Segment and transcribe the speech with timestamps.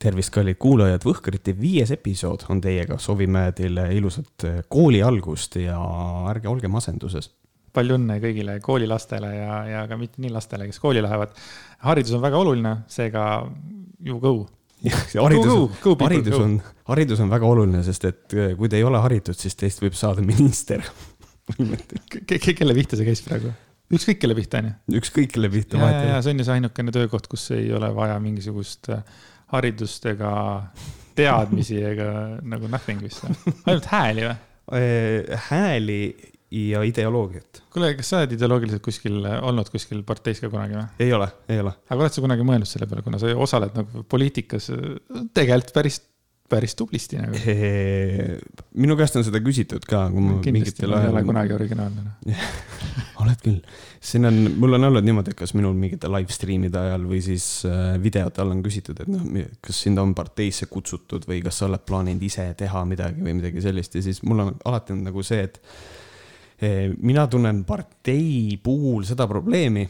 [0.00, 5.76] tervist, kallid kuulajad, Võhkrite viies episood on teiega, soovime teile ilusat äh, kooli algust ja
[6.30, 7.30] ärge olge masenduses.
[7.76, 11.36] palju õnne kõigile koolilastele ja, ja ka mitte nii lastele, kes kooli lähevad.
[11.86, 13.26] haridus on väga oluline, seega
[14.04, 14.48] you go.
[15.20, 19.36] haridus, haridus on, haridus on väga oluline, sest et äh, kui te ei ole haritud,
[19.36, 20.84] siis teist võib saada minister
[22.58, 23.52] kelle pihta see käis praegu?
[23.90, 25.00] ükskõik kelle pihta, on ju?
[25.02, 25.76] ükskõik kelle pihta.
[25.76, 29.04] ja, ja, ja see on ju see ainukene töökoht, kus ei ole vaja mingisugust äh,
[29.52, 30.32] haridust ega
[31.18, 32.10] teadmisi ega
[32.42, 33.24] nagu nothing vist,
[33.66, 34.36] ainult hääli või?
[34.78, 36.02] Äh, hääli
[36.50, 37.62] ja ideoloogiat.
[37.70, 40.86] kuule, kas sa oled ideoloogiliselt kuskil olnud kuskil parteis ka kunagi või?
[41.06, 41.74] ei ole, ei ole.
[41.88, 44.70] aga oled sa kunagi mõelnud selle peale, kuna sa osaled nagu poliitikas
[45.34, 46.00] tegelikult päris
[46.50, 47.38] päris tublisti nagu.
[48.82, 51.08] minu käest on seda küsitud ka, kui ma mingitel ajal.
[51.08, 52.44] ei ole kunagi originaalne noh.
[53.22, 53.58] oled küll,
[54.02, 57.46] siin on, mul on olnud niimoodi, et kas minul mingite live stream'ide ajal või siis
[57.68, 59.26] äh, videote all on küsitud, et noh,
[59.64, 63.64] kas sind on parteisse kutsutud või kas sa oled plaaninud ise teha midagi või midagi
[63.64, 65.60] sellist ja siis mul on alati on nagu see, et
[66.64, 69.86] eh, mina tunnen partei puhul seda probleemi,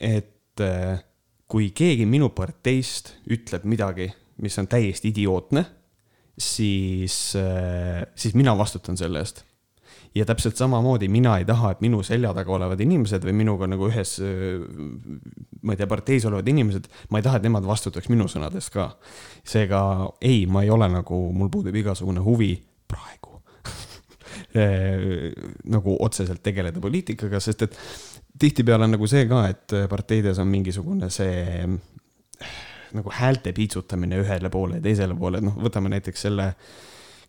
[0.00, 0.94] et eh,
[1.50, 4.06] kui keegi minu parteist ütleb midagi,
[4.40, 5.66] mis on täiesti idiootne
[6.40, 9.44] siis, äh, siis mina vastutan selle eest.
[10.14, 13.86] ja täpselt samamoodi mina ei taha, et minu selja taga olevad inimesed või minuga nagu
[13.86, 14.64] ühes, äh,
[15.62, 18.88] ma ei tea, parteis olevad inimesed, ma ei taha, et nemad vastutaks minu sõnadest ka.
[19.44, 19.82] seega
[20.20, 22.56] ei, ma ei ole nagu, mul puudub igasugune huvi
[22.90, 23.38] praegu
[24.58, 25.30] äh,
[25.70, 27.78] nagu otseselt tegeleda poliitikaga, sest et
[28.40, 31.68] tihtipeale on nagu see ka, et parteides on mingisugune see
[32.96, 36.50] nagu häälte piitsutamine ühele poole ja teisele poole, noh, võtame näiteks selle,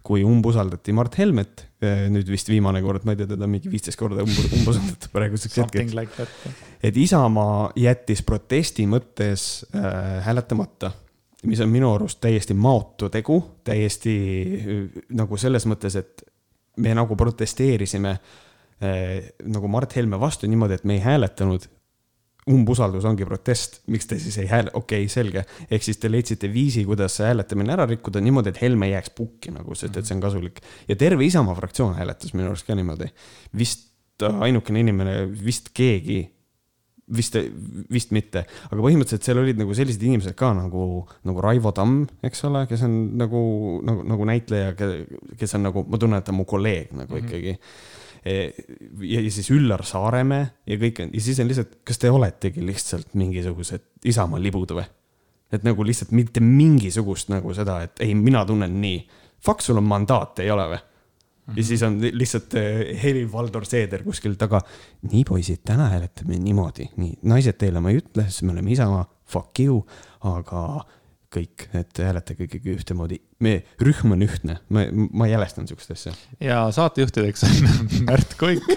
[0.04, 4.00] kui umbusaldati Mart Helmet, eh, nüüd vist viimane kord, ma ei tea, teda mingi viisteist
[4.00, 6.28] korda umbusaldatud praeguseks hetkeks like.
[6.82, 10.92] et Isamaa jättis protesti mõttes äh, hääletamata
[11.44, 14.16] mis on minu arust täiesti maotu tegu, täiesti
[14.58, 16.26] äh, nagu selles mõttes, et
[16.82, 21.68] me nagu protesteerisime äh, nagu Mart Helme vastu niimoodi, et me ei hääletanud
[22.50, 25.44] umbusaldus ongi protest, miks te siis ei hääle, okei okay,, selge.
[25.70, 29.54] ehk siis te leidsite viisi, kuidas see hääletamine ära rikkuda niimoodi, et Helme jääks pukki
[29.54, 30.62] nagu, sest et see on kasulik.
[30.90, 33.12] ja terve Isamaa fraktsioon hääletas minu arust ka niimoodi.
[33.58, 33.90] vist
[34.22, 35.16] ainukene inimene,
[35.46, 36.20] vist keegi,
[37.16, 37.38] vist,
[37.92, 42.46] vist mitte, aga põhimõtteliselt seal olid nagu sellised inimesed ka nagu, nagu Raivo Tamm, eks
[42.50, 43.42] ole, kes on nagu,
[43.88, 44.76] nagu, nagu näitleja,
[45.38, 47.28] kes on nagu, ma tunnen, et ta on mu kolleeg nagu mm -hmm.
[47.28, 47.58] ikkagi
[48.26, 53.16] ja siis Üllar Saaremäe ja kõik on ja siis on lihtsalt, kas te oletegi lihtsalt
[53.18, 54.86] mingisugused Isamaa libud või?
[55.52, 59.02] et nagu lihtsalt mitte mingisugust nagu seda, et ei, mina tunnen nii.
[59.42, 60.80] Fuck, sul on mandaat, ei ole või?
[61.58, 64.62] ja siis on lihtsalt eh, Helir-Valdor Seeder kuskil taga.
[65.10, 69.04] nii poisid, täna hääletame niimoodi, nii naised teile ma ei ütle, sest me oleme Isamaa,
[69.28, 69.82] fuck you,
[70.30, 70.86] aga
[71.32, 73.22] kõik, et hääletage ikkagi ühtemoodi.
[73.40, 76.14] me, rühm on ühtne, ma, ma ei jälestanud sihukest asja.
[76.44, 77.56] ja saatejuhtideks on
[78.10, 78.68] Märt Koik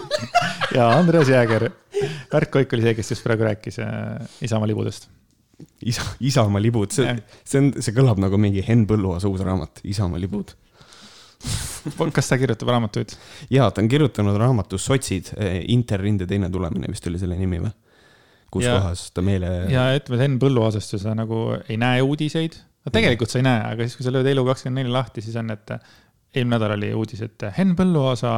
[0.74, 1.70] ja Andres Jääger.
[2.32, 5.08] Märt Koik oli see, kes just praegu rääkis äh, Isamaa libudest.
[5.82, 7.16] isa, Isamaa libud, see,
[7.46, 10.54] see on, see kõlab nagu mingi Henn Põlluaasa uus raamat, Isamaa libud
[12.12, 13.14] kas ta kirjutab raamatuid?
[13.50, 17.72] ja, ta on kirjutanud raamatu Sotsid, eh, Interrinde teine tulemine vist oli selle nimi või?
[18.54, 19.50] Kus ja, kohas ta meile.
[19.72, 22.56] ja ütleme, et Henn Põlluaasast ju sa nagu ei näe uudiseid.
[22.86, 25.74] no tegelikult sa ei näe, aga siis, kui sa lööd Elu24 lahti, siis on, et
[26.34, 28.36] eelmine nädal oli uudis, et Henn Põlluaasa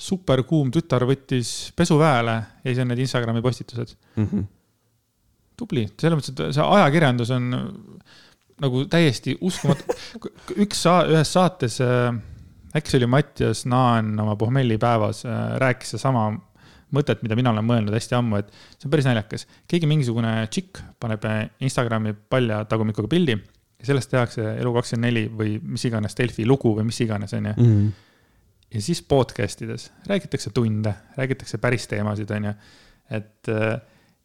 [0.00, 4.26] superkuum tütar võttis pesuväele ja siis on need Instagrami postitused mm.
[4.26, 4.44] -hmm.
[5.60, 7.50] tubli, selles mõttes, et see ajakirjandus on
[8.60, 9.96] nagu täiesti uskumatu.
[10.60, 12.12] üks saa-, ühes saates, äh,
[12.76, 16.30] äkki see oli Mattias Naan oma pohmellipäevas, äh, rääkis sedasama
[16.96, 19.46] mõtet, mida mina olen mõelnud hästi ammu, et see on päris naljakas.
[19.70, 21.26] keegi mingisugune tšikk paneb
[21.60, 27.00] Instagrami palja tagumikuga pildi ja sellest tehakse Elu24 või mis iganes Delfi lugu või mis
[27.00, 27.54] iganes, onju.
[27.56, 27.90] Mhm.
[28.74, 32.54] ja siis podcast ides räägitakse tunde, räägitakse päris teemasid, onju.
[33.10, 33.48] et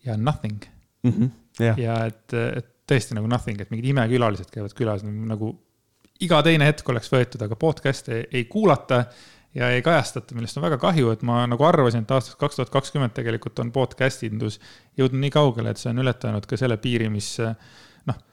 [0.06, 0.66] ja nothing
[1.04, 1.12] mm.
[1.12, 1.30] -hmm.
[1.62, 1.80] Yeah.
[1.80, 5.54] ja et, et tõesti nagu nothing, et mingid imekülalised käivad külas nagu
[6.24, 9.06] iga teine hetk oleks võetud, aga podcast'e ei kuulata
[9.56, 12.72] ja ei kajastata, millest on väga kahju, et ma nagu arvasin, et aastast kaks tuhat
[12.74, 14.60] kakskümmend tegelikult on podcast indus
[15.00, 18.24] jõudnud nii kaugele, et see on ületanud ka selle piiri, mis noh,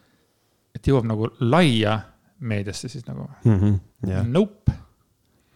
[0.75, 2.01] et jõuab nagu laia
[2.43, 3.59] meediasse siis nagu mm.
[3.59, 3.79] -hmm,
[4.09, 4.27] yeah.
[4.27, 4.75] Nope.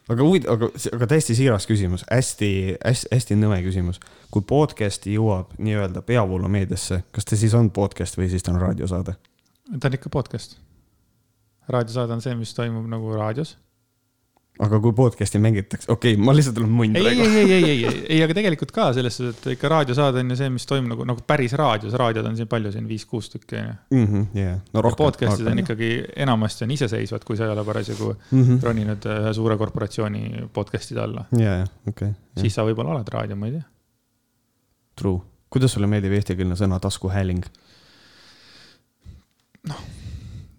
[0.09, 2.51] aga huvitav, aga, aga täiesti siiras küsimus, hästi,
[2.85, 4.01] hästi, hästi nõme küsimus.
[4.31, 9.19] kui podcast jõuab nii-öelda peavoolumeediasse, kas ta siis on podcast või siis ta on raadiosaade?
[9.81, 10.59] ta on ikka podcast.
[11.69, 13.57] raadiosaade on see, mis toimub nagu raadios
[14.65, 17.27] aga kui podcast'i mängitakse, okei okay,, ma lihtsalt olen munn ei, ei, praegu.
[17.27, 20.39] ei, ei, ei, ei, ei, aga tegelikult ka selles suhtes, et ikka raadiosaade on ju
[20.41, 23.69] see, mis toimub nagu, nagu päris raadios, raadiod on siin palju siin viis-kuus tükki on
[23.69, 23.77] ju.
[23.99, 24.25] Mhm,
[25.03, 25.91] podcast'id on ikkagi
[26.25, 28.59] enamasti on iseseisvad, kui sa ei ole parasjagu -hmm.
[28.65, 31.27] roninud ühe suure korporatsiooni podcast'ide alla.
[31.37, 33.65] ja, ja, okei okay,, siis sa võib-olla oled raadio, ma ei tea.
[34.97, 35.21] true.
[35.51, 37.45] kuidas sulle meeldib eestikeelne sõna taskuhääling?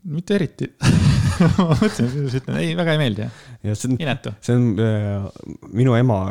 [0.03, 0.73] mitte eriti
[1.57, 3.27] ma mõtlesin, kuidas ütlen, ei, väga ei meeldi
[3.97, 4.33] inetu.
[4.43, 5.27] see on äh,
[5.75, 6.21] minu ema,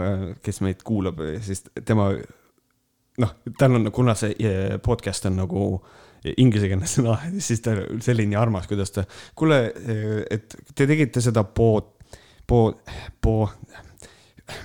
[0.45, 2.11] kes meid kuulab, siis tema
[3.23, 5.69] noh, tal on, kuna see äh, podcast on nagu
[6.27, 9.07] inglisekeelne sõna, siis ta see oli nii armas, kuidas ta,
[9.39, 9.61] kuule,
[10.31, 11.93] et te tegite seda pood,
[12.47, 12.81] pood,
[13.23, 13.53] pood,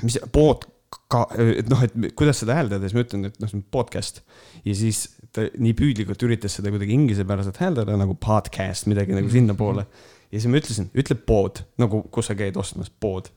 [0.05, 0.67] mis, pood
[1.11, 4.21] ka, et noh, et kuidas seda hääldada, siis ma ütlen, et noh, see on podcast.
[4.65, 5.05] ja siis
[5.35, 9.85] ta nii püüdlikult üritas seda kuidagi inglisepäraselt hääldada nagu podcast, midagi nagu sinnapoole.
[10.31, 13.29] Ja siis ma ütlesin, ütle pood, nagu kus sa käid ostmas, pood.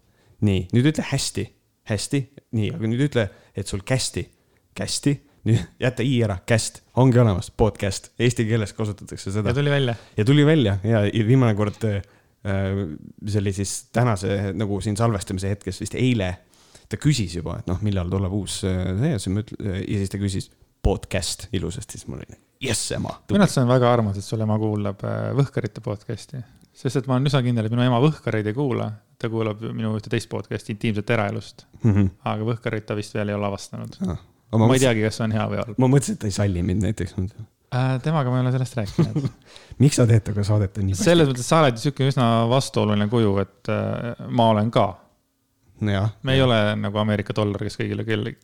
[0.44, 1.44] nii, nüüd ütle hästi,
[1.91, 2.20] hästi,
[2.56, 4.26] nii, aga nüüd ütle, et sul kästi,
[4.76, 5.14] kästi,
[5.49, 9.94] nüüd jäta i ära, käst, ongi olemas, podcast, eesti keeles kasutatakse seda ja tuli välja.
[10.17, 15.96] ja tuli välja ja viimane kord, see oli siis tänase nagu siin salvestamise hetkes vist
[16.00, 16.35] eile.
[16.88, 20.00] ta küsis juba, et noh, millal tuleb uus äh, see ja siis ma ütlen ja
[20.02, 20.50] siis ta küsis
[20.85, 23.14] podcast ilusasti, siis mul oli jess ema.
[23.31, 26.43] minu arust see on väga armas, et sul ema kuulab äh, Võhkarite podcast'i,
[26.74, 28.90] sest et ma olen üsna kindel, et minu ema Võhkareid ei kuula.
[29.18, 31.66] ta kuulab minu ühte teist podcast'i Intiimset eraelust,
[32.26, 33.94] aga Võhkarit ta vist veel ei ole avastanud.
[34.02, 36.30] ma, ma ei mõtlesin, teagi, kas see on hea või halb ma mõtlesin, et ta
[36.30, 37.14] ei salli mind näiteks.
[37.74, 38.00] äh,.
[38.02, 39.28] temaga ma ei ole sellest rääkinud.
[39.84, 43.70] miks sa teed temaga saadet nii selles mõttes, sa oled sihuke üsna vastuoluline kuju, et
[43.72, 44.88] äh, ma olen ka.
[46.22, 48.34] me ei ole nagu Ameerika dollar, kes kõigile, kelle,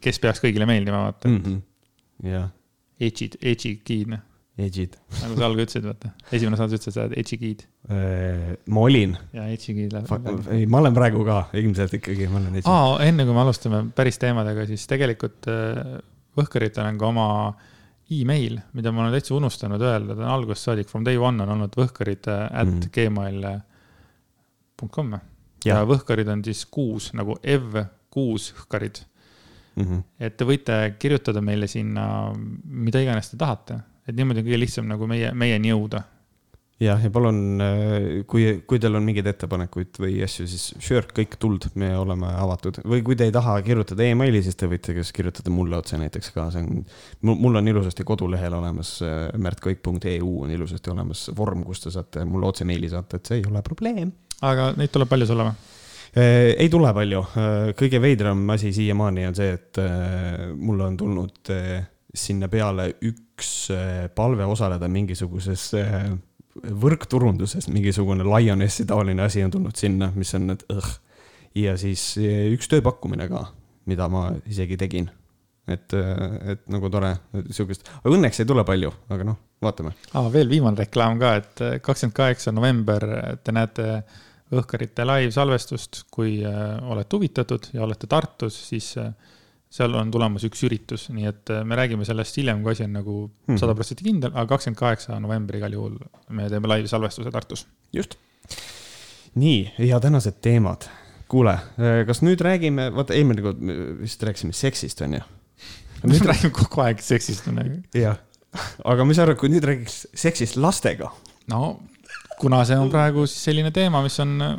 [0.00, 1.28] kes peaks kõigile meeldima, vaata.
[1.28, 1.58] Mhm.
[2.30, 2.48] jah,
[2.98, 4.16] Edžid, edžikid,
[4.58, 4.96] edžid.
[5.22, 6.10] nagu sa algul ütlesid, vaata.
[6.34, 7.64] esimene saade ütles, et sa oled edžikid
[8.68, 10.50] ma olin, ja edžikid läheb.
[10.54, 12.68] ei, ma olen praegu ka ilmselt ikkagi, ma olen edžid.
[12.70, 15.98] aa, enne kui me alustame päris teemadega, siis tegelikult äh,
[16.38, 17.28] Võhkaritel on ka oma
[18.14, 21.50] email, mida ma olen täitsa unustanud öelda, ta on algusest saadik from day one on
[21.56, 22.92] olnud võhkarid äh, at Mhm.
[22.94, 23.48] gmail
[24.94, 25.14] .com
[25.66, 27.74] ja võhkarid on siis kuus nagu ev
[28.14, 29.00] kuus hõhkarid,
[29.78, 29.98] Mhm.
[30.20, 32.32] et te võite kirjutada meile sinna
[32.64, 36.02] mida iganes te tahate, et niimoodi on kõige lihtsam nagu meie, meieni jõuda.
[36.78, 37.60] jah, ja palun,
[38.30, 42.78] kui, kui teil on mingeid ettepanekuid või asju, siis sure, kõik tuld, me oleme avatud
[42.86, 46.30] või kui te ei taha kirjutada emaili, siis te võite kas kirjutada mulle otse näiteks
[46.36, 46.84] ka, see on,
[47.34, 48.94] mul on ilusasti kodulehel olemas,
[49.34, 53.50] märtkoik.eu on ilusasti olemas vorm, kus te saate mulle otse meili saata, et see ei
[53.50, 54.14] ole probleem.
[54.46, 55.74] aga neid tuleb palju sulle või?
[56.18, 57.26] Eh, ei tule palju,
[57.76, 59.82] kõige veidram asi siiamaani on see, et
[60.56, 61.50] mulle on tulnud
[62.14, 66.08] sinna peale üks eh, palve osaleda mingisuguses eh,
[66.58, 70.90] võrkturunduses, mingisugune Lionessi taoline asi on tulnud sinna, mis on need õh.
[71.62, 73.44] ja siis eh, üks tööpakkumine ka,
[73.90, 75.10] mida ma isegi tegin.
[75.68, 77.12] et, et nagu tore,
[77.52, 79.92] sihukest, õnneks ei tule palju, aga noh, vaatame.
[80.14, 83.06] aa, veel viimane reklaam ka, et äh, kakskümmend kaheksa november
[83.44, 83.88] te näete
[84.48, 89.10] Õhkarite live-salvestust, kui äh, olete huvitatud ja olete Tartus, siis äh,
[89.70, 92.94] seal on tulemas üks üritus, nii et äh, me räägime sellest hiljem, kui asi on
[92.96, 93.16] nagu
[93.48, 93.58] Mhm.
[93.60, 95.98] sada protsenti kindel, aga kakskümmend kaheksa november igal juhul
[96.30, 97.66] me teeme live-salvestuse Tartus.
[97.92, 98.14] just.
[99.34, 100.88] nii, ja tänased teemad.
[101.28, 101.58] kuule,
[102.08, 103.58] kas nüüd räägime, vaata eelmine kord
[104.00, 105.20] vist rääkisime seksist, onju.
[106.08, 107.44] me räägime kogu aeg seksist.
[107.94, 108.16] jah,
[108.84, 111.12] aga mis sa arvad, kui nüüd räägiks seksist lastega?
[111.52, 111.80] no
[112.40, 114.56] kuna see on praegu siis selline teema, mis on äh,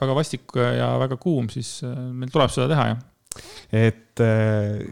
[0.00, 3.00] väga vastik ja väga kuum, siis äh, meil tuleb seda teha, jah.
[3.72, 4.84] Et äh,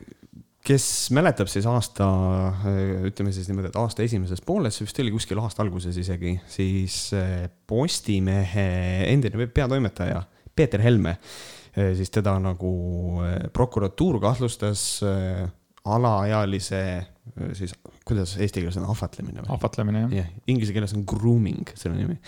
[0.64, 2.06] kes mäletab siis aasta,
[3.08, 6.98] ütleme siis niimoodi, et aasta esimeses pooles, see vist oli kuskil aasta alguses isegi, siis
[7.16, 8.68] äh, Postimehe
[9.08, 10.22] endine peatoimetaja
[10.56, 11.16] Peeter Helme,
[11.70, 12.70] siis teda nagu
[13.54, 14.80] prokuratuur kahtlustas
[15.86, 16.80] alaealise
[17.56, 17.74] siis,
[18.06, 19.52] kuidas eesti keeles on ahvatlemine või?
[19.54, 20.16] ahvatlemine, jah.
[20.20, 22.18] jah, inglise keeles on grooming selle nimi.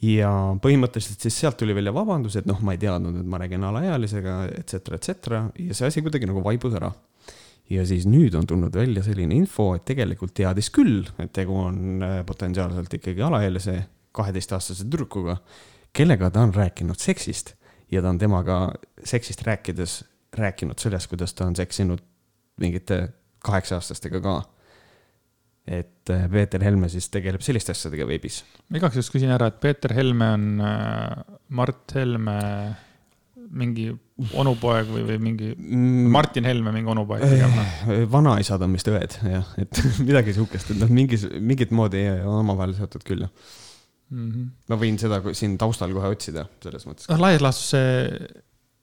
[0.00, 0.30] Ja
[0.62, 4.36] põhimõtteliselt siis sealt tuli välja vabandus, et noh, ma ei teadnud, et ma räägin alaealisega,
[4.60, 6.92] et cetera, et cetera ja see asi kuidagi nagu vaibus ära.
[7.70, 12.02] ja siis nüüd on tulnud välja selline info, et tegelikult teadis küll, et tegu on
[12.02, 13.76] äh, potentsiaalselt ikkagi alaealise
[14.12, 15.38] kaheteistaastase tüdrukuga,
[15.92, 17.54] kellega ta on rääkinud seksist
[17.92, 18.72] ja ta on temaga
[19.04, 20.02] seksist rääkides
[20.36, 22.00] rääkinud sellest, kuidas ta on seksinud
[22.60, 23.08] mingite
[23.44, 24.36] kaheksa-aastastega ka
[25.66, 28.42] et äh, Peeter Helme siis tegeleb selliste asjadega veebis.
[28.68, 32.38] ma igaks juhuks küsin ära, et Peeter Helme on äh, Mart Helme
[33.52, 33.90] mingi
[34.38, 35.50] onupoeg või, või mingi
[36.12, 37.58] Martin Helme mingi onupoeg pigem.
[37.62, 42.40] Äh, vanaisad on vist õed jah, et midagi sihukest, et noh, mingis, mingit moodi on
[42.40, 43.34] omavahel seotud küll jah.
[44.10, 44.30] mm.
[44.30, 44.48] -hmm.
[44.72, 47.10] ma võin seda siin taustal kohe otsida, selles mõttes.
[47.12, 47.92] noh, laias laastus see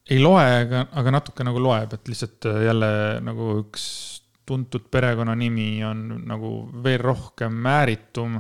[0.10, 2.90] ei loe, aga, aga natuke nagu loeb, et lihtsalt jälle
[3.22, 3.84] nagu üks
[4.50, 6.54] tuntud perekonnanimi on nagu
[6.84, 8.40] veel rohkem ääritum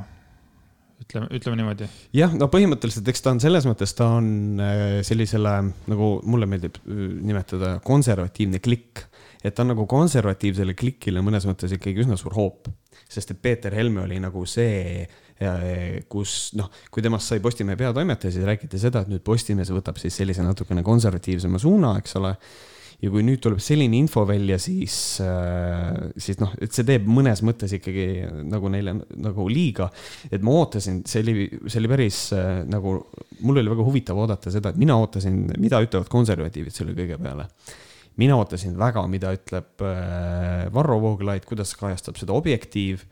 [1.03, 1.87] ütleme, ütleme niimoodi.
[2.15, 5.53] jah, no põhimõtteliselt, eks ta on selles mõttes, ta on äh, sellisele
[5.89, 9.05] nagu mulle meeldib äh, nimetada konservatiivne klikk.
[9.43, 12.69] et ta on nagu konservatiivsele klikile mõnes mõttes ikkagi üsna suur hoop,
[13.09, 15.05] sest et Peeter Helme oli nagu see,
[15.39, 15.69] äh,
[16.11, 20.17] kus noh, kui temast sai Postimehe peatoimetaja, siis räägiti seda, et nüüd Postimees võtab siis
[20.19, 22.35] sellise natukene konservatiivsema suuna, eks ole
[22.99, 27.41] ja kui nüüd tuleb selline info välja, siis, äh, siis noh, et see teeb mõnes
[27.47, 28.07] mõttes ikkagi
[28.49, 29.89] nagu neile nagu liiga.
[30.29, 32.97] et ma ootasin, see oli, see oli päris äh, nagu,
[33.39, 37.47] mul oli väga huvitav oodata seda, et mina ootasin, mida ütlevad konservatiivid selle kõige peale
[38.19, 43.05] mina ootasin väga, mida ütleb äh, Varro Vooglaid, kuidas kajastab seda Objektiiv.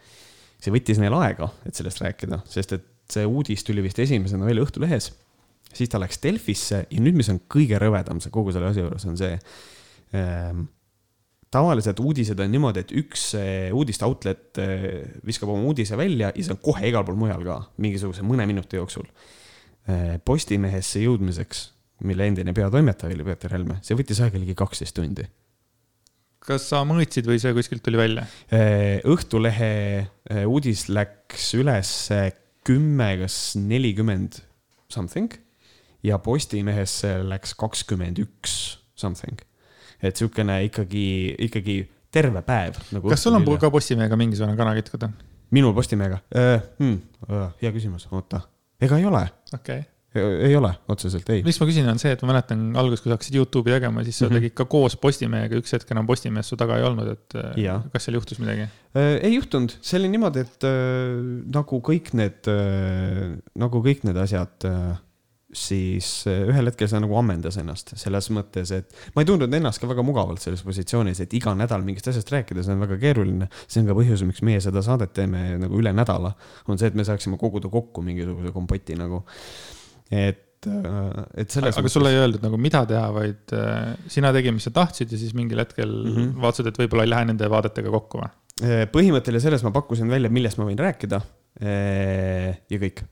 [0.57, 4.65] see võttis neil aega, et sellest rääkida, sest et see uudis tuli vist esimesena välja
[4.65, 5.11] Õhtulehes.
[5.73, 9.05] siis ta läks Delfisse ja nüüd, mis on kõige rõvedam see kogu selle asja juures,
[9.05, 9.37] on see,
[11.53, 14.83] tavaliselt uudised on niimoodi, et üks eh, uudiste outlet eh,
[15.27, 18.79] viskab oma uudise välja ja see on kohe igal pool mujal ka, mingisuguse mõne minuti
[18.79, 19.07] jooksul.
[19.87, 21.63] Eh, Postimehesse jõudmiseks,
[22.07, 25.27] mille endine peatoimetaja oli Peeter Helme, see võttis aega ligi kaksteist tundi.
[26.47, 28.23] kas sa mõõtsid või see kuskilt tuli välja?
[29.07, 29.71] Õhtulehe
[30.47, 31.89] uudis läks üles
[32.67, 34.39] kümme, kas nelikümmend
[34.91, 35.33] something
[36.07, 39.41] ja Postimehesse läks kakskümmend üks something
[40.01, 41.07] et niisugune ikkagi,
[41.47, 41.77] ikkagi
[42.13, 43.09] terve päev nagu.
[43.09, 45.11] kas sul on ka Postimehega mingisugune kana kitkuda?
[45.51, 46.63] minul Postimehega äh,?
[46.79, 48.41] Hmm, äh, hea küsimus, oota,
[48.81, 49.27] ega ei ole.
[49.53, 49.85] okei okay
[50.15, 51.41] ei ole otseselt, ei.
[51.45, 54.17] miks ma küsin, on see, et ma mäletan alguses, kui sa hakkasid Youtube'i tegema, siis
[54.17, 54.39] sa mm -hmm.
[54.39, 57.81] tegid ka koos Postimehega, üks hetk enam Postimehes su taga ei olnud, et äh, ja.
[57.93, 58.67] kas seal juhtus midagi?
[58.95, 61.17] Äh, ei juhtunud, see oli niimoodi, et äh,
[61.53, 64.95] nagu kõik need äh,, nagu kõik need asjad äh,
[65.55, 69.79] siis eh, ühel hetkel see nagu ammendas ennast selles mõttes, et ma ei tundnud ennast
[69.79, 73.47] ka väga mugavalt selles positsioonis, et iga nädal mingist asjast rääkida, see on väga keeruline.
[73.63, 76.33] see on ka põhjus, miks meie seda saadet teeme nagu üle nädala,
[76.67, 79.23] on see, et me saaksime koguda kokku mingisuguse kompoti nagu.
[80.11, 81.71] et, äh, et selles.
[81.71, 81.95] aga mõttes...
[81.95, 85.35] sulle ei öeldud nagu, mida teha, vaid äh, sina tegi, mis sa tahtsid ja siis
[85.37, 86.39] mingil hetkel mm -hmm.
[86.43, 88.33] vaatasid, et võib-olla ei lähe nende vaadetega kokku või?
[88.91, 91.21] Põhimõtteliselt selles ma pakkusin välja, millest ma võin rääkida.
[91.61, 93.03] ja kõik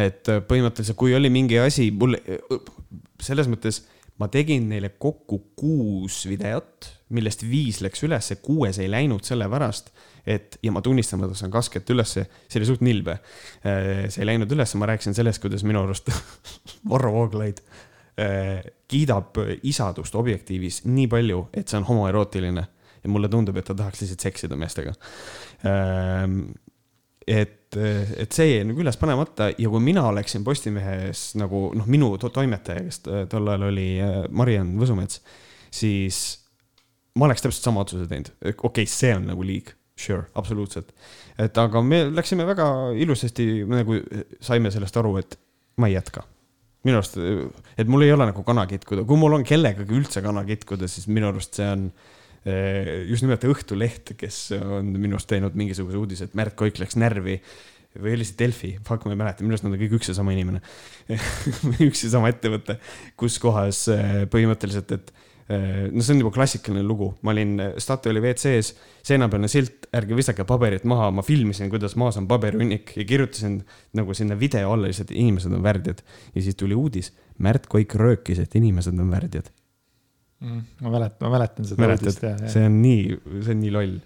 [0.00, 2.16] et äh, põhimõtteliselt, kui oli mingi asi, mul
[3.20, 3.82] selles mõttes
[4.20, 9.90] ma tegin neile kokku kuus videot, millest viis läks ülesse, kuues ei läinud sellepärast,
[10.28, 13.18] et ja ma tunnistan, ma tõstan kaskelt ülesse, see oli suht nilbe.
[13.64, 16.12] Äh, see ei läinud ülesse, ma rääkisin sellest, kuidas minu arust
[16.90, 17.62] Varro Vooglaid
[18.20, 22.66] äh, kiidab isadust objektiivis nii palju, et see on homoerootiline
[23.00, 24.92] ja mulle tundub, et ta tahaks lihtsalt seksida meestega
[27.26, 32.10] et, et see jäi nagu üles panemata ja kui mina oleksin Postimehes nagu noh, minu
[32.18, 35.20] to toimetaja, kes tol ajal oli äh, Mariann Võsumets,
[35.74, 36.20] siis
[37.18, 38.32] ma oleks täpselt sama otsuse teinud.
[38.40, 40.90] okei okay,, see on nagu liig, sure, absoluutselt.
[41.38, 42.66] et aga me läksime väga
[42.98, 44.00] ilusasti, nagu
[44.42, 45.38] saime sellest aru, et
[45.78, 46.26] ma ei jätka
[46.86, 47.18] minu arust,
[47.78, 51.10] et mul ei ole nagu kana kitkuda, kui mul on kellegagi üldse kana kitkuda, siis
[51.12, 56.28] minu arust see on äh, just nimelt Õhtuleht, kes on minu arust teinud mingisuguse uudise,
[56.28, 57.36] et Märt Koik läks närvi
[57.98, 60.14] või oli see Delfi, fuck, ma ei mäleta, minu arust nad on kõik üks ja
[60.14, 60.60] sama inimene
[61.88, 62.78] üks ja sama ettevõte,
[63.18, 65.10] kus kohas eh, põhimõtteliselt, et
[65.50, 68.76] eh, no see on juba klassikaline lugu, ma olin Statoili WC-s,
[69.10, 73.58] seinapealne silt, ärge visake paberit maha, ma filmisin, kuidas maas on paberihunnik ja kirjutasin
[73.98, 76.04] nagu sinna video alla lihtsalt, inimesed on värdjad.
[76.36, 79.50] ja siis tuli uudis, Märt Koik röökis, et inimesed on värdjad.
[80.40, 82.48] Ma mäletan, ma mäletan seda uudist ja, ja.
[82.48, 83.96] see on nii, see on nii loll.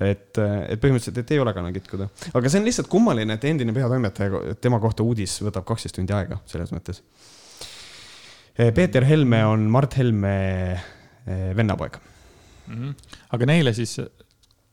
[0.00, 3.74] et, et põhimõtteliselt, et ei ole kana kitkuda, aga see on lihtsalt kummaline, et endine
[3.76, 7.02] peatoimetaja, tema kohta uudis võtab kaksteist tundi aega, selles mõttes.
[8.54, 10.34] Eh, Peeter Helme on Mart Helme
[10.72, 12.74] eh, vennapoeg mm.
[12.74, 13.18] -hmm.
[13.36, 13.98] aga neile siis,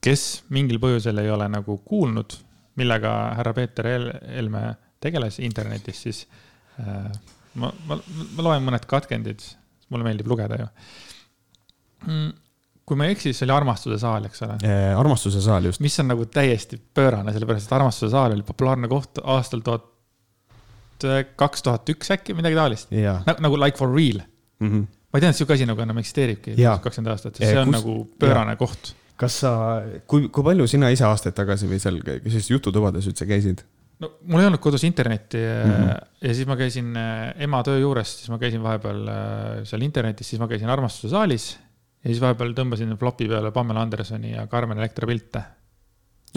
[0.02, 2.38] kes mingil põhjusel ei ole nagu kuulnud,
[2.80, 4.64] millega härra Peeter Helme
[5.02, 6.28] tegeles internetis, siis
[6.80, 7.12] äh,
[7.54, 7.98] ma, ma,
[8.36, 9.44] ma loen mõned katkendid
[9.92, 10.68] mulle meeldib lugeda ju
[12.08, 12.30] mm,.
[12.88, 14.92] kui ma ei eksi, siis oli Armastuse saal, eks ole eh,.
[15.00, 15.84] armastuse saal, just.
[15.84, 19.88] mis on nagu täiesti pöörane, sellepärast et Armastuse saal oli populaarne koht aastal tuhat,
[21.40, 22.92] kaks tuhat üks äkki, midagi taolist.
[22.94, 24.22] Nagu, nagu like for real
[24.60, 24.68] mm.
[24.70, 24.88] -hmm.
[25.12, 27.96] ma ei teadnud, sihuke asi nagu enam eksisteeribki, kakskümmend aastat, sest see on kus, nagu
[28.20, 28.62] pöörane ja.
[28.62, 29.52] koht kas sa,
[30.10, 33.64] kui, kui palju sina ise aastaid tagasi või seal sellistes jututubades üldse käisid?
[34.02, 36.12] No mul ei olnud kodus internetti mm -hmm.
[36.28, 40.30] ja siis ma käisin äh, ema töö juures, siis ma käisin vahepeal äh, seal internetis,
[40.30, 41.58] siis ma käisin Armastuse saalis.
[42.04, 45.44] ja siis vahepeal tõmbasin flopi peale Pamela Andersoni ja Carmen Electra pilte.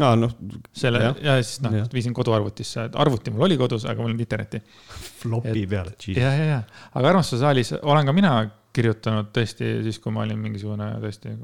[0.00, 0.32] aa noh,
[0.72, 4.26] selle ja, ja siis noh viisin koduarvutisse, arvuti mul oli kodus, aga mul ei olnud
[4.26, 4.62] internetti.
[5.22, 8.36] flopi peale, ja, ja, ja, aga Armastuse saalis olen ka mina
[8.74, 11.36] kirjutanud tõesti siis, kui ma olin mingisugune tõesti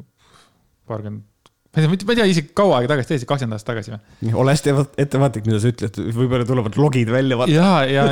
[0.91, 1.29] paarkümmend,
[1.71, 4.33] ma ei tea, ma ei tea isegi kaua aega tagasi, tõesti kakskümmend aastat tagasi või.
[4.43, 4.73] ole hästi
[5.05, 8.07] ettevaatlik, mida sa ütled, võib-olla tulevad logid välja, ja, ja,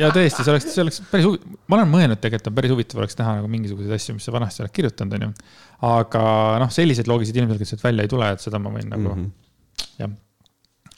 [0.00, 1.28] ja tõesti, see oleks, see oleks päris
[1.70, 4.64] ma olen mõelnud tegelikult, on päris huvitav oleks teha nagu mingisuguseid asju, mis sa vanasti
[4.64, 5.52] oled kirjutanud, onju.
[5.86, 6.24] aga
[6.64, 9.22] noh, selliseid logisid ilmselgelt sealt välja ei tule, et seda ma võin nagu mm.
[9.22, 9.86] -hmm.
[10.02, 10.18] jah.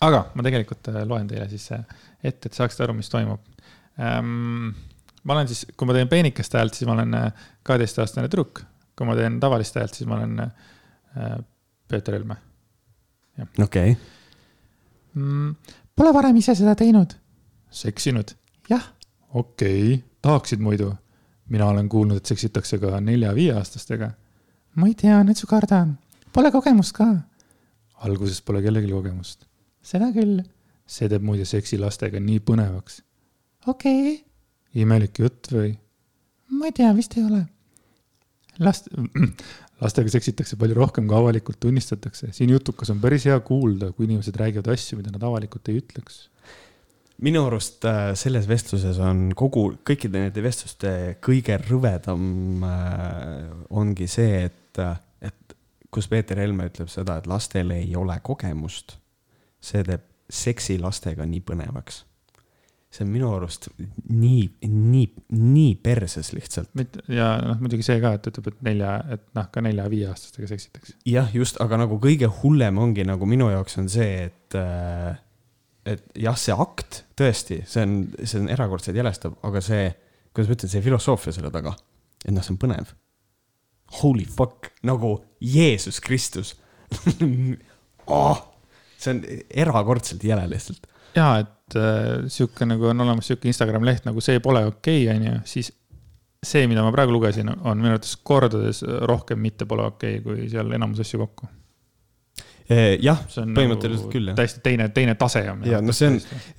[0.09, 1.85] aga ma tegelikult äh, loen teile siis äh,
[2.23, 3.45] ette, et saaksite aru, mis toimub
[4.01, 4.73] ähm,.
[5.29, 8.65] ma olen siis, kui ma teen peenikest häält, siis ma olen äh, kaheteistaastane tüdruk.
[8.97, 11.39] kui ma teen tavalist häält, siis ma olen äh,
[11.89, 12.37] Peeter Helme
[13.63, 13.97] okei,
[15.15, 15.57] mm,.
[15.97, 17.15] Pole varem ise seda teinud.
[17.71, 18.35] seksinud?
[18.71, 18.93] jah.
[19.35, 20.93] okei okay., tahaksid muidu?
[21.49, 24.11] mina olen kuulnud, et seksitakse ka nelja-viieaastastega.
[24.77, 25.99] ma ei tea, nüüd su kardan.
[26.33, 27.09] Pole kogemust ka.
[28.05, 29.47] alguses pole kellelgi kogemust.
[29.83, 30.43] seda küll.
[30.87, 33.03] see teeb muide seksi lastega nii põnevaks.
[33.67, 34.19] okei okay..
[34.83, 35.77] imelik jutt või?
[36.51, 37.45] ma ei tea, vist ei ole.
[38.59, 38.91] last
[39.83, 42.33] lastega seksitakse palju rohkem, kui avalikult tunnistatakse.
[42.37, 46.27] siin jutukas on päris hea kuulda, kui inimesed räägivad asju, mida nad avalikult ei ütleks.
[47.23, 54.45] minu arust äh, selles vestluses on kogu, kõikide nende vestluste kõige rõvedam äh, ongi see,
[54.49, 54.83] et,
[55.23, 55.57] et
[55.91, 58.99] kus Peeter Helme ütleb seda, et lastel ei ole kogemust.
[59.61, 62.05] see teeb seksi lastega nii põnevaks.
[62.89, 63.69] See on minu arust
[64.09, 65.05] nii, nii,
[65.37, 66.71] nii perses lihtsalt.
[67.13, 70.97] ja noh, muidugi see ka, et ütleb, et nelja, et noh, ka nelja-viieaastastega seksitakse.
[71.09, 74.59] jah, just, aga nagu kõige hullem ongi nagu minu jaoks on see, et,
[75.93, 79.91] et jah, see akt tõesti, see on, see on erakordselt jälestav, aga see,
[80.33, 81.75] kuidas ma ütlen, see filosoofia selle taga,
[82.25, 82.97] et noh, see on põnev.
[84.01, 86.57] Holy fuck, nagu Jeesus Kristus
[88.09, 88.41] oh.
[89.01, 90.89] see on erakordselt jäle lihtsalt.
[91.17, 95.17] ja et äh, sihuke nagu on olemas sihuke Instagram leht nagu see pole okei okay,,
[95.17, 95.73] onju, siis
[96.45, 100.51] see, mida ma praegu lugesin, on minu arvates kordades rohkem mitte pole okei okay,, kui
[100.51, 101.49] seal enamus asju kokku.
[102.69, 105.63] Eh, jah, see on Põhimõtteliselt nagu küll, täiesti teine, teine tase on.
[105.65, 106.19] Ja no see on-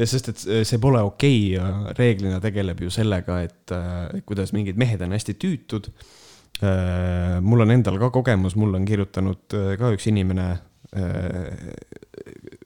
[0.10, 5.06] sest, et see pole okei okay,, reeglina tegeleb ju sellega, et äh, kuidas mingid mehed
[5.06, 5.92] on hästi tüütud.
[7.40, 10.48] mul on endal ka kogemus, mul on kirjutanud äh, ka üks inimene,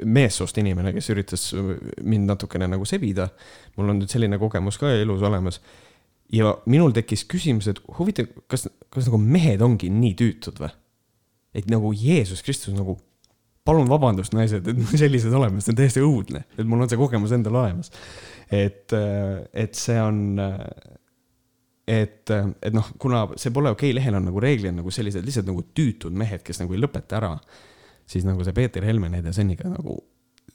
[0.03, 1.49] meessoost inimene, kes üritas
[2.01, 3.27] mind natukene nagu sebida.
[3.75, 5.59] mul on nüüd selline kogemus ka elus olemas.
[6.31, 10.71] ja minul tekkis küsimus, et huvitav, kas, kas nagu mehed ongi nii tüütud või?
[11.53, 12.97] et nagu Jeesus Kristus nagu
[13.63, 16.99] palun vabandust, naised, et me sellised oleme, see on täiesti õudne, et mul on see
[16.99, 17.91] kogemus endal olemas.
[18.51, 18.95] et,
[19.53, 20.17] et see on,
[21.87, 25.47] et, et noh, kuna see pole okei okay,, lehel on nagu reeglina nagu sellised lihtsalt
[25.47, 27.37] nagu tüütud mehed, kes nagu ei lõpeta ära,
[28.09, 29.97] siis nagu see Peeter Helme näide, see on ikka nagu,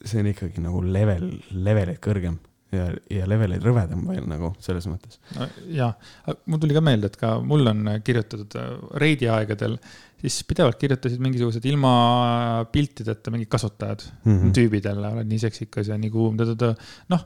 [0.03, 2.39] see on ikkagi nagu level, leveleid kõrgem
[2.75, 5.17] ja, ja leveleid rõvedam veel nagu selles mõttes.
[5.37, 5.47] no,.
[5.73, 5.89] ja,
[6.49, 8.69] mul tuli ka meelde, et ka mul on kirjutatud äh,
[9.01, 9.77] Reidi aegadel,
[10.21, 11.93] siis pidevalt kirjutasid mingisugused ilma
[12.73, 14.35] piltideta mingid kasutajad mm.
[14.35, 14.53] -hmm.
[14.57, 17.25] tüübidele, oled nii seksikas ja nii kuum, noh.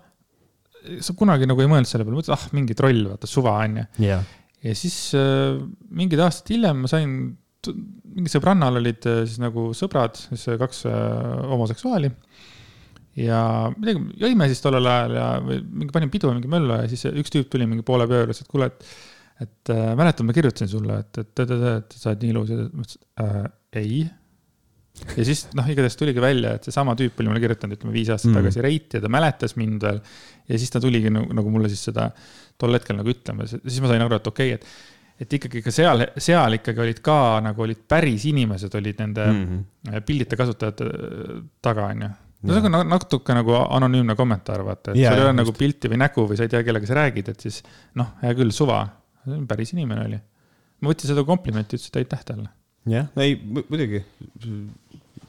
[0.99, 3.87] sa kunagi nagu ei mõelnud selle peale, mõtlesid, ah mingi troll, vaata suva on ju.
[4.07, 4.23] jah,
[4.63, 5.59] ja siis äh,
[5.91, 7.17] mingid aastad hiljem ma sain,
[7.69, 12.11] mingi sõbrannal olid äh, siis nagu sõbrad, siis äh, kaks äh, homoseksuaali.
[13.23, 13.39] ja
[13.77, 17.51] midagi, jõime siis tollel ajal ja mingi panime pidu mingi möllu ja siis üks tüüp
[17.53, 18.89] tuli mingi poole peale, ütles, et kuule, et.
[19.43, 22.59] et äh, mäletad, ma kirjutasin sulle, et, et, et, et, sa oled nii ilus ja
[22.63, 23.49] ma ütlesin äh,
[23.83, 24.03] ei.
[25.17, 28.31] ja siis noh, igatahes tuligi välja, et seesama tüüp oli mulle kirjutanud, ütleme viis aastat
[28.31, 28.39] Mm.
[28.41, 30.01] tagasi Reiti ja ta mäletas mind veel.
[30.49, 32.11] ja siis ta tuligi nagu, nagu mulle siis seda
[32.61, 35.71] tol hetkel nagu ütlema, siis ma sain aru, et okei okay,, et et ikkagi ka
[35.73, 40.01] seal, seal ikkagi olid ka nagu olid päris inimesed olid nende mm -hmm.
[40.07, 42.09] pildita kasutajate äh, taga, onju.
[42.41, 45.53] no see on na- natuke nagu anonüümne kommentaar, vaata, et Jaa, sul ei ole nagu
[45.53, 47.63] pilti või nägu või sa ei tea, kellega sa räägid, et siis
[47.95, 48.81] noh, hea küll, suva,
[49.47, 50.19] päris inimene oli.
[50.81, 52.49] ma võtsin seda komplimenti, ütlesin, et aitäh talle.
[52.85, 54.03] jah, ei mu- muidugi.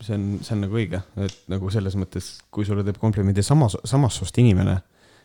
[0.01, 3.77] see on, see on nagu õige, et nagu selles mõttes, kui sulle teeb komplimendi samas,
[3.85, 4.81] samast soost inimene,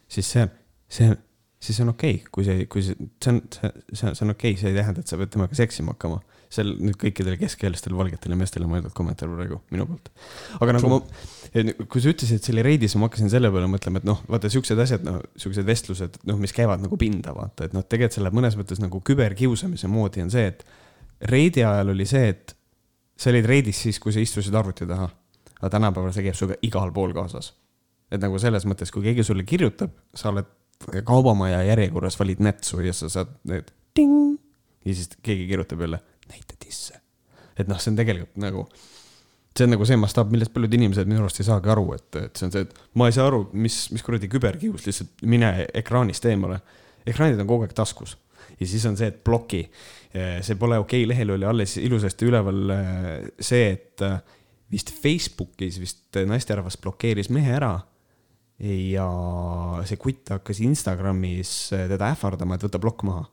[0.08, 0.46] siis see,
[0.88, 1.18] see,
[1.60, 4.34] siis see on okei okay., kui see, kui see, see on, see, see, see on
[4.34, 6.22] okei okay., see ei tähenda, et sa pead temaga seksima hakkama.
[6.50, 10.08] see on nüüd kõikidele keskealistele valgetele meestele mõeldud kommentaar praegu minu poolt.
[10.64, 11.00] aga nagu ma,
[11.92, 14.50] kui sa ütlesid, et see oli reidis, ma hakkasin selle peale mõtlema, et noh, vaata
[14.50, 18.34] siuksed asjad, noh, siuksed vestlused, noh, mis käivad nagu pinda, vaata, et noh, tegelikult selle
[18.34, 20.66] mõnes mõttes nagu küberkiusamise moodi on see, et
[21.30, 22.56] reidi ajal oli see, et
[23.20, 25.10] sa olid reidis siis, kui sa istusid arvuti taha.
[25.60, 27.52] aga tänapäeval see käib sinuga igal pool kaasas.
[28.10, 30.48] et nagu selles mõttes, kui keegi sulle kirjutab, sa oled
[31.06, 34.38] kaubamaja järjekorras, valid nätsu ja sa saad need ting
[34.86, 37.02] ja siis keegi kirjutab jälle, näita disse.
[37.60, 38.64] et noh, see on tegelikult nagu,
[39.58, 42.40] see on nagu see mastaap, millest paljud inimesed minu arust ei saagi aru, et, et
[42.40, 46.26] see on see, et ma ei saa aru, mis, mis kuradi küberkius, lihtsalt mine ekraanist
[46.32, 46.62] eemale.
[47.08, 48.16] ekraanid on kogu aeg taskus
[48.60, 49.64] ja siis on see, et ploki.
[50.14, 54.18] see pole okei okay,, lehel oli alles ilusasti üleval eh, see, et eh,
[54.72, 57.76] vist Facebookis vist naisterahvas blokeeris mehe ära.
[58.60, 59.08] Ja
[59.88, 63.28] see kutt hakkas Instagramis teda ähvardama, et võta plokk maha.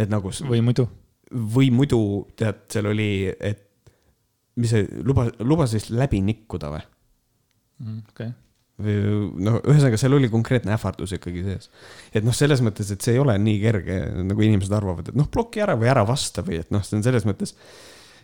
[0.00, 0.32] et nagu.
[0.48, 0.88] või muidu.
[1.32, 2.00] või muidu,
[2.36, 3.68] tead, seal oli, et
[4.56, 6.82] mis see lubas, lubas vist läbi nikkuda või
[7.80, 8.00] mm,?
[8.12, 8.32] okei okay
[8.82, 8.94] või
[9.44, 11.70] noh, ühesõnaga seal oli konkreetne ähvardus ikkagi sees.
[12.14, 13.98] et noh, selles mõttes, et see ei ole nii kerge,
[14.30, 17.04] nagu inimesed arvavad, et noh, bloki ära või ära vasta või et noh, see on
[17.06, 17.54] selles mõttes.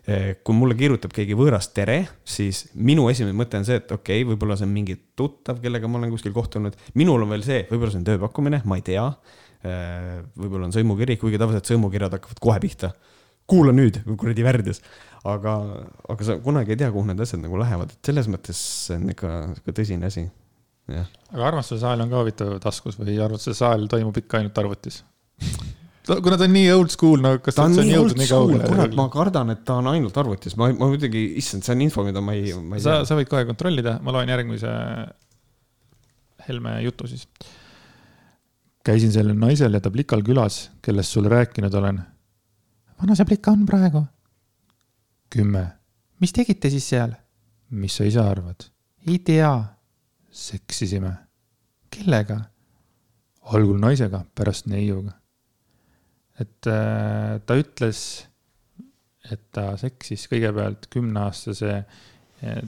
[0.09, 4.23] Eh, kui mulle kirjutab keegi võõras tere, siis minu esimene mõte on see, et okei
[4.23, 6.79] okay,, võib-olla see on mingi tuttav, kellega ma olen kuskil kohtunud.
[6.97, 9.05] minul on veel see, võib-olla see on tööpakkumine, ma ei tea.
[9.69, 12.95] Eh, võib-olla on sõimukiri, kuigi tavaliselt sõimukirjad hakkavad kohe pihta.
[13.49, 14.83] kuula nüüd, kuradi värdjas
[15.27, 15.55] aga,
[16.13, 19.09] aga sa kunagi ei tea, kuhu need asjad nagu lähevad, et selles mõttes see on
[19.15, 20.25] ikka, ikka tõsine asi,
[20.89, 25.03] aga armastuse saal on ka huvitav taskus või armastuse saal toimub ikka ainult arvutis
[26.09, 29.09] kuna ta on nii old school, no kas ta on nii old school, kurat, ma
[29.13, 32.37] kardan, et ta on ainult arvutis, ma, ma muidugi, issand, see on info, mida ma
[32.37, 34.75] ei, ma ei sa, sa võid kohe kontrollida, ma loen järgmise
[36.49, 37.27] Helme jutu siis.
[38.87, 42.01] käisin sellel naisel ja ta Plikal külas, kellest sulle rääkinud olen.
[43.03, 44.07] vana see Plika on praegu
[45.31, 45.67] kümme.
[46.21, 47.13] mis tegite siis seal?
[47.71, 48.69] mis sa ise arvad?
[49.07, 49.53] ei tea.
[50.31, 51.13] seksisime.
[51.91, 52.41] kellega?
[53.43, 55.18] algul naisega, pärast neiuga.
[56.41, 58.03] Et äh, ta ütles,
[59.29, 62.61] et ta seksis kõigepealt kümneaastase äh,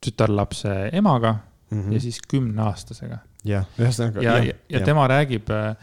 [0.00, 1.34] tütarlapse emaga
[1.70, 1.92] mm -hmm.
[1.92, 3.18] ja siis kümneaastasega.
[3.44, 4.22] jah, ühesõnaga.
[4.22, 5.76] ja, ja, ja, ja tema räägib äh,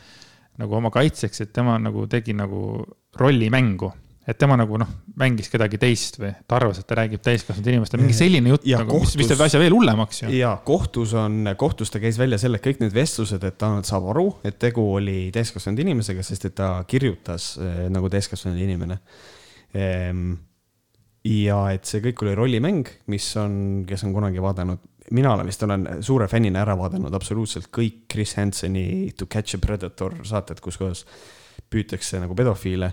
[0.57, 3.91] nagu oma kaitseks, et tema nagu tegi nagu rollimängu
[4.27, 8.03] et tema nagu noh, mängis kedagi teist või ta arvas, et ta räägib täiskasvanud inimestele,
[8.03, 10.31] mingi selline jutt nagu, kohtus, mis, mis teeb asja veel hullemaks ju.
[10.35, 14.25] ja kohtus on, kohtus ta käis välja selle, kõik need vestlused, et ta saab aru,
[14.47, 18.99] et tegu oli täiskasvanud inimesega, sest et ta kirjutas äh, nagu täiskasvanud inimene
[19.77, 20.35] ehm,.
[21.27, 24.83] ja et see kõik oli rollimäng, mis on, kes on kunagi vaadanud,
[25.15, 29.61] mina olen vist olen suure fännina ära vaadanud absoluutselt kõik Chris Hansoni To Catch a
[29.63, 31.05] Predator saated, kus kohas
[31.71, 32.91] püütakse nagu pedofiile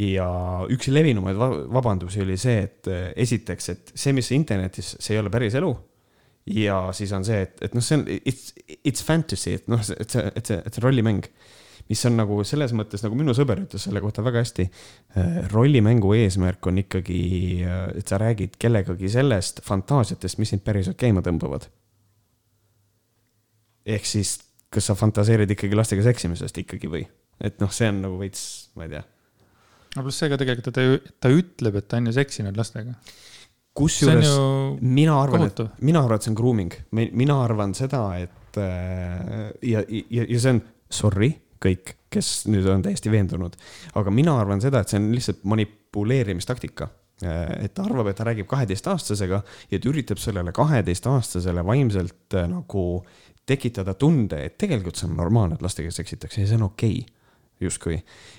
[0.00, 0.26] ja
[0.72, 1.38] üks levinumaid
[1.72, 5.70] vabandusi oli see, et eh, esiteks, et see, mis internetis, see ei ole päris elu.
[6.56, 10.16] ja siis on see, et, et noh, see on, it's, it's fantasy, et noh, et
[10.16, 11.26] see, et see, et see rollimäng,
[11.90, 14.66] mis on nagu selles mõttes, nagu minu sõber ütles selle kohta väga hästi.
[15.18, 17.20] Eh, rollimängu eesmärk on ikkagi,
[17.66, 21.68] eh, et sa räägid kellegagi sellest fantaasiatest, mis sind päriselt käima tõmbavad.
[23.90, 24.36] ehk siis,
[24.70, 27.00] kas sa fantaseerid ikkagi lastega seksimisest ikkagi või,
[27.42, 28.42] et noh, see on nagu veits,
[28.76, 29.00] ma ei tea
[29.96, 32.94] no pluss see ka tegelikult, ta, ta ütleb, et ta on ju seksinud lastega.
[33.80, 34.30] kusjuures
[34.82, 39.82] mina arvan, et, mina arvan, et see on grooming, mina arvan seda, et äh, ja,
[39.86, 43.58] ja, ja see on, sorry, kõik, kes nüüd on täiesti veendunud,
[43.98, 46.90] aga mina arvan seda, et see on lihtsalt manipuleerimistaktika.
[47.20, 52.48] Äh, et ta arvab, et ta räägib kaheteistaastasega ja ta üritab sellele kaheteistaastasele vaimselt äh,
[52.48, 52.84] nagu
[53.50, 57.02] tekitada tunde, et tegelikult see on normaalne, et lastega seksitakse ja see on okei.
[57.02, 57.19] okay
[57.60, 57.98] justkui.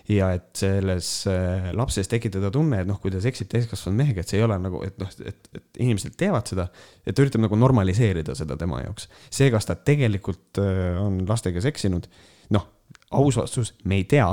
[0.10, 4.32] ja et selles äh, lapses tekitada tunne, et noh, kui ta seksib täiskasvanud mehega, et
[4.32, 6.68] see ei ole nagu, et noh, et, et inimesed teevad seda.
[7.06, 9.10] et ta üritab nagu normaliseerida seda tema jaoks.
[9.30, 12.08] see, kas ta tegelikult äh, on lastega seksinud,
[12.56, 12.70] noh,
[13.18, 14.30] aus vastus, me ei tea.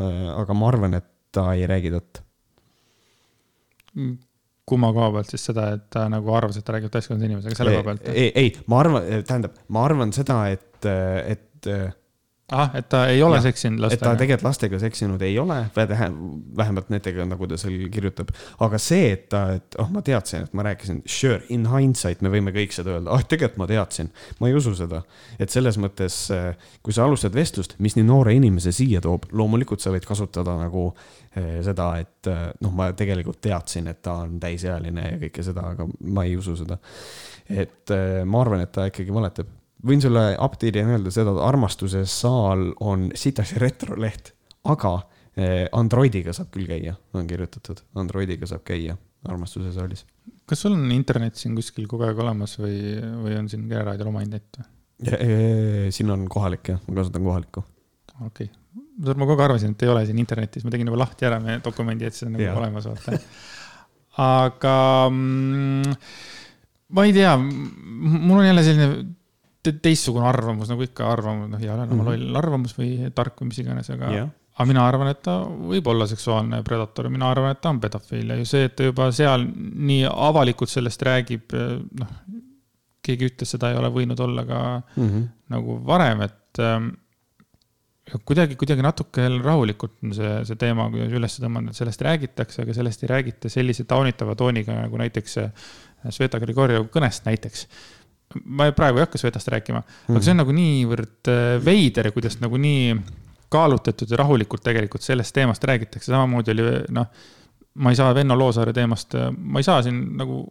[0.00, 2.22] Äh, aga ma arvan, et ta ei räägi tõtt.
[4.68, 7.74] kumma koha pealt siis seda, et ta nagu arvas, et ta räägib täiskasvanud inimesega, selle
[7.74, 8.06] koha pealt?
[8.08, 11.68] ei, ei, ma arvan, tähendab, ma arvan seda, et, et
[12.52, 13.98] ah, et ta ei ole ja, seksinud lastega?
[13.98, 18.32] et ta tegelikult lastega seksinud ei ole, vähemalt nendega, nagu ta seal kirjutab.
[18.64, 22.32] aga see, et ta, et oh, ma teadsin, et ma rääkisin, sure, in hindsight me
[22.32, 24.12] võime kõik seda öelda, ah, tegelikult ma teadsin.
[24.40, 25.02] ma ei usu seda.
[25.38, 29.84] et selles mõttes, eh, kui sa alustad vestlust, mis nii noore inimese siia toob, loomulikult
[29.84, 30.88] sa võid kasutada nagu
[31.36, 35.72] eh, seda, et eh, noh, ma tegelikult teadsin, et ta on täisealine ja kõike seda,
[35.74, 36.78] aga ma ei usu seda.
[37.48, 37.90] et
[38.24, 39.48] ma arvan, et ta ikkagi valetab
[39.86, 44.32] võin sulle update'ina öelda seda, et Armastuse saal on sitaks retroleht,
[44.70, 44.94] aga
[45.36, 48.96] eh, Androidiga saab küll käia, on kirjutatud, Androidiga saab käia
[49.28, 50.04] Armastuse saalis.
[50.46, 52.78] kas sul on internet siin kuskil kogu aeg olemas või,
[53.22, 54.68] või on siin Kereraadiol oma net või?
[55.02, 57.64] Eh, siin on kohalik jah, ma kasutan kohalikku.
[58.26, 61.26] okei okay., ma kogu aeg arvasin, et ei ole siin internetis, ma tegin nagu lahti
[61.26, 62.54] ära meie dokumendi, et see on nagu ja.
[62.58, 63.18] olemas, vaata.
[64.22, 64.76] aga
[65.08, 65.96] mm,
[66.94, 68.88] ma ei tea, mul on jälle selline
[69.62, 72.28] teistsugune arvamus, nagu ikka arvamus, noh, ja olen oma mm -hmm.
[72.28, 74.30] loll arvamus või tark või mis iganes, aga yeah.
[74.56, 78.34] aga mina arvan, et ta võib olla seksuaalne predator, mina arvan, et ta on pedofiil
[78.34, 79.46] ja ju see, et ta juba seal
[79.90, 81.54] nii avalikult sellest räägib,
[82.00, 82.16] noh,
[83.02, 84.58] keegi ütles, seda ei ole võinud olla ka
[84.96, 85.28] mm -hmm.
[85.54, 86.90] nagu varem, et ähm,
[88.24, 93.08] kuidagi, kuidagi natuke rahulikult on see, see teema üles tõmmanud, sellest räägitakse, aga sellest ei
[93.14, 95.38] räägita sellise taunitava tooniga nagu näiteks
[96.10, 97.68] Sveta Grigorjev kõnest näiteks
[98.44, 100.16] ma praegu ei hakka Svetast rääkima mm, -hmm.
[100.16, 100.42] aga see on mhm.
[100.44, 102.96] nagu niivõrd äh, veider kuidas nagu nii
[103.52, 107.06] kaalutletud ja rahulikult tegelikult sellest teemast räägitakse, samamoodi oli noh,
[107.74, 110.44] ma ei saa Venno Loosaare teemast, ma ei saa siin nagu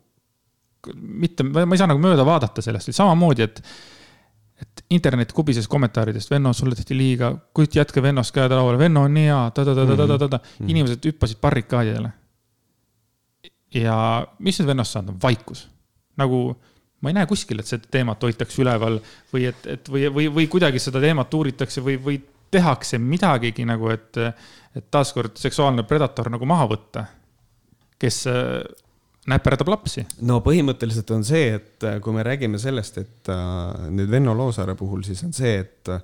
[0.96, 3.64] mitte, ma ei saa nagu mööda vaadata sellest, samamoodi, et
[4.62, 9.16] et internet kubises kommentaaridest, Venno, sulle tehti liiga, kuid jätke Vennost käed lauale, Venno on
[9.18, 10.70] nii hea, ta-ta-ta-ta-ta-ta, mhm.
[10.70, 12.12] inimesed hüppasid barrikaadidele.
[13.74, 13.96] ja
[14.40, 15.66] mis nüüd Vennost saanud on, vaikus.
[16.20, 16.44] nagu
[17.02, 19.00] ma ei näe kuskil, et seda teemat hoitakse üleval
[19.34, 22.20] või et, et või, või, või kuidagi seda teemat uuritakse või, või
[22.52, 24.20] tehakse midagigi nagu, et,
[24.76, 27.06] et taaskord seksuaalne predator nagu maha võtta,
[28.02, 28.60] kes äh,
[29.32, 30.04] näperdab lapsi.
[30.28, 34.76] no põhimõtteliselt on see, et äh, kui me räägime sellest, et äh, nüüd Venno Loosaare
[34.80, 35.96] puhul, siis on see, et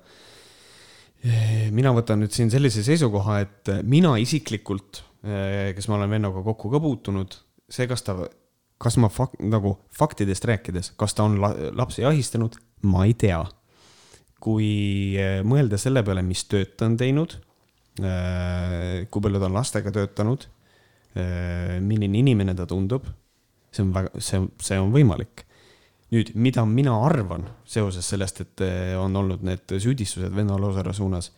[1.74, 6.78] mina võtan nüüd siin sellise seisukoha, et mina isiklikult, kes ma olen Vennoga kokku ka
[6.78, 7.34] puutunud,
[7.66, 8.14] see, kas ta
[8.78, 13.44] kas ma fak-, nagu faktidest rääkides, kas ta on la lapsi ahistanud, ma ei tea.
[14.38, 17.32] kui eh, mõelda selle peale, mis tööd ta on teinud,
[17.98, 20.46] eh, kui palju ta on lastega töötanud,
[21.18, 23.08] eh, milline inimene ta tundub,
[23.74, 25.42] see on väga, see, see on võimalik.
[26.14, 28.62] nüüd, mida mina arvan seoses sellest, et
[28.96, 31.32] on olnud need süüdistused Venno Loosaare suunas,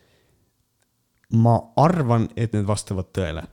[1.32, 3.48] ma arvan, et need vastavad tõele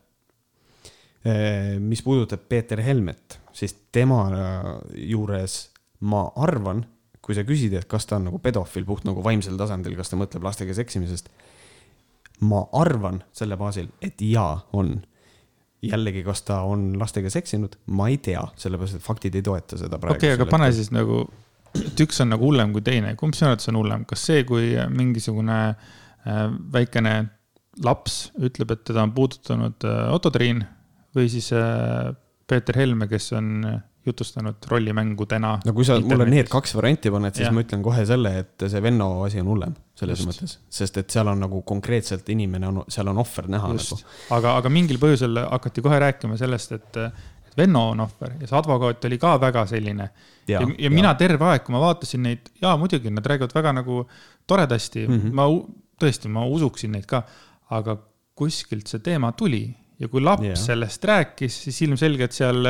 [1.83, 4.21] mis puudutab Peeter Helmet, siis tema
[4.93, 5.57] juures
[6.05, 6.83] ma arvan,
[7.25, 10.19] kui sa küsid, et kas ta on nagu pedofiil puht nagu vaimsel tasandil, kas ta
[10.19, 11.31] mõtleb lastega seksimisest.
[12.45, 14.99] ma arvan selle baasil, et jaa, on.
[15.81, 19.97] jällegi, kas ta on lastega seksinud, ma ei tea, sellepärast et faktid ei toeta seda
[19.97, 20.17] praegu.
[20.17, 21.23] okei okay,, aga pane siis nagu,
[21.77, 24.71] et üks on nagu hullem kui teine, kumb sinu arvates on hullem, kas see, kui
[24.93, 27.15] mingisugune äh, väikene
[27.85, 30.63] laps ütleb, et teda on puudutanud äh, Otto Triin
[31.17, 32.13] või siis äh,
[32.47, 33.65] Peeter Helme, kes on
[34.07, 35.59] jutustanud rollimängudena.
[35.65, 37.53] no kui sa mulle need kaks varianti paned, siis ja.
[37.55, 40.29] ma ütlen kohe selle, et see Venno asi on hullem selles Just.
[40.29, 43.97] mõttes, sest et seal on nagu konkreetselt inimene on, seal on ohver näha Just.
[43.97, 44.19] nagu.
[44.37, 47.01] aga, aga mingil põhjusel hakati kohe rääkima sellest, et,
[47.49, 50.09] et Venno on ohver ja see advokaat oli ka väga selline.
[50.47, 53.55] ja, ja, ja, ja mina terve aeg, kui ma vaatasin neid, jaa, muidugi nad räägivad
[53.57, 54.05] väga nagu
[54.47, 55.35] toredasti mm, -hmm.
[55.35, 55.49] ma
[55.99, 57.25] tõesti, ma usuksin neid ka,
[57.75, 57.97] aga
[58.37, 59.65] kuskilt see teema tuli
[59.99, 60.59] ja kui laps yeah.
[60.59, 62.69] sellest rääkis, siis ilmselgelt seal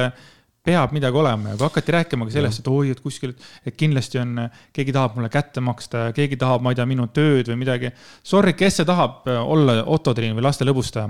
[0.67, 3.33] peab midagi olema ja kui hakati rääkima ka sellest, et oi, et kuskil,
[3.65, 7.07] et kindlasti on, keegi tahab mulle kätte maksta ja keegi tahab, ma ei tea, minu
[7.15, 7.93] tööd või midagi.
[8.27, 11.09] Sorry, kes see tahab olla Otto Triin või laste lõbustaja?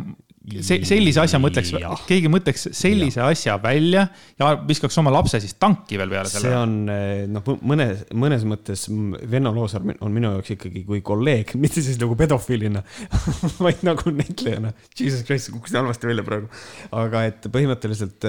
[0.63, 1.73] see, sellise asja mõtleks,
[2.07, 3.27] keegi mõtleks sellise ja.
[3.33, 4.05] asja välja
[4.39, 6.47] ja viskaks oma lapse siis tanki veel peale selle.
[6.47, 11.83] see on noh, mõnes, mõnes mõttes Venno Loosaar on minu jaoks ikkagi kui kolleeg, mitte
[11.83, 12.83] siis nagu pedofiilina
[13.65, 14.71] vaid nagu näitlejana.
[14.97, 16.49] Jesus Christ, kukkusin halvasti välja praegu.
[16.95, 18.27] aga et põhimõtteliselt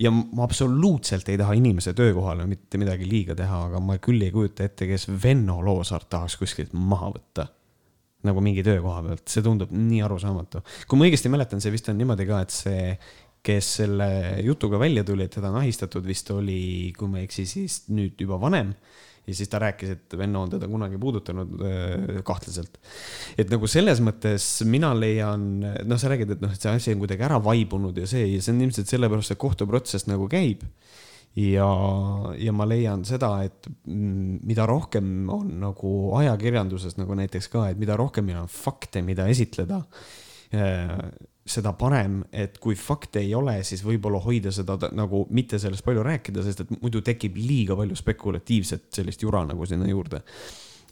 [0.00, 4.32] ja ma absoluutselt ei taha inimese töökohale mitte midagi liiga teha, aga ma küll ei
[4.34, 7.46] kujuta ette, kes Venno Loosaart tahaks kuskilt maha võtta
[8.26, 10.62] nagu mingi töökoha pealt, see tundub nii arusaamatu.
[10.88, 12.82] kui ma õigesti mäletan, see vist on niimoodi ka, et see,
[13.44, 14.08] kes selle
[14.44, 18.20] jutuga välja tuli, et teda on ahistatud, vist oli, kui ma ei eksi, siis nüüd
[18.20, 18.74] juba vanem.
[19.26, 22.80] Ja siis ta rääkis, et Venno on teda kunagi puudutanud äh, kahtlaselt.
[23.38, 27.04] et nagu selles mõttes mina leian, noh, sa räägid, et noh, et see asi on
[27.04, 30.64] kuidagi ära vaibunud ja see, ja see on ilmselt sellepärast, et kohtuprotsess nagu käib
[31.38, 31.68] ja,
[32.40, 37.98] ja ma leian seda, et mida rohkem on nagu ajakirjanduses nagu näiteks ka, et mida
[37.98, 39.82] rohkem meil on fakte, mida esitleda,
[40.50, 40.96] eh,
[41.50, 46.04] seda parem, et kui fakte ei ole, siis võib-olla hoida seda nagu mitte sellest palju
[46.06, 50.22] rääkida, sest et muidu tekib liiga palju spekulatiivset sellist jura nagu sinna juurde.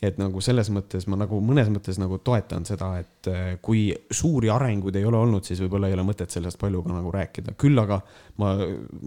[0.02, 4.50] Et nagu selles mõttes ma nagu mõnes mõttes nagu toetan seda, et äh, kui suuri
[4.54, 7.82] arenguid ei ole olnud, siis võib-olla ei ole mõtet sellest palju ka nagu rääkida, küll
[7.82, 7.98] aga
[8.38, 8.52] ma,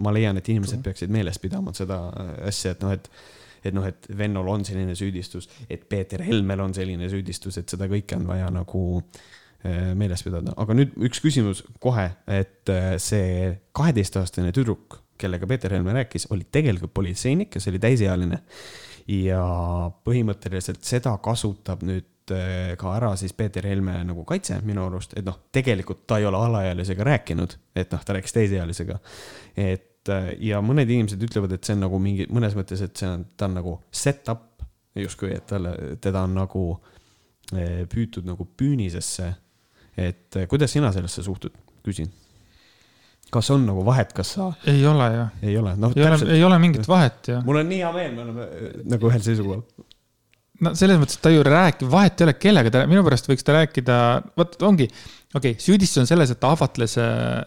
[0.04, 3.12] ma leian, et inimesed peaksid meeles pidama seda äh, asja, et noh, et
[3.62, 7.86] et noh, et Vennol on selline süüdistus, et Peeter Helmel on selline süüdistus, et seda
[7.86, 9.20] kõike on vaja nagu äh,
[9.64, 12.70] meeles pidada, aga nüüd üks küsimus kohe, et
[13.04, 18.42] see kaheteistaastane tüdruk, kellega Peeter Helme rääkis, oli tegelikult politseinik, kes oli täisealine
[19.10, 19.44] ja
[20.06, 25.26] põhimõtteliselt seda kasutab nüüd äh, ka ära siis Peeter Helme nagu kaitse minu arust, et
[25.28, 29.00] noh, tegelikult ta ei ole alaealisega rääkinud, et noh, ta rääkis täisealisega.
[29.58, 29.88] et
[30.42, 33.46] ja mõned inimesed ütlevad, et see on nagu mingi mõnes mõttes, et see on, ta
[33.46, 34.64] on nagu set-up
[34.98, 36.64] justkui, et talle, teda on nagu
[37.52, 39.28] püütud nagu püünisesse
[40.10, 41.54] et eh, kuidas sina sellesse suhtud,
[41.86, 42.10] küsin.
[43.32, 44.52] kas on nagu vahet, kas sa?
[44.68, 45.28] ei ole ju.
[45.50, 45.96] ei ole, noh.
[45.96, 47.40] ei ole, ei ole mingit vahet ju.
[47.48, 49.64] mul on nii hea meel, me oleme eh, nagu ühel seisukohal.
[50.66, 53.48] no selles mõttes, et ta ju räägib, vahet ei ole, kellega ta, minu pärast võiks
[53.48, 53.98] ta rääkida,
[54.42, 54.90] vot ongi,
[55.34, 57.42] okei okay,, süüdistus on selles, et ta ahvatles äh,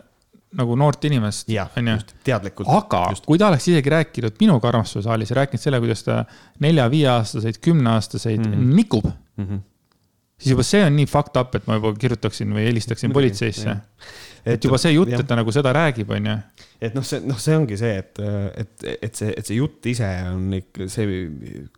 [0.54, 1.50] nagu noort inimest.
[1.50, 1.98] onju.
[2.26, 2.70] teadlikult.
[2.70, 3.26] aga just.
[3.26, 6.24] kui ta oleks isegi rääkinud minuga armastussaalis ja rääkinud selle, kuidas ta
[6.64, 8.74] nelja-viieaastaseid, kümneaastaseid mm -hmm.
[8.80, 9.46] nikub mm.
[9.46, 9.62] -hmm
[10.44, 13.74] siis juba see on nii fucked up, et ma juba kirjutaksin või helistaksin politseisse.
[14.44, 16.34] et juba see jutt, et ta nagu seda räägib, on ju.
[16.84, 18.20] et noh, see, noh, see ongi see, et,
[18.60, 21.22] et, et see, et see jutt ise on ikka see,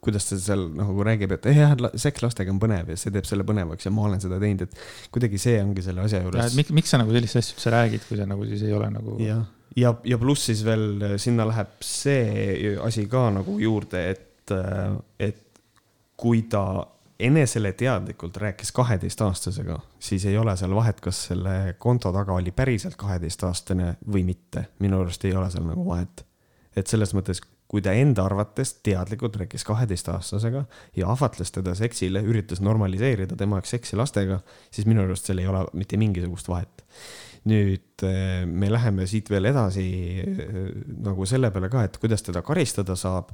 [0.02, 3.46] kuidas ta seal nagu räägib, et jah, seks lastega on põnev ja see teeb selle
[3.46, 6.58] põnevaks ja ma olen seda teinud, et kuidagi see ongi selle asja juures.
[6.58, 9.14] miks, miks sa nagu sellist asja üldse räägid, kui sa nagu siis ei ole nagu.
[9.22, 14.56] jah, ja, ja, ja pluss siis veel sinna läheb see asi ka nagu juurde, et,
[15.22, 15.42] et
[16.16, 16.66] kui ta
[17.20, 22.96] enesele teadlikult rääkis kaheteistaastasega, siis ei ole seal vahet, kas selle konto taga oli päriselt
[23.00, 24.66] kaheteistaastane või mitte.
[24.78, 26.26] minu arust ei ole seal nagu vahet.
[26.76, 30.64] et selles mõttes, kui ta enda arvates teadlikult rääkis kaheteistaastasega
[30.96, 35.48] ja ahvatles teda seksile, üritas normaliseerida tema jaoks seksi lastega, siis minu arust seal ei
[35.48, 36.84] ole mitte mingisugust vahet.
[37.46, 39.86] nüüd eh, me läheme siit veel edasi
[40.20, 40.46] eh,
[40.98, 43.30] nagu selle peale ka, et kuidas teda karistada saab,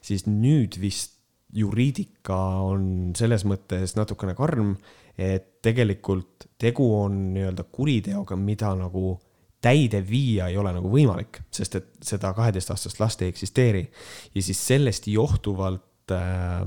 [0.00, 1.15] siis nüüd vist
[1.56, 4.74] juriidika on selles mõttes natukene karm,
[5.16, 9.16] et tegelikult tegu on nii-öelda kuriteoga, mida nagu
[9.64, 13.86] täide viia ei ole nagu võimalik, sest et seda kaheteistaastast last ei eksisteeri.
[14.34, 16.66] ja siis sellest johtuvalt äh,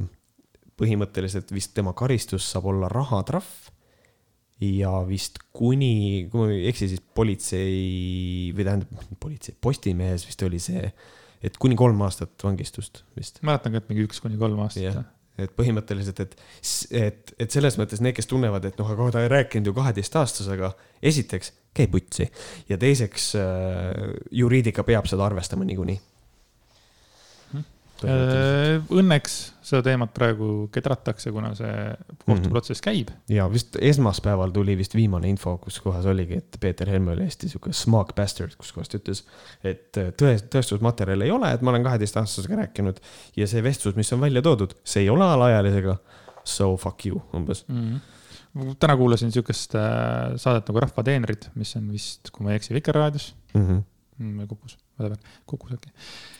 [0.79, 3.69] põhimõtteliselt vist tema karistus saab olla rahatrahv
[4.65, 10.59] ja vist kuni, kui ma ei eksi, siis politsei või tähendab politsei, Postimehes vist oli
[10.59, 11.07] see äh,
[11.43, 13.41] et kuni kolm aastat vangistust vist.
[13.45, 15.07] mäletan ka, et mingi üks kuni kolm aastat yeah
[15.39, 16.33] et põhimõtteliselt, et,
[16.99, 20.73] et, et selles mõttes need, kes tunnevad, et noh, aga ta ei rääkinud ju kaheteistaastasega,
[21.11, 22.27] esiteks käi putsi.
[22.67, 25.95] Ja teiseks äh, juriidika peab seda arvestama niikuinii
[28.05, 29.33] õnneks
[29.65, 31.73] seda teemat praegu kedratakse, kuna see
[32.23, 33.11] kohtuprotsess käib.
[33.31, 37.51] ja vist esmaspäeval tuli vist viimane info, kus kohas oligi, et Peeter Helme oli hästi
[37.51, 39.25] sihuke smug bastard, kus kohas ta ütles,
[39.63, 43.03] et äh, tõe, tõestusmaterjali ei ole, et ma olen kaheteistaastasega rääkinud
[43.39, 45.99] ja see vestlus, mis on välja toodud, see ei ole alaealisega.
[46.47, 47.99] So fuck you umbes mm.
[48.55, 48.75] -hmm.
[48.79, 52.73] täna kuulasin sihukest äh, saadet nagu Rahva teenrid, mis on vist, kui ma ei eksi,
[52.73, 53.83] Vikerraadios mhm.
[54.17, 54.39] mm.
[54.39, 54.47] -hmm.
[54.47, 56.38] Kukus, whatever, Kukus äkki okay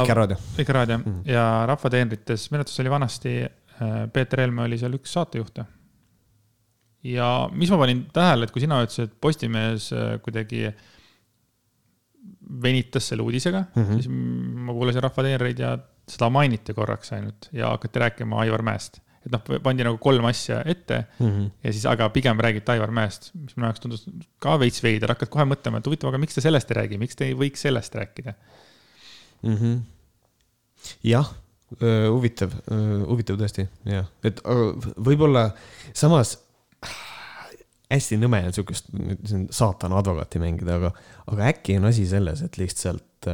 [0.00, 0.36] Vikerraadio.
[0.58, 1.22] Vikerraadio mm.
[1.30, 5.64] ja Rahvateenrites, minu arvates oli vanasti, äh, Peeter Helme oli seal üks saatejuhte.
[7.06, 10.68] ja mis ma panin tähele, et kui sina ütlesid, et Postimees äh, kuidagi
[12.62, 14.00] venitas selle uudisega mm, -hmm.
[14.00, 14.08] siis
[14.66, 15.76] ma kuulasin Rahvateenreid ja
[16.08, 20.60] seda mainiti korraks ainult ja hakati rääkima Aivar Mäest et noh, pandi nagu kolm asja
[20.64, 21.50] ette mm -hmm.
[21.64, 24.06] ja siis, aga pigem räägiti Aivar Mäest, mis minu jaoks tundus
[24.38, 27.16] ka veits veider, hakkad kohe mõtlema, et huvitav, aga miks te sellest ei räägi, miks
[27.16, 28.34] te ei võiks sellest rääkida
[29.42, 29.56] mm.
[29.56, 29.80] -hmm.
[31.02, 31.32] jah,
[31.80, 32.52] huvitav,
[33.08, 34.40] huvitav tõesti, jah, et
[34.96, 35.48] võib-olla
[35.92, 36.36] samas
[37.90, 38.90] hästi nõme on sihukest,
[39.54, 40.92] saatana advokaati mängida, aga,
[41.32, 43.28] aga äkki on asi selles, et lihtsalt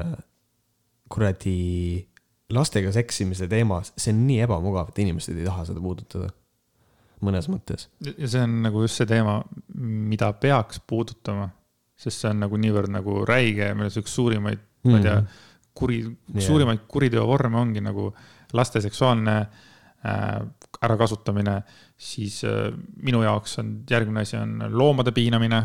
[1.12, 1.56] kuradi
[2.52, 6.32] lastega seksimise teemas, see on nii ebamugav, et inimesed ei taha seda puudutada.
[7.22, 7.86] mõnes mõttes.
[8.02, 9.36] ja see on nagu just see teema,
[9.78, 11.48] mida peaks puudutama,
[11.96, 14.90] sest see on nagu niivõrd nagu räige, meil on üks suurimaid mm, -hmm.
[14.90, 18.10] ma ei tea mhm kuri yeah., suurimaid kuriteovorme ongi nagu
[18.52, 20.40] laste seksuaalne äh,
[20.84, 21.62] ärakasutamine,
[21.96, 25.62] siis äh, minu jaoks on järgmine asi on loomade piinamine.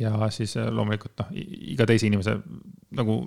[0.00, 1.28] ja siis äh, loomulikult noh,
[1.74, 2.38] iga teise inimese
[2.90, 3.20] nagu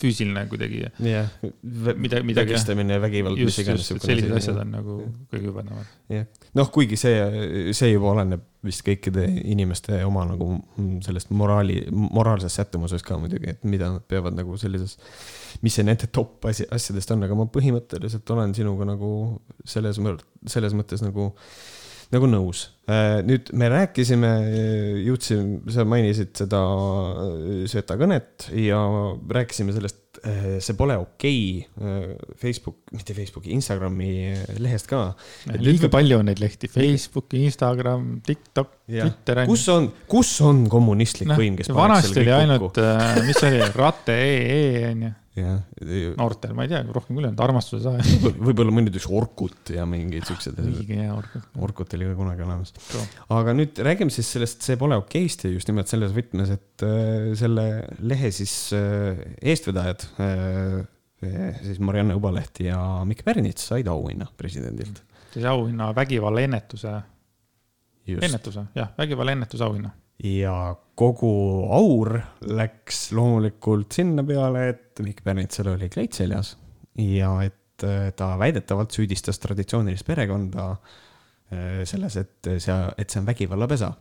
[0.00, 1.30] füüsiline kuidagi yeah..
[1.62, 2.36] mida, midagi.
[2.36, 3.38] vägistamine ja vägivald.
[3.40, 4.98] just, et sellised asjad on nagu
[5.32, 5.88] kõige jubedamad.
[6.12, 6.26] jah,
[6.58, 10.56] noh, kuigi see, see juba oleneb vist kõikide inimeste oma nagu
[11.04, 14.96] sellest moraali, moraalsest sättumusest ka muidugi, et mida nad peavad nagu sellises,
[15.62, 19.10] mis see nende top asi, asjadest on, aga ma põhimõtteliselt olen sinuga nagu
[19.64, 20.00] selles,
[20.50, 21.30] selles mõttes nagu
[22.14, 22.68] nagu nõus.
[22.86, 24.30] Äh, nüüd me rääkisime,
[25.02, 26.60] jõudsime, sa mainisid seda
[27.66, 28.78] Sveta kõnet ja
[29.34, 34.12] rääkisime sellest, äh, see pole okei okay, äh, Facebook, mitte Facebooki, Instagrami
[34.62, 35.08] lehest ka.
[35.58, 38.75] liiga palju on neid lehti, Facebook, Instagram, TikTok.
[39.46, 42.82] Kus on, kus on kommunistlik no, võim, kes vanasti oli ainult,
[43.26, 45.60] mis see oli, rate.ee on ju jah.
[46.16, 49.84] noortel, ma ei tea, rohkem küll ei olnud, armastuse saaja võib-olla mõni ütles Orkut ja
[49.88, 50.58] mingeid siukseid.
[50.62, 51.48] õige hea Orkut.
[51.66, 52.72] Orkut oli ka kunagi olemas.
[53.36, 57.32] aga nüüd räägime siis sellest, see pole okeist ja just nimelt selles võtmes, et äh,
[57.38, 57.66] selle
[58.00, 60.78] lehe siis äh, eestvedajad äh,,
[61.64, 65.02] siis Marianne Ubaleht ja Mikk Pärnits said auhinna presidendilt.
[65.34, 66.96] siis auhinna vägivalla ennetuse
[68.06, 69.90] ennetuse, jah, vägivalla ennetusauhinna.
[70.24, 70.56] ja
[70.96, 71.32] kogu
[71.76, 72.14] aur
[72.48, 76.56] läks loomulikult sinna peale, et Mikk Pärnitsal oli kleit seljas
[77.02, 83.28] ja et äh, ta väidetavalt süüdistas traditsioonilist perekonda äh, selles, et see, et see on
[83.28, 83.92] vägivallapesa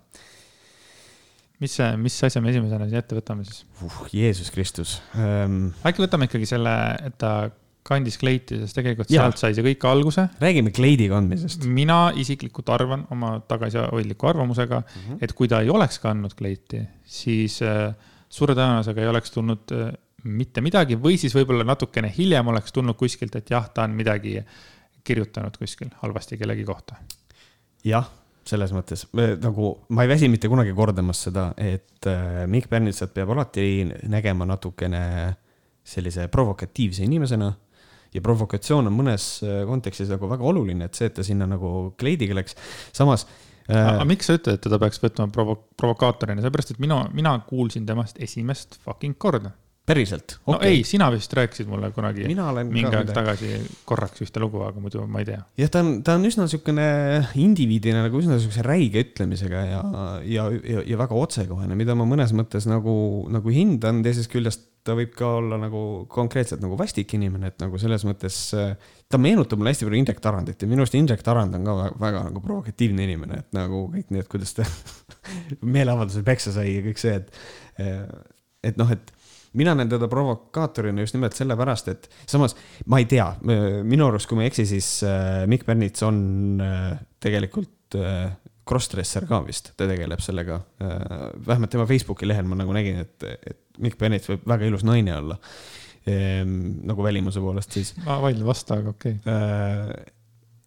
[1.63, 3.99] mis see, mis asja me esimesena siin ette võtame siis uh,?
[4.13, 5.69] Jeesus Kristus um....
[5.87, 6.73] äkki võtame ikkagi selle,
[7.07, 7.49] et ta
[7.85, 9.21] kandis kleiti, sest tegelikult ja.
[9.21, 10.27] sealt sai see kõik alguse.
[10.41, 11.67] räägime kleidi kandmisest.
[11.69, 15.21] mina isiklikult arvan oma tagasihoidliku arvamusega mm, -hmm.
[15.21, 17.93] et kui ta ei oleks kandnud kleiti, siis äh,
[18.29, 19.93] suure tõenäosusega ei oleks tulnud äh,
[20.25, 24.39] mitte midagi või siis võib-olla natukene hiljem oleks tulnud kuskilt, et jah, ta on midagi
[25.05, 26.97] kirjutanud kuskil halvasti kellegi kohta.
[27.85, 28.09] jah
[28.45, 29.07] selles mõttes
[29.41, 34.45] nagu ma ei väsi mitte kunagi kordamas seda, et äh, Mikk Pärnitsat peab alati nägema
[34.45, 35.01] natukene
[35.85, 37.51] sellise provokatiivse inimesena.
[38.15, 41.91] Ja provokatsioon on mõnes äh, kontekstis nagu väga oluline, et see, et ta sinna nagu
[41.99, 42.57] kleidiga läks,
[42.95, 43.27] samas
[43.67, 43.75] äh,.
[43.75, 47.87] aga miks sa ütled, et teda peaks võtma provo-, provokaatorina, sellepärast et mina, mina kuulsin
[47.87, 49.53] temast esimest fucking korda
[49.85, 50.53] päriselt okay.?
[50.53, 53.51] no ei, sina vist rääkisid mulle kunagi mingi aeg tagasi
[53.87, 55.41] korraks ühte lugu, aga muidu ma ei tea.
[55.61, 56.87] jah, ta on, ta on üsna niisugune
[57.41, 59.81] indiviidina nagu üsna niisuguse räige ütlemisega ja,
[60.25, 62.95] ja, ja, ja väga otsekohene, mida ma mõnes mõttes nagu,
[63.33, 65.79] nagu hindan, teisest küljest ta võib ka olla nagu
[66.11, 70.61] konkreetselt nagu vastik inimene, et nagu selles mõttes ta meenutab mulle hästi palju Indrek Tarandit
[70.61, 74.13] ja minu arust Indrek Tarand on ka väga, väga nagu provokatiivne inimene, et nagu kõik
[74.13, 74.67] need, kuidas ta
[75.75, 77.85] meeleavaldusel peksa sai ja kõik see, et
[78.65, 79.13] et noh, et
[79.55, 82.55] mina näen teda provokaatorina just nimelt sellepärast, et samas
[82.91, 86.17] ma ei tea, minu arust, kui ma ei eksi, siis äh, Mikk Pärnits on
[86.63, 88.35] äh, tegelikult äh,
[88.65, 90.59] crossdresser ka vist, ta tegeleb sellega.
[90.79, 95.15] vähemalt tema Facebooki lehel ma nagu nägin, et, et Mikk Pärnits võib väga ilus naine
[95.17, 95.39] olla
[96.07, 96.85] ehm,.
[96.89, 97.95] nagu välimuse poolest siis.
[98.05, 100.13] ma vaidlen vastu, aga okei okay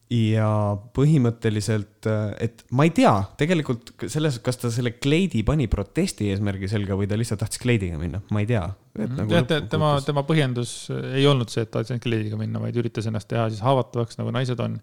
[0.08, 0.48] ja
[0.96, 2.06] põhimõtteliselt,
[2.40, 7.08] et ma ei tea tegelikult selles, kas ta selle kleidi pani protesti eesmärgi selga või
[7.10, 8.64] ta lihtsalt tahtis kleidiga minna, ma ei tea.
[8.96, 9.18] Mhm.
[9.20, 10.72] Nagu teate, tema, tema põhjendus
[11.12, 14.32] ei olnud see, et ta tahtis kleidiga minna, vaid üritas ennast teha siis haavatavaks, nagu
[14.34, 14.80] naised on.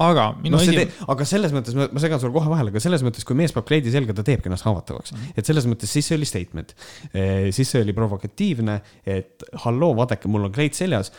[0.00, 0.88] Aga minu no, esim...
[1.12, 3.92] aga selles mõttes, ma segan sulle kohe vahele, aga selles mõttes, kui mees paneb kleidi
[3.92, 5.12] selga, ta teebki ennast haavatavaks.
[5.12, 5.36] -hmm.
[5.36, 6.74] et selles mõttes siis see oli statement
[7.12, 7.52] e,.
[7.52, 11.12] siis see oli provokatiivne, et halloo, vaadake, mul on kleit seljas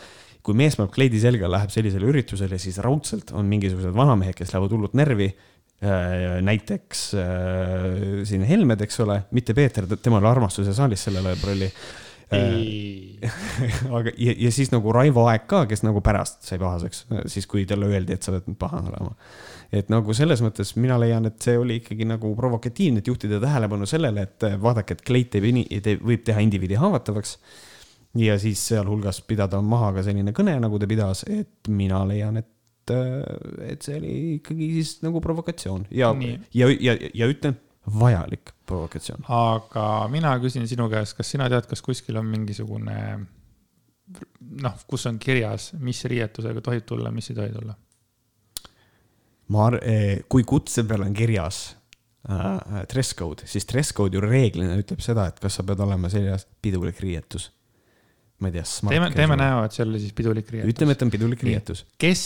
[0.44, 4.74] kui mees paneb kleidi selga, läheb sellisele üritusele, siis raudselt on mingisugused vanamehed, kes lähevad
[4.76, 5.30] hullult närvi.
[5.84, 11.70] Äh, näiteks äh, siin Helmed, eks ole, mitte Peeter, temal armastuse saalis sellel ajal oli
[13.96, 17.64] aga, ja, ja siis nagu Raivo Aeg ka, kes nagu pärast sai pahaseks, siis kui
[17.68, 19.14] talle öeldi, et sa pead nüüd pahane olema.
[19.74, 23.88] et nagu selles mõttes mina leian, et see oli ikkagi nagu provokatiivne, et juhtida tähelepanu
[23.90, 27.38] sellele, et vaadake, et kleit teeb, võib teha indiviidi haavatavaks.
[28.14, 32.92] Ja siis sealhulgas pidada maha ka selline kõne, nagu ta pidas, et mina leian, et,
[32.94, 35.88] äh, et see oli ikkagi siis nagu provokatsioon.
[35.90, 36.12] Ja,
[36.54, 37.58] ja, ja, ja ütlen,
[38.00, 39.24] vajalik provokatsioon.
[39.28, 42.98] aga mina küsin sinu käest, kas sina tead, kas kuskil on mingisugune
[44.64, 47.76] noh, kus on kirjas, mis riietusega tohib tulla, mis ei tohi tulla?
[49.54, 51.64] ma arvan, eh, kui kutse peal on kirjas
[52.28, 56.08] äh, dress code, siis dress code ju reeglina ütleb seda, et kas sa pead olema
[56.12, 57.50] seljas pidulik riietus
[58.40, 58.64] ma ei tea.
[58.88, 60.74] teeme, teeme näo, et see oli siis pidulik riietus.
[60.74, 61.84] ütleme, et on pidulik riietus.
[62.00, 62.24] kes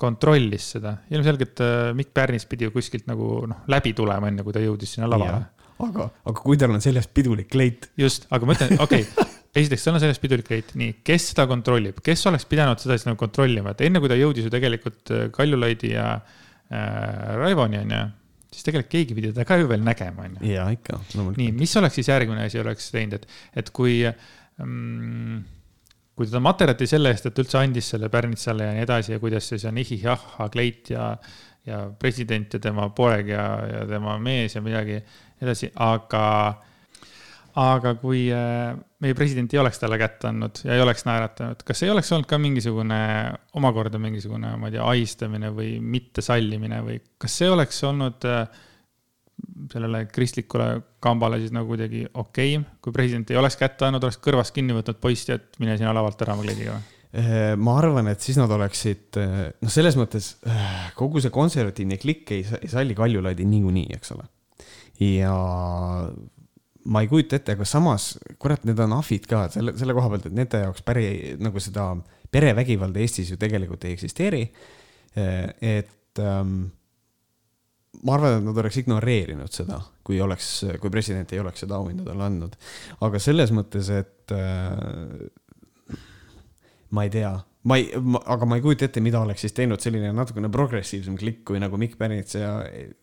[0.00, 4.54] kontrollis seda, ilmselgelt äh, Mikk Pärnis pidi ju kuskilt nagu noh, läbi tulema, enne kui
[4.54, 5.44] ta jõudis sinna lavale.
[5.84, 7.90] aga, aga kui tal on seljas pidulik kleit.
[7.98, 11.46] just, aga ma ütlen, okei okay, esiteks, tal on selles pidulik kleit, nii, kes seda
[11.50, 15.14] kontrollib, kes oleks pidanud seda siis nagu kontrollima, et enne kui ta jõudis ju tegelikult
[15.14, 18.04] äh, Kaljulaidi ja äh, Raivoni onju,
[18.54, 20.42] siis tegelikult keegi pidi teda ka ju veel nägema onju.
[20.50, 20.98] ja ikka.
[21.38, 25.42] nii, mis oleks siis järgmine asi oleks teinud, et, et kui mm,
[26.14, 29.48] kui teda materjati selle eest, et üldse andis selle Pärnitsale ja nii edasi ja kuidas
[29.50, 31.08] see on ihih-jah, kleit ja,
[31.66, 35.00] ja president ja tema poeg ja, ja tema mees ja midagi
[35.42, 36.26] edasi, aga,
[37.60, 41.82] aga kui äh, meie president ei oleks talle kätt andnud ja ei oleks naeratanud, kas
[41.82, 43.00] ei oleks olnud ka mingisugune,
[43.58, 48.46] omakorda mingisugune, ma ei tea, ahistamine või mittesallimine või kas see oleks olnud äh,
[49.72, 50.68] sellele kristlikule
[51.02, 54.76] kambale siis nagu kuidagi okei okay., kui president ei oleks kätte andnud, oleks kõrvast kinni
[54.76, 56.90] võtnud poissi, et mine sina lavalt ära oma kleidiga või?
[57.14, 59.18] Äh, ma arvan, et siis nad oleksid,
[59.62, 64.26] noh, selles mõttes äh, kogu see konservatiivne klikk ei, ei salli Kaljulaidi niikuinii, eks ole.
[65.02, 65.34] ja
[66.84, 68.12] ma ei kujuta ette, aga samas,
[68.42, 71.06] kurat, need on ahvid ka selle, selle koha pealt, et nende jaoks päri
[71.42, 71.92] nagu seda
[72.34, 74.42] perevägivalda Eestis ju tegelikult ei eksisteeri.
[75.14, 76.64] et ähm,
[78.04, 80.50] ma arvan, et nad oleks ignoreerinud seda, kui oleks,
[80.80, 82.58] kui president ei oleks seda auhinda talle andnud.
[83.06, 85.98] aga selles mõttes, et äh,
[86.94, 87.32] ma ei tea,
[87.70, 91.44] ma ei, aga ma ei kujuta ette, mida oleks siis teinud selline natukene progressiivsem klikk
[91.48, 92.58] kui nagu Mikk Pärnits ja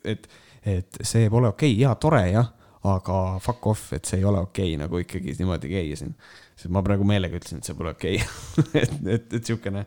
[0.05, 0.29] et,
[0.61, 1.81] et see pole okei okay.
[1.81, 2.53] ja tore jah,
[2.91, 6.15] aga fuck off, et see ei ole okei okay, nagu ikkagi niimoodi käia siin.
[6.55, 8.81] sest ma praegu meelega ütlesin, et see pole okei okay.
[8.83, 9.85] et, et, et siukene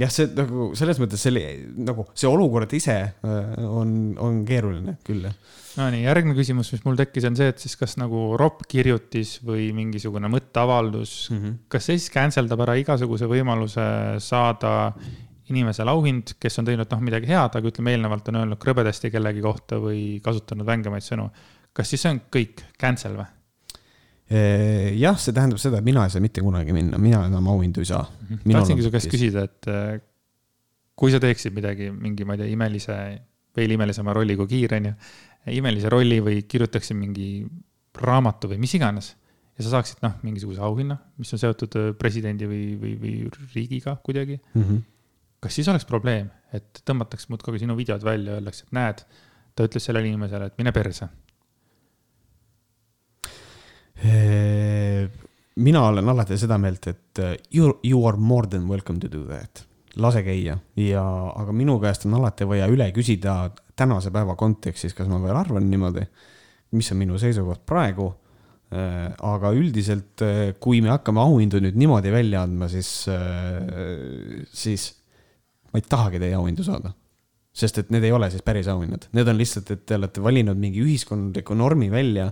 [0.00, 1.44] jah, see nagu selles mõttes see
[1.86, 5.28] nagu see olukord ise äh, on, on keeruline küll.
[5.76, 10.30] Nonii, järgmine küsimus, mis mul tekkis, on see, et siis kas nagu ropkirjutis või mingisugune
[10.32, 11.58] mõtteavaldus mm, -hmm.
[11.72, 13.84] kas see siis cancel dab ära igasuguse võimaluse
[14.24, 14.72] saada
[15.52, 19.44] inimesele auhind, kes on teinud noh midagi head, aga ütleme eelnevalt on öelnud krõbedasti kellegi
[19.44, 21.28] kohta või kasutanud vängemaid sõnu.
[21.76, 23.35] kas siis see on kõik cancel või?
[24.98, 27.90] Jah, see tähendab seda, et mina ei saa mitte kunagi minna, mina enam auhindu ei
[27.92, 28.02] saa.
[28.28, 28.56] Mhm.
[28.56, 30.00] tahtsingi su käest küsida, et äh,
[30.98, 32.96] kui sa teeksid midagi, mingi, ma ei tea, imelise,
[33.56, 34.96] veel imelisema rolli kui Kiir, on ju,
[35.54, 37.28] imelise rolli või kirjutaksid mingi
[38.02, 39.12] raamatu või mis iganes
[39.56, 43.14] ja sa saaksid, noh, mingisuguse auhinna, mis on seotud äh, presidendi või, või, või
[43.54, 44.64] riigiga kuidagi mm.
[44.64, 44.82] -hmm.
[45.46, 49.06] kas siis oleks probleem, et tõmmataks muudkui sinu videod välja ja öeldakse, et näed,
[49.54, 51.08] ta ütles sellele inimesele, et mine perse
[55.56, 59.24] mina olen alati seda meelt, et uh, you, you are more than welcome to do
[59.30, 59.64] that.
[59.96, 61.02] lase käia ja,
[61.40, 65.70] aga minu käest on alati vaja üle küsida tänase päeva kontekstis, kas ma veel arvan
[65.70, 66.04] niimoodi,
[66.76, 68.10] mis on minu seisukoht praegu.
[68.66, 70.20] Uh, aga üldiselt,
[70.60, 72.88] kui me hakkame auhindu nüüd niimoodi välja andma, siis,
[74.50, 74.88] siis
[75.70, 76.90] ma ei tahagi teie auhindu saada
[77.56, 80.58] sest et need ei ole siis päris auhinnad, need on lihtsalt, et te olete valinud
[80.60, 82.30] mingi ühiskondliku normi välja.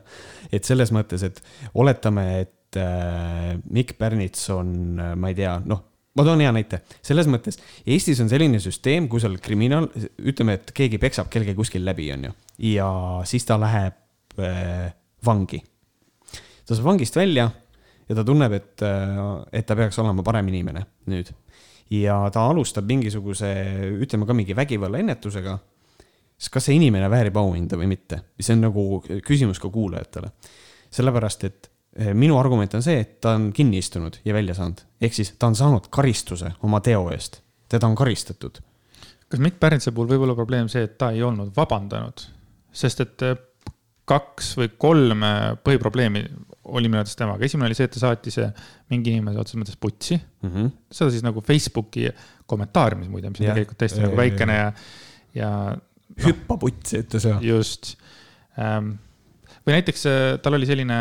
[0.52, 1.40] et selles mõttes, et
[1.80, 4.70] oletame, et äh, Mikk Pärnits on,
[5.00, 5.82] äh, ma ei tea, noh,
[6.14, 9.88] ma toon hea näite, selles mõttes Eestis on selline süsteem, kui seal kriminaal,
[10.20, 12.34] ütleme, et keegi peksab kellegi kuskil läbi, on ju,
[12.74, 12.88] ja
[13.28, 14.90] siis ta läheb äh,
[15.24, 15.62] vangi.
[16.64, 17.48] ta saab vangist välja
[18.08, 21.32] ja ta tunneb, et äh,, et ta peaks olema parem inimene nüüd
[21.90, 23.50] ja ta alustab mingisuguse,
[24.00, 25.58] ütleme ka mingi vägivallaennetusega,
[26.38, 28.22] siis kas see inimene väärib auhinda või mitte?
[28.40, 28.84] see on nagu
[29.26, 30.30] küsimus ka kuulajatele.
[30.94, 34.84] sellepärast, et eh, minu argument on see, et ta on kinni istunud ja välja saanud,
[35.00, 38.60] ehk siis ta on saanud karistuse oma teo eest, teda on karistatud.
[39.28, 42.26] kas Mikk Pärnitsa puhul võib olla probleem see, et ta ei olnud vabandanud,
[42.72, 43.36] sest et eh,
[44.04, 45.22] kaks või kolm
[45.64, 46.24] põhiprobleemi
[46.64, 48.38] oli minu arvates temaga, esimene oli see, et ta saatis
[48.92, 50.50] mingi inimese otseses mõttes putsi mm.
[50.50, 50.70] -hmm.
[50.98, 52.08] seda siis nagu Facebooki
[52.50, 54.70] kommentaariumis muide, mis on tegelikult täiesti ja, nagu väikene ja,
[55.36, 55.82] ja no,.
[56.26, 57.42] hüppa putsi, ütles jah.
[57.44, 57.94] just
[58.58, 58.96] ähm,.
[59.66, 60.96] või näiteks äh, tal oli selline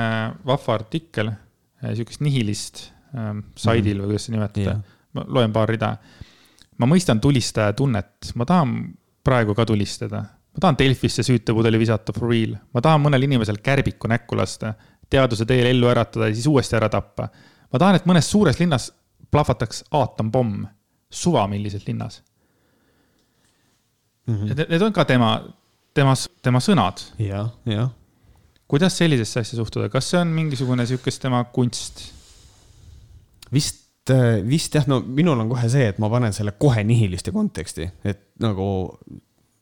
[0.45, 2.85] vahva artikkel, äh, sihukest nihilist
[3.15, 4.03] ähm, saidil mm -hmm.
[4.03, 4.77] või kuidas seda nimetada,
[5.13, 5.97] ma loen paar rida.
[6.77, 8.93] ma mõistan tulistaja tunnet, ma tahan
[9.23, 14.09] praegu ka tulistada ma tahan Delfisse süütepudeli visata for real, ma tahan mõnel inimesel kärbiku
[14.11, 14.73] näkku lasta
[15.13, 17.29] teaduse teel ellu äratada ja siis uuesti ära tappa.
[17.71, 18.91] ma tahan, et mõnes suures linnas
[19.33, 20.65] plahvataks aatompomm,
[21.13, 22.21] suva millises linnas
[24.27, 24.35] mm.
[24.35, 24.51] -hmm.
[24.51, 25.35] et need on ka tema,
[25.93, 27.05] tema, tema sõnad.
[27.19, 27.89] jah, jah.
[28.67, 32.07] kuidas sellisesse asja suhtuda, kas see on mingisugune sihukest tema kunst?
[33.53, 37.31] vist, äh, vist jah, no minul on kohe see, et ma panen selle kohe nihiliste
[37.31, 38.65] konteksti, et nagu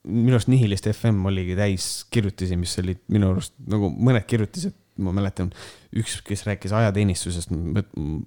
[0.01, 5.13] minu arust Nihilist FM oligi täis kirjutisi, mis olid minu arust nagu mõned kirjutised ma
[5.15, 5.49] mäletan,
[5.97, 7.53] üks, kes rääkis ajateenistusest,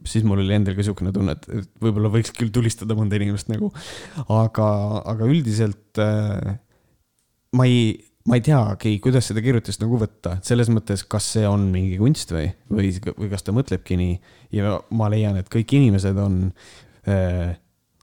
[0.08, 3.70] siis mul oli endal ka niisugune tunne, et võib-olla võiks küll tulistada mõnda inimest nagu.
[4.32, 4.68] aga,
[5.12, 6.56] aga üldiselt äh,
[7.54, 7.96] ma ei,
[8.28, 11.98] ma ei teagi, kuidas seda kirjutist nagu võtta, et selles mõttes, kas see on mingi
[12.00, 14.16] kunst või, või, või kas ta mõtlebki nii.
[14.58, 16.40] ja ma leian, et kõik inimesed on
[17.08, 17.54] äh,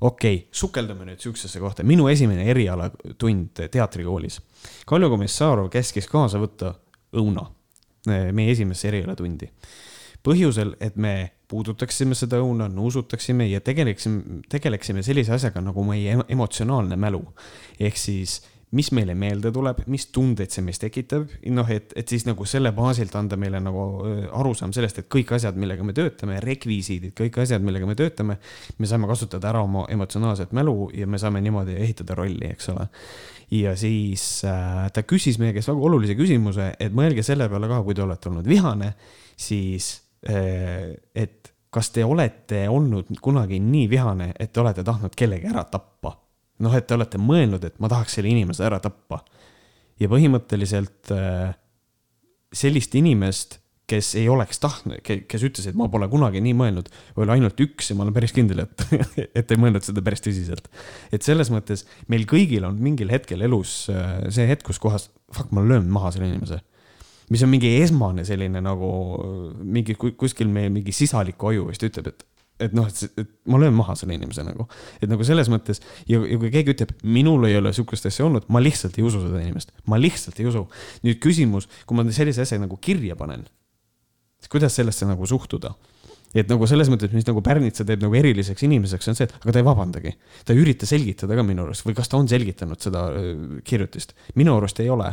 [0.02, 4.40] okei okay,, sukeldume nüüd sihukesesse kohta, minu esimene erialatund teatrikoolis.
[4.90, 6.76] Kaljo Komissarov käskis kaasa võtta
[7.18, 7.50] õuna
[8.08, 9.52] meie esimesse erialatundi.
[10.24, 16.96] põhjusel, et me puudutaksime seda õuna, nuusutaksime ja tegeleksime, tegeleksime sellise asjaga nagu meie emotsionaalne
[16.96, 17.24] mälu.
[17.80, 18.42] ehk siis,
[18.78, 22.72] mis meile meelde tuleb, mis tundeid see meis tekitab, noh, et, et siis nagu selle
[22.76, 23.84] baasilt anda meile nagu
[24.40, 28.40] arusaam sellest, et kõik asjad, millega me töötame, rekvisiidid, kõik asjad, millega me töötame,
[28.80, 32.88] me saame kasutada ära oma emotsionaalset mälu ja me saame niimoodi ehitada rolli, eks ole
[33.52, 37.82] ja siis äh, ta küsis meie käest väga olulise küsimuse, et mõelge selle peale ka,
[37.84, 38.94] kui te olete olnud vihane,
[39.36, 39.94] siis
[40.30, 45.66] äh, et kas te olete olnud kunagi nii vihane, et te olete tahtnud kellegi ära
[45.72, 46.16] tappa?
[46.62, 49.24] Noh, et te olete mõelnud, et ma tahaks selle inimese ära tappa.
[50.02, 51.52] ja põhimõtteliselt äh,
[52.54, 56.90] sellist inimest kes ei oleks tahtnud, kes ütles, et ma pole kunagi nii mõelnud,
[57.20, 58.86] oli ainult üks ja ma olen päris kindel, et,
[59.40, 60.70] et ei mõelnud seda päris tõsiselt.
[61.12, 65.52] et selles mõttes meil kõigil on mingil hetkel elus äh, see hetk, kus kohas, fuck,
[65.56, 66.62] ma löön maha selle inimese.
[67.32, 68.92] mis on mingi esmane selline nagu
[69.60, 72.26] mingi kuskil meie mingi sisalik aju vist ütleb, et,
[72.62, 74.68] et noh, et, ma löön maha selle inimese nagu.
[75.02, 78.48] et nagu selles mõttes ja, ja kui keegi ütleb, minul ei ole sihukest asja olnud,
[78.52, 80.68] ma lihtsalt ei usu seda inimest, ma lihtsalt ei usu.
[81.06, 83.48] nüüd küsimus, kui ma sellise asja nagu kirja panen,
[84.42, 85.74] siis kuidas sellesse nagu suhtuda?
[86.32, 89.52] et nagu selles mõttes, mis nagu Pärnitsa teeb nagu eriliseks inimeseks, on see, et aga
[89.52, 90.14] ta ei vabandagi.
[90.48, 93.10] ta ei ürita selgitada ka minu arust või kas ta on selgitanud seda
[93.68, 95.12] kirjutist, minu arust ei ole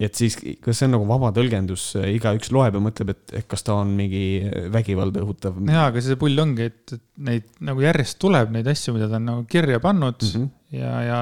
[0.00, 3.76] et siis, kas see on nagu vaba tõlgendus, igaüks loeb ja mõtleb, et, kas ta
[3.82, 4.24] on mingi
[4.72, 5.60] vägivalda õhutav?
[5.68, 9.20] jaa, aga see pull ongi, et, et neid nagu järjest tuleb neid asju, mida ta
[9.20, 10.50] on nagu kirja pannud mm -hmm.
[10.80, 11.20] ja, ja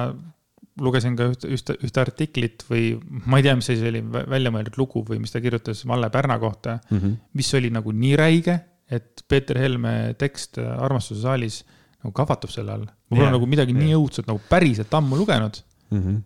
[0.79, 2.93] lugesin ka ühte, ühte, ühte artiklit või
[3.27, 6.39] ma ei tea, mis asi see oli, väljamõeldud lugu või mis ta kirjutas Malle Pärna
[6.39, 7.17] kohta mm, -hmm.
[7.33, 8.59] mis oli nagu nii räige,
[8.89, 11.63] et Peeter Helme tekst Armastuse saalis
[11.99, 12.87] nagu kahvatub selle all.
[12.87, 13.35] ma pole yeah.
[13.35, 13.85] nagu midagi yeah.
[13.85, 15.59] nii õudset nagu päriselt ammu lugenud
[15.91, 16.01] mm.
[16.01, 16.25] -hmm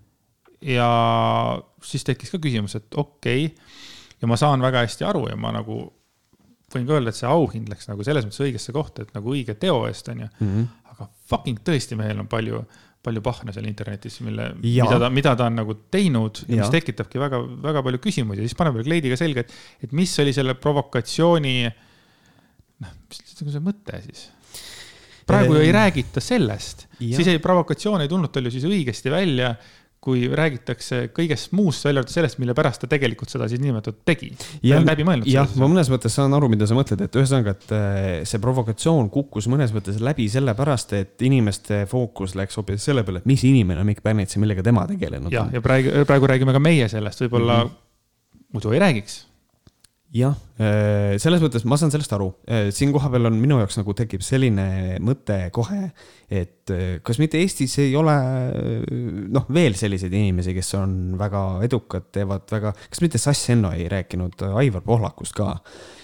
[0.64, 0.90] ja
[1.84, 3.74] siis tekkis ka küsimus, et okei okay,
[4.22, 5.84] ja ma saan väga hästi aru ja ma nagu
[6.74, 9.56] võin ka öelda, et see auhind läks nagu selles mõttes õigesse kohta, et nagu õige
[9.60, 10.50] teo eest, onju mm.
[10.50, 10.68] -hmm.
[10.94, 12.62] aga fucking tõesti, mehel on palju,
[13.04, 16.74] palju pahna seal internetis, mille, mida ta, mida ta on nagu teinud ja, ja mis
[16.74, 18.42] tekitabki väga, väga palju küsimusi.
[18.42, 21.58] Ja siis paneme veel kleidiga selga, et, et mis oli selle provokatsiooni,
[22.86, 24.30] noh, mis nagu see mõte siis?
[25.24, 29.54] praegu ju ei räägita sellest, siis ei, provokatsioon ei tulnud tal ju siis õigesti välja
[30.04, 34.34] kui räägitakse kõigest muust, välja arvatud sellest, mille pärast ta tegelikult seda siis niinimetatud tegi.
[35.32, 37.98] jah, ma mõnes mõttes saan aru, mida sa mõtled, et ühesõnaga, et äh,
[38.28, 43.30] see provokatsioon kukkus mõnes mõttes läbi sellepärast, et inimeste fookus läks hoopis selle peale, et
[43.30, 45.38] mis inimene on Mikk Pärnits ja millega tema tegelenud on.
[45.38, 48.50] ja, ja praegu, praegu räägime ka meie sellest, võib-olla mm -hmm.
[48.58, 49.22] muidu ei räägiks
[50.14, 53.96] jah, äh, selles mõttes ma saan sellest aru, äh, siin kohapeal on minu jaoks nagu
[53.98, 55.88] tekib selline mõte kohe,
[56.30, 58.14] et äh, kas mitte Eestis ei ole
[59.34, 63.90] noh, veel selliseid inimesi, kes on väga edukad, teevad väga, kas mitte Sass Enno ei
[63.92, 65.56] rääkinud Aivar Pohlakust ka?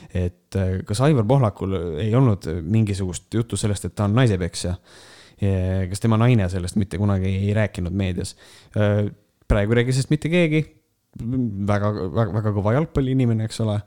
[0.10, 0.58] et
[0.90, 4.74] kas Aivar Pohlakul ei olnud mingisugust juttu sellest, et ta on naisepeksja?
[5.40, 8.34] kas tema naine sellest mitte kunagi ei rääkinud meedias?
[8.74, 10.66] praegu ei räägi sellest mitte keegi
[11.18, 13.80] väga, väga, väga kõva jalgpalliinimene, eks ole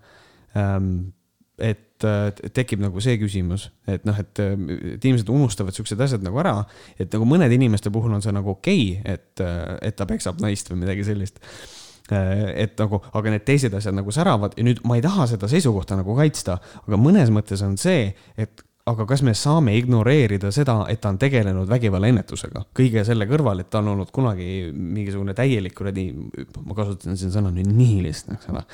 [0.59, 1.13] ähm,
[1.63, 6.57] et tekib nagu see küsimus, et noh, et, et inimesed unustavad siuksed asjad nagu ära,
[6.99, 9.45] et nagu mõnede inimeste puhul on see nagu okei okay,, et,
[9.87, 11.39] et ta peksab naist või midagi sellist.
[12.13, 15.97] et nagu, aga need teised asjad nagu säravad ja nüüd ma ei taha seda seisukohta
[16.01, 20.99] nagu kaitsta, aga mõnes mõttes on see, et aga kas me saame ignoreerida seda, et
[21.03, 25.75] ta on tegelenud vägivalla ennetusega, kõige selle kõrval, et ta on olnud kunagi mingisugune täielik
[25.79, 26.09] kuradi,
[26.67, 28.65] ma kasutan siin sõna nüüd nihilist, eks ole.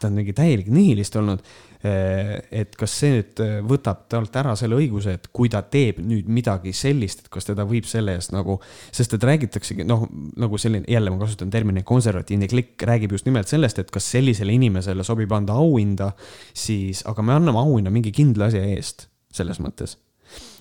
[0.00, 1.46] ta on mingi täielik nihilist olnud.
[1.84, 6.28] Eh, et kas see nüüd võtab talt ära selle õiguse, et kui ta teeb nüüd
[6.32, 8.56] midagi sellist, et kas teda võib selle eest nagu,
[8.88, 10.06] sest et räägitaksegi noh,
[10.40, 14.56] nagu selline, jälle ma kasutan terminit konservatiivne klikk räägib just nimelt sellest, et kas sellisele
[14.56, 16.14] inimesele sobib anda auhinda,
[16.56, 19.98] siis, aga me anname auhinna mingi kindla asja eest selles mõttes.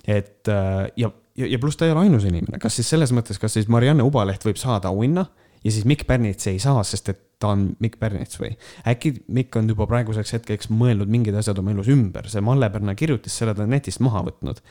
[0.08, 3.40] et äh, ja, ja, ja pluss ta ei ole ainus inimene, kas siis selles mõttes,
[3.42, 5.28] kas siis Marianne Ubaleht võib saada auhinna
[5.64, 8.52] ja siis Mikk Pärnits ei saa, sest et ta on Mikk Pärnits või?
[8.90, 12.96] Äkki Mikk on juba praeguseks hetkeks mõelnud mingid asjad oma elus ümber, see Malle Pärna
[13.00, 14.62] kirjutis, selle ta on netist maha võtnud.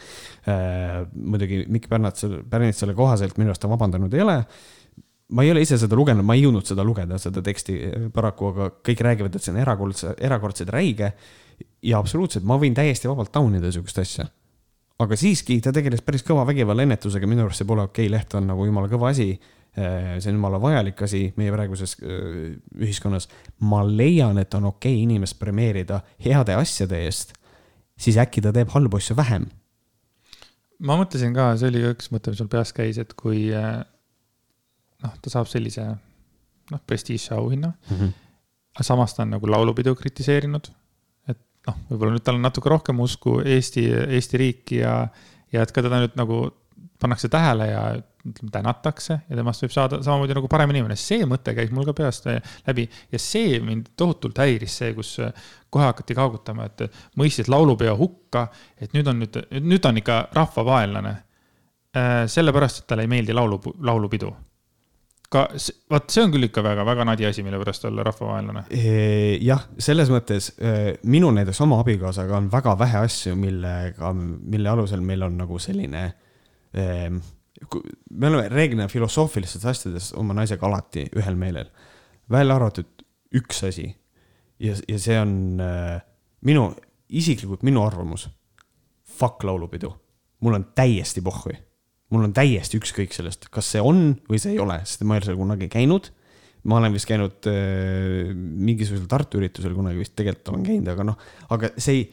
[0.48, 1.02] Äh,.
[1.16, 4.38] muidugi Mikk Pärnats, Pärnits selle kohaselt minu arust ta vabandanud ei ole.
[5.32, 8.52] Ma ei ole ise seda lugenud, ma ei jõudnud seda lugeda, seda teksti äh, paraku,
[8.52, 11.14] aga kõik räägivad, et see on erakordse, erakordselt räige
[11.82, 14.28] ja absoluutselt, ma võin täiesti vabalt taunida sihukest asja.
[15.02, 18.34] aga siiski ta tegeles päris kõva vägivalla ennetusega, minu arust see pole okei okay., leht
[18.38, 19.32] on nagu jumala kõva asi.
[19.72, 23.28] Äh, see on jumala vajalik asi meie praeguses äh, ühiskonnas.
[23.64, 27.32] ma leian, et on okei okay inimest premeerida heade asjade eest,
[27.96, 29.48] siis äkki ta teeb halbu asju vähem.
[30.78, 33.80] ma mõtlesin ka, see oli üks mõte, mis mul peas käis, et kui äh,
[35.02, 37.96] noh, ta saab sellise noh, prestiižse auhinna mm.
[37.96, 38.12] -hmm.
[38.76, 40.68] aga samas ta on nagu laulupidu kritiseerinud
[41.68, 43.86] noh, võib-olla nüüd tal on natuke rohkem usku Eesti,
[44.18, 44.96] Eesti riiki ja,
[45.52, 46.44] ja et ka teda nüüd nagu
[47.02, 47.82] pannakse tähele ja
[48.22, 50.96] ütleme, tänatakse ja temast võib saada samamoodi nagu parem inimene.
[50.98, 52.28] see mõte käis mul ka peast
[52.68, 55.16] läbi ja see mind tohutult häiris, see, kus
[55.72, 56.86] kohe hakati kaagutama, et
[57.18, 58.46] mõistis laulupeo hukka,
[58.78, 61.16] et nüüd on nüüd, nüüd on ikka rahvavaenlane.
[61.92, 64.30] Äh, sellepärast, et talle ei meeldi laulu, laulupidu
[65.32, 65.44] ka,
[65.90, 68.64] vot see on küll ikka väga-väga nadi asi, mille pärast olla rahvavaenlane.
[69.42, 70.50] jah, selles mõttes
[71.08, 76.04] minul näiteks oma abikaasaga on väga vähe asju, millega, mille alusel meil on nagu selline.
[76.72, 81.72] me oleme reeglina filosoofilistes asjades oma naisega alati ühel meelel,
[82.30, 83.04] välja arvatud
[83.38, 83.88] üks asi.
[84.60, 85.34] ja, ja see on
[86.44, 86.70] minu,
[87.08, 88.28] isiklikult minu arvamus.
[89.12, 89.90] Fuck laulupidu,
[90.40, 91.52] mul on täiesti pohhui
[92.12, 95.22] mul on täiesti ükskõik sellest, kas see on või see ei ole, sest ma ei
[95.22, 96.10] ole seal kunagi käinud.
[96.68, 101.24] ma olen vist käinud äh, mingisugusel Tartu üritusel kunagi vist tegelikult olen käinud, aga noh,
[101.50, 102.04] aga see ei.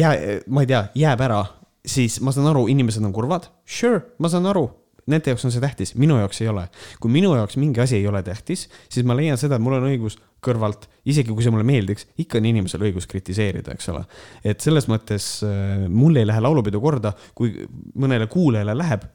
[0.00, 1.44] jää, ma ei tea, jääb ära,
[1.86, 4.66] siis ma saan aru, inimesed on kurvad, sure, ma saan aru,
[5.08, 6.66] nende jaoks on see tähtis, minu jaoks ei ole.
[7.00, 9.88] kui minu jaoks mingi asi ei ole tähtis, siis ma leian seda, et mul on
[9.90, 14.04] õigus kõrvalt, isegi kui see mulle meeldiks, ikka on inimesel õigus kritiseerida, eks ole.
[14.44, 17.54] et selles mõttes äh, mul ei lähe laulupidu korda, kui
[17.98, 19.08] mõnele kuulajale läheb,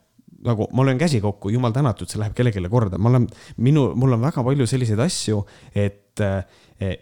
[0.43, 3.29] nagu ma löön käsi kokku, jumal tänatud, see läheb kellelegi korda, ma olen,
[3.63, 5.39] minu, mul on väga palju selliseid asju,
[5.75, 6.43] et äh,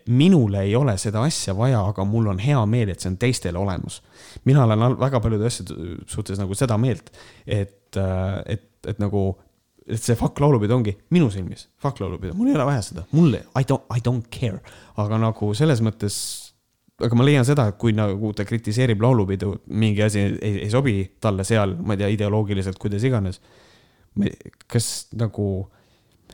[0.08, 3.58] minule ei ole seda asja vaja, aga mul on hea meel, et see on teistel
[3.58, 4.02] olemas.
[4.46, 7.10] mina olen väga paljude asjade suhtes nagu seda meelt,
[7.46, 7.98] et,
[8.46, 9.26] et, et nagu,
[9.86, 13.44] et see fuck laulupidu ongi minu silmis fuck laulupidu, mul ei ole vaja seda, mulle
[13.60, 14.62] I don't, I don't care,
[15.02, 16.22] aga nagu selles mõttes
[17.06, 20.96] aga ma leian seda, et kui nagu ta kritiseerib laulupidu, mingi asi ei, ei sobi
[21.24, 23.42] talle seal, ma ei tea, ideoloogiliselt, kuidas iganes.
[24.72, 25.46] kas nagu,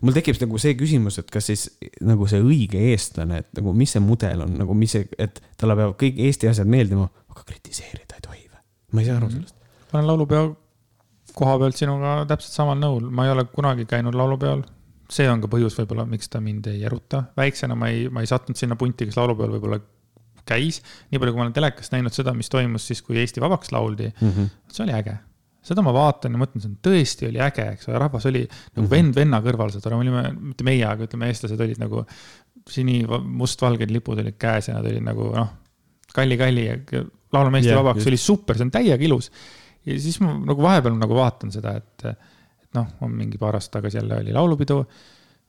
[0.01, 1.67] mul tekib nagu see küsimus, et kas siis
[2.05, 5.77] nagu see õige eestlane, et nagu mis see mudel on nagu, mis see, et talle
[5.77, 8.63] peavad kõik Eesti asjad meeldima, aga kritiseerida ei tohi või?
[8.93, 9.55] ma ei saa aru sellest.
[9.91, 10.47] ma olen laulupeo
[11.37, 14.63] koha pealt sinuga täpselt samal nõul, ma ei ole kunagi käinud laulupeol.
[15.09, 17.23] see on ka põhjus võib-olla, miks ta mind ei eruta.
[17.37, 19.79] väiksena ma ei, ma ei sattunud sinna punti, kes laulupeol võib-olla
[20.47, 20.81] käis.
[21.11, 24.11] nii palju, kui ma olen telekast näinud seda, mis toimus siis, kui Eesti vabaks lauldi,
[24.21, 24.49] Mm -hmm.
[24.71, 25.17] see oli äge.
[25.67, 28.87] seda ma vaatan ja mõtlen, see on tõesti oli äge, eks ole, rahvas oli nagu
[28.87, 28.89] Mhm.
[28.89, 32.05] vend venna kõrval, saad aru, me olime, mitte meie, aga ütleme, eestlased olid nagu
[32.67, 35.49] sini, mustvalged lipud olid käes ja nad olid nagu noh,
[36.13, 36.77] kalli-kalli ja
[37.33, 39.31] laulame Eesti yeah, vabaks, see oli super, see on täiega ilus.
[39.87, 42.07] Ja siis ma nagu vahepeal nagu vaatan seda, et,
[42.65, 44.81] et noh, on mingi paar aastat tagasi jälle oli laulupidu.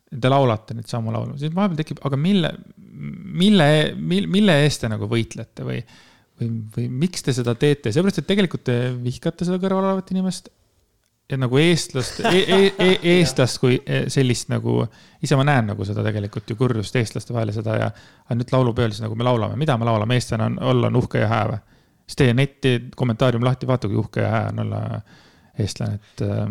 [0.08, 2.52] Te laulate nüüd samu laulu, siis vahepeal tekib, aga mille,
[3.42, 3.66] mille,
[3.98, 5.82] mille eest te nagu võitlete või,
[6.40, 10.48] või, või miks te seda teete, seepärast, et tegelikult te vihkate seda kõrval olevat inimest.
[11.28, 13.76] ja nagu eestlast e,, e, e, eestlast kui
[14.08, 14.80] sellist nagu,
[15.20, 17.90] ise ma näen nagu seda tegelikult ju kurjust eestlaste vahel ja seda ja.
[18.24, 21.20] aga nüüd laulupeol siis nagu me laulame, mida me laulame, eestlane on olla on uhke
[21.20, 21.60] ja hää või?
[22.08, 24.80] Siis teie neti kommentaarium lahti, vaata kui uhke ja hää on olla
[25.58, 26.48] eestlane, et äh,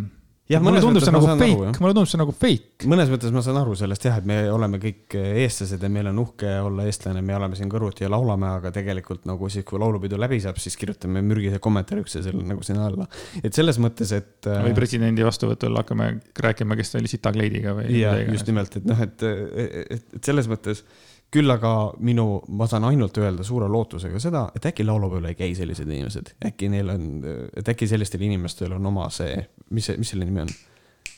[0.51, 2.89] jah, mulle tundub see nagu fake, mulle tundub see nagu fake.
[2.91, 6.21] mõnes mõttes ma saan aru sellest jah, et me oleme kõik eestlased ja meil on
[6.23, 10.19] uhke olla eestlane, me oleme siin kõrvuti ja laulame, aga tegelikult nagu siis, kui laulupidu
[10.19, 13.09] läbi saab, siis kirjutame mürgise kommentaari üksteisele nagu sinna alla.
[13.41, 14.51] et selles mõttes, et.
[14.67, 16.13] või presidendi vastuvõtul hakkame
[16.47, 17.91] rääkima, kes oli sitakleidiga või.
[18.03, 20.85] ja just nimelt, et noh, et, et, et selles mõttes
[21.33, 21.71] küll aga
[22.07, 26.33] minu, ma saan ainult öelda suure lootusega seda, et äkki laulupeol ei käi sellised inimesed,
[26.47, 27.09] äkki neil on,
[27.57, 29.35] et äkki sellistel inimestel on oma see,
[29.75, 30.55] mis see, mis selle nimi on?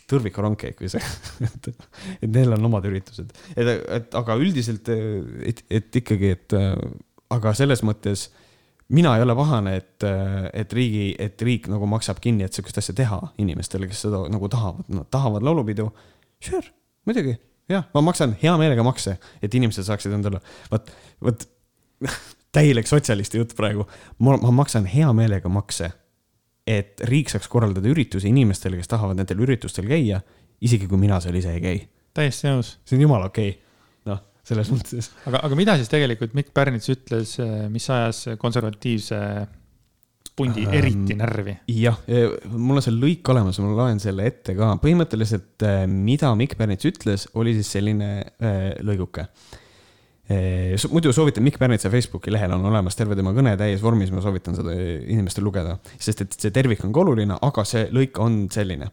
[0.10, 1.02] tõrvikurongkäik või see,
[1.46, 1.68] et,
[2.18, 6.56] et neil on omad üritused, et, et aga üldiselt, et, et ikkagi, et
[7.30, 8.32] aga selles mõttes
[8.96, 10.08] mina ei ole pahane, et,
[10.58, 14.50] et riigi, et riik nagu maksab kinni, et sihukest asja teha inimestele, kes seda nagu
[14.50, 15.92] tahavad, nad tahavad laulupidu.
[16.42, 16.66] Sure,
[17.06, 17.36] muidugi,
[17.70, 20.42] jah, ma maksan hea meelega makse, et inimesed saaksid endale,
[20.72, 20.92] vot,
[21.26, 21.46] vot
[22.56, 23.86] täielik sotsialisti jutt praegu.
[24.26, 25.92] ma, ma maksan hea meelega makse,
[26.70, 30.22] et riik saaks korraldada üritusi inimestele, kes tahavad nendel üritustel käia,
[30.62, 31.80] isegi kui mina seal ise ei käi.
[32.18, 32.76] täiesti nõus.
[32.86, 33.62] see on jumala okei okay.,
[34.10, 35.12] noh, selles mõttes.
[35.30, 37.38] aga, aga mida siis tegelikult Mikk Pärnits ütles,
[37.74, 39.22] mis ajas konservatiivse
[40.40, 41.56] pundi Ähm, eriti närvi?
[41.76, 42.00] jah,
[42.50, 44.74] mul on see lõik olemas, ma loen selle ette ka.
[44.84, 49.28] põhimõtteliselt, mida Mikk Pärnits ütles, oli siis selline äh, lõiguke.
[50.94, 54.58] muidu soovitan Mikk Pärnitsa Facebooki lehel on olemas terve tema kõne täies vormis, ma soovitan
[54.58, 58.92] seda inimestel lugeda, sest et see tervik on ka oluline, aga see lõik on selline.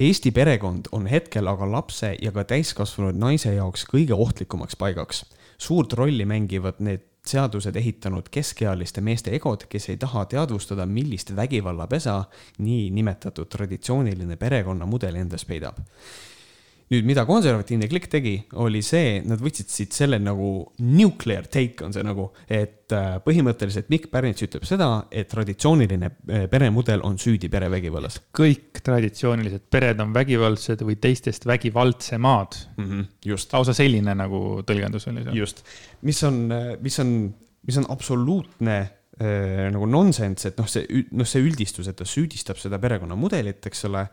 [0.00, 5.26] Eesti perekond on hetkel aga lapse ja ka täiskasvanud naise jaoks kõige ohtlikumaks paigaks.
[5.60, 12.24] suurt rolli mängivad need seadused ehitanud keskealiste meeste egod, kes ei taha teadvustada, millist vägivallapesa
[12.58, 15.78] niinimetatud traditsiooniline perekonnamudel endas peidab.
[16.90, 20.50] nüüd, mida konservatiivne klikk tegi, oli see, nad võtsid siit selle nagu
[20.82, 26.46] nuclear take on see nagu, et äh, põhimõtteliselt Mikk Pärnits ütleb seda, et traditsiooniline äh,
[26.50, 32.56] peremudel on süüdi perevägivallas kõik traditsioonilised pered on vägivaldsed või teistest vägivaldsemad.
[32.76, 32.86] mm.
[32.86, 35.36] -hmm, just, lausa selline nagu tõlgendus oli seal.
[35.36, 35.64] just,
[36.02, 36.48] mis on,
[36.80, 37.12] mis on,
[37.66, 38.76] mis on absoluutne
[39.20, 43.84] äh, nagu nonsense, et noh, see, noh, see üldistus, et ta süüdistab seda perekonnamudelit, eks
[43.90, 44.06] ole.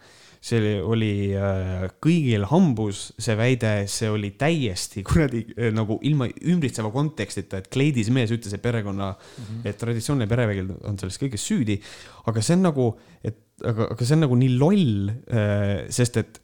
[0.47, 6.91] See oli äh, kõigil hambus, see väide, see oli täiesti kuradi äh, nagu ilma ümbritseva
[6.93, 9.67] kontekstita, et kleidis mees ütles, et perekonna mm, -hmm.
[9.69, 11.79] et traditsiooniline perevägivald on selles kõiges süüdi.
[12.25, 12.89] aga see on nagu,
[13.23, 16.41] et aga, aga see on nagu nii loll äh,, sest et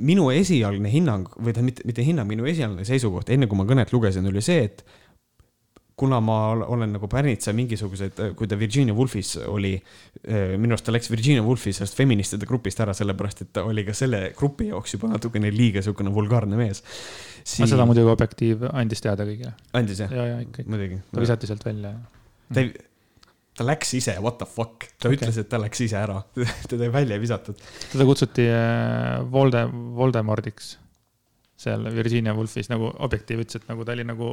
[0.00, 3.92] minu esialgne hinnang või tähendab mitte, mitte hinnang, minu esialgne seisukoht, enne kui ma kõnet
[3.92, 4.84] lugesin, oli see, et
[6.00, 9.74] kuna ma ol- olen nagu Pärnitsa mingisugused, kui ta Virginia Woolfis oli,
[10.56, 13.94] minu arust ta läks Virginia Woolfi sellest feministide grupist ära, sellepärast et ta oli ka
[13.96, 16.82] selle grupi jaoks juba natukene liiga niisugune vulgaarne mees.
[17.40, 19.52] aga seda muidugi Objektiiv andis teada kõigile.
[19.76, 20.12] andis jah?
[20.14, 20.72] ja, ja ikka, ikka.
[20.72, 21.00] muidugi.
[21.12, 21.94] ta visati sealt välja.
[22.54, 22.72] ta ei,
[23.60, 25.18] ta läks ise, what the fuck, ta okay.
[25.18, 26.22] ütles, et ta läks ise ära,
[26.70, 27.60] teda välja ei visatud.
[27.92, 29.66] teda kutsuti äh, Volde,
[29.98, 30.78] Voldemordiks
[31.60, 34.30] seal Virginia Woolfis nagu Objektiiv ütles, et nagu ta oli nagu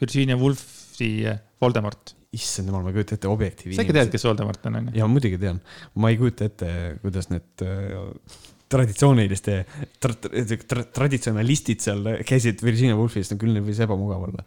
[0.00, 2.16] Virginia Woolfi äh, Voldemort.
[2.32, 3.76] issand jumal, ma ei kujuta ette objektiivi.
[3.76, 4.94] sa ikka tead, kes Voldemort on, onju?
[4.96, 5.60] ja muidugi tean,
[6.00, 6.70] ma ei kujuta ette,
[7.02, 8.38] kuidas need äh,
[8.72, 9.56] traditsiooniliste
[10.00, 14.46] tra, tra, tra, traditsionalistid seal käisid Virginia Woolfis, no küll neil võis ebamugav olla.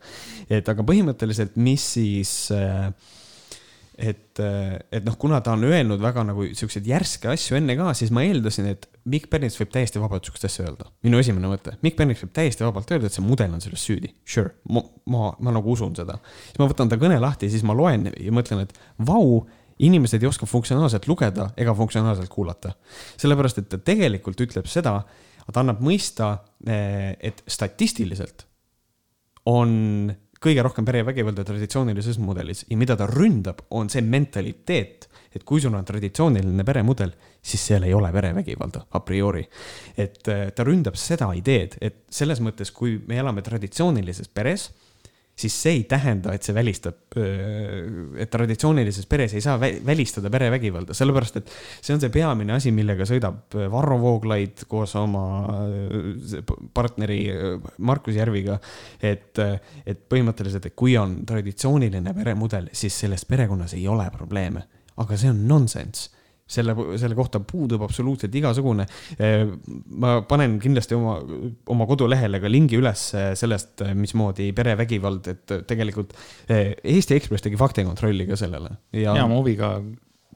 [0.49, 2.89] et aga põhimõtteliselt, mis siis äh,
[3.97, 4.39] et,
[4.91, 8.25] et noh, kuna ta on öelnud väga nagu siukseid järske asju enne ka, siis ma
[8.27, 10.89] eeldasin, et Mikk Pärnits võib täiesti vabalt siukest asja öelda.
[11.05, 14.11] minu esimene mõte, Mikk Pärnits võib täiesti vabalt öelda, et see mudel on selles süüdi.
[14.27, 16.17] Sure, ma, ma, ma nagu usun seda.
[16.47, 18.75] siis ma võtan ta kõne lahti, siis ma loen ja mõtlen, et
[19.07, 19.45] vau,
[19.85, 22.73] inimesed ei oska funktsionaalselt lugeda ega funktsionaalselt kuulata.
[23.21, 25.01] sellepärast, et ta tegelikult ütleb seda,
[25.45, 28.47] ta annab mõista, et statistiliselt
[29.45, 30.09] on
[30.41, 35.75] kõige rohkem perevägivalda traditsioonilises mudelis ja mida ta ründab, on see mentaliteet, et kui sul
[35.75, 37.11] on traditsiooniline peremudel,
[37.43, 39.45] siis seal ei ole perevägivalda a priori.
[39.97, 44.71] et äh, ta ründab seda ideed, et selles mõttes, kui me elame traditsioonilises peres,
[45.35, 50.95] siis see ei tähenda, et see välistab, et traditsioonilises peres ei saa vä- välistada perevägivalda,
[50.95, 55.25] sellepärast et see on see peamine asi, millega sõidab Varro Vooglaid koos oma
[56.73, 57.19] partneri
[57.77, 58.59] Markus Järviga.
[59.03, 59.39] et,
[59.85, 64.63] et põhimõtteliselt, et kui on traditsiooniline peremudel, siis selles perekonnas ei ole probleeme,
[65.03, 66.15] aga see on nonsense
[66.45, 68.85] selle, selle kohta puudub absoluutselt igasugune.
[69.97, 71.17] ma panen kindlasti oma,
[71.73, 73.07] oma kodulehele ka lingi üles
[73.39, 76.13] sellest, mismoodi perevägivald, et tegelikult
[76.47, 79.77] eh, Eesti Ekspress tegi faktikontrolli ka sellele ja, ja ma huviga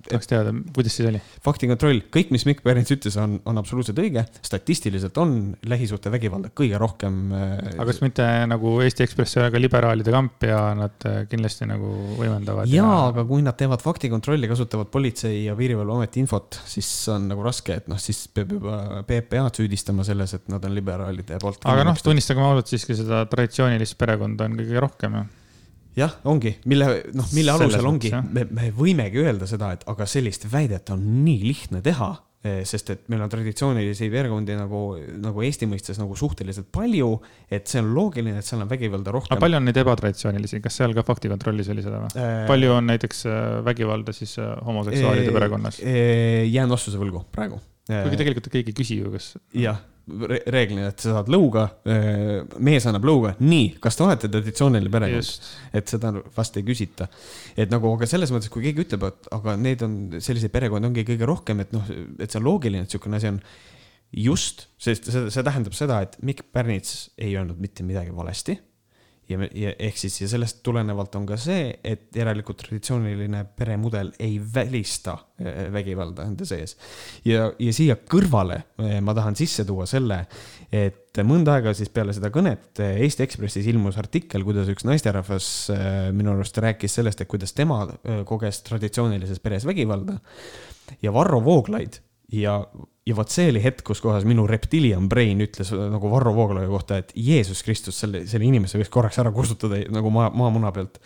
[0.07, 1.21] tahaks teada, kuidas siis oli.
[1.45, 4.25] faktikontroll, kõik, mis Mikk Pärnits ütles, on, on absoluutselt õige.
[4.45, 5.35] statistiliselt on
[5.69, 7.19] lähisuhtevägivalda kõige rohkem.
[7.33, 11.67] aga kas mitte nagu Eesti Ekspress ei ole ka liberaalide kamp ja nad äh, kindlasti
[11.69, 12.69] nagu võimendavad?
[12.71, 17.79] jaa, aga kui nad teevad faktikontrolli, kasutavad Politsei- ja Piirivalveameti infot, siis on nagu raske,
[17.81, 21.65] et noh, siis peab juba PPA-d süüdistama selles, et nad on liberaalide poolt.
[21.69, 25.27] aga noh, tunnistagem ausalt siiski seda traditsioonilist perekonda on kõige rohkem ju.
[25.99, 26.87] jah, ongi, mille,
[27.17, 30.89] noh, mille Selles alusel ongi mõttes,, me, me võimegi öelda seda, et aga sellist väidet
[30.95, 34.79] on nii lihtne teha, sest et meil on traditsioonilisi perekondi nagu,
[35.19, 37.09] nagu Eesti mõistes nagu suhteliselt palju,
[37.51, 39.41] et see on loogiline, et seal on vägivalda aga rohkem.
[39.43, 42.13] palju on neid ebatraditsioonilisi, kas seal ka faktikontrollis oli seda või?
[42.15, 45.81] Äh, palju on näiteks äh, vägivalda siis äh, homoseksuaalide perekonnas?
[45.83, 47.59] jään vastuse võlgu praegu.
[47.89, 49.33] kuigi tegelikult keegi ei küsi ju, kas.
[49.59, 49.83] jah,
[50.49, 51.65] reeglina, et sa saad lõuga,
[52.63, 55.49] mees annab lõuga, nii, kas te olete traditsiooniline perekond?
[55.75, 57.09] et seda vast ei küsita.
[57.57, 61.07] et nagu, aga selles mõttes, kui keegi ütleb, et aga need on, selliseid perekondi ongi
[61.07, 61.85] kõige rohkem, et noh,
[62.19, 63.41] et see on loogiline, et niisugune asi on
[64.29, 68.57] just, sest see, see tähendab seda, et Mikk Pärnits ei öelnud mitte midagi valesti.
[69.29, 74.39] ja, ja ehk siis ja sellest tulenevalt on ka see, et järelikult traditsiooniline peremudel ei
[74.41, 76.75] välista eh, vägivalda enda sees.
[77.27, 80.23] ja, ja siia kõrvale eh, ma tahan sisse tuua selle,
[80.71, 85.47] et mõnda aega siis peale seda kõnet Eesti Ekspressis ilmus artikkel, kuidas üks naisterahvas
[86.15, 87.81] minu arust rääkis sellest, et kuidas tema
[88.29, 90.19] koges traditsioonilises peres vägivalda.
[91.01, 91.97] ja Varro Vooglaid
[92.31, 92.59] ja,
[93.09, 96.99] ja vot see oli hetk, kus kohas minu reptilian brain ütles nagu Varro Vooglaiu kohta,
[97.01, 100.99] et Jeesus Kristus, selle, selle inimese võiks korraks ära kustutada nagu maa, maamuna pealt.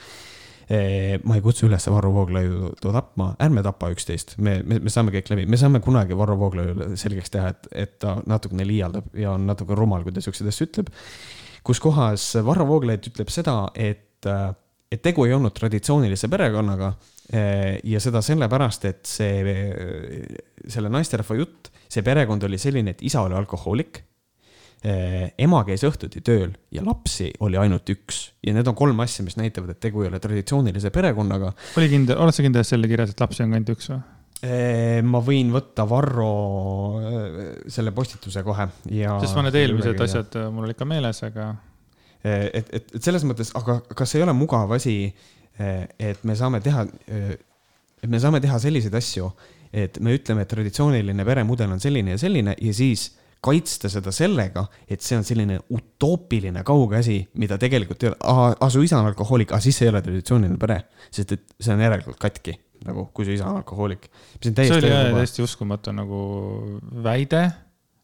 [1.28, 5.30] ma ei kutsu üles Varro Vooglaiu tapma, ärme tapa üksteist, me, me, me saame kõik
[5.34, 9.48] läbi, me saame kunagi Varro Vooglaiule selgeks teha, et, et ta natukene liialdab ja on
[9.48, 10.92] natuke rumal, kui ta siukseid asju ütleb.
[11.68, 14.30] kus kohas Varro Vooglaid ütleb seda, et,
[14.92, 16.94] et tegu ei olnud traditsioonilise perekonnaga
[17.84, 19.54] ja seda sellepärast, et see,
[20.72, 24.04] selle naisterahva jutt, see perekond oli selline, et isa oli alkohoolik.
[24.84, 29.38] ema käis õhtuti tööl ja lapsi oli ainult üks ja need on kolm asja, mis
[29.40, 31.54] näitavad, et tegu ei ole traditsioonilise perekonnaga.
[31.80, 34.02] oli kindel, oled sa kindel, et seal oli kirjas, et lapsi on ainult üks või?
[34.44, 36.34] Eh, ma võin võtta Varro
[37.00, 37.38] eh,
[37.72, 39.16] selle postituse kohe ja.
[39.24, 41.54] sest ma need eelmised asjad, mul olid ka meeles, aga
[42.24, 44.96] Eh, et, et, et selles mõttes, aga kas ei ole mugav asi,
[45.60, 49.28] et me saame teha, et me saame teha selliseid asju,
[49.74, 53.10] et me ütleme, et traditsiooniline peremudel on selline ja selline ja siis
[53.44, 58.70] kaitsta seda sellega, et see on selline utoopiline kauge asi, mida tegelikult ei ole, aa,
[58.72, 60.80] su isa on alkohoolik, aga siis see ei ole traditsiooniline pere,
[61.12, 62.56] sest et see on järelikult katki,
[62.88, 64.08] nagu kui su isa on alkohoolik.
[64.40, 66.24] see oli jah täiesti uskumatu nagu
[67.04, 67.44] väide.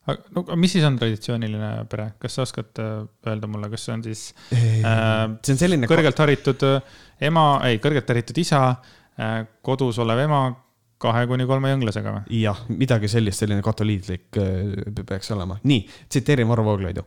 [0.10, 3.96] no aga mis siis on traditsiooniline pere, kas sa oskad äh, öelda mulle, kas see
[3.96, 5.88] on siis äh, see on selline.
[5.88, 6.98] kõrgelt haritud äh,
[7.32, 8.74] ema, ei, kõrgelt haritud isa,
[9.68, 10.44] kodus olev ema,
[11.00, 12.40] kahe kuni kolme jõnglasega või?
[12.42, 15.60] jah, midagi sellist, selline katoliitlik äh, peaks olema.
[15.64, 17.06] nii, tsiteerin Varro Vooglaidu.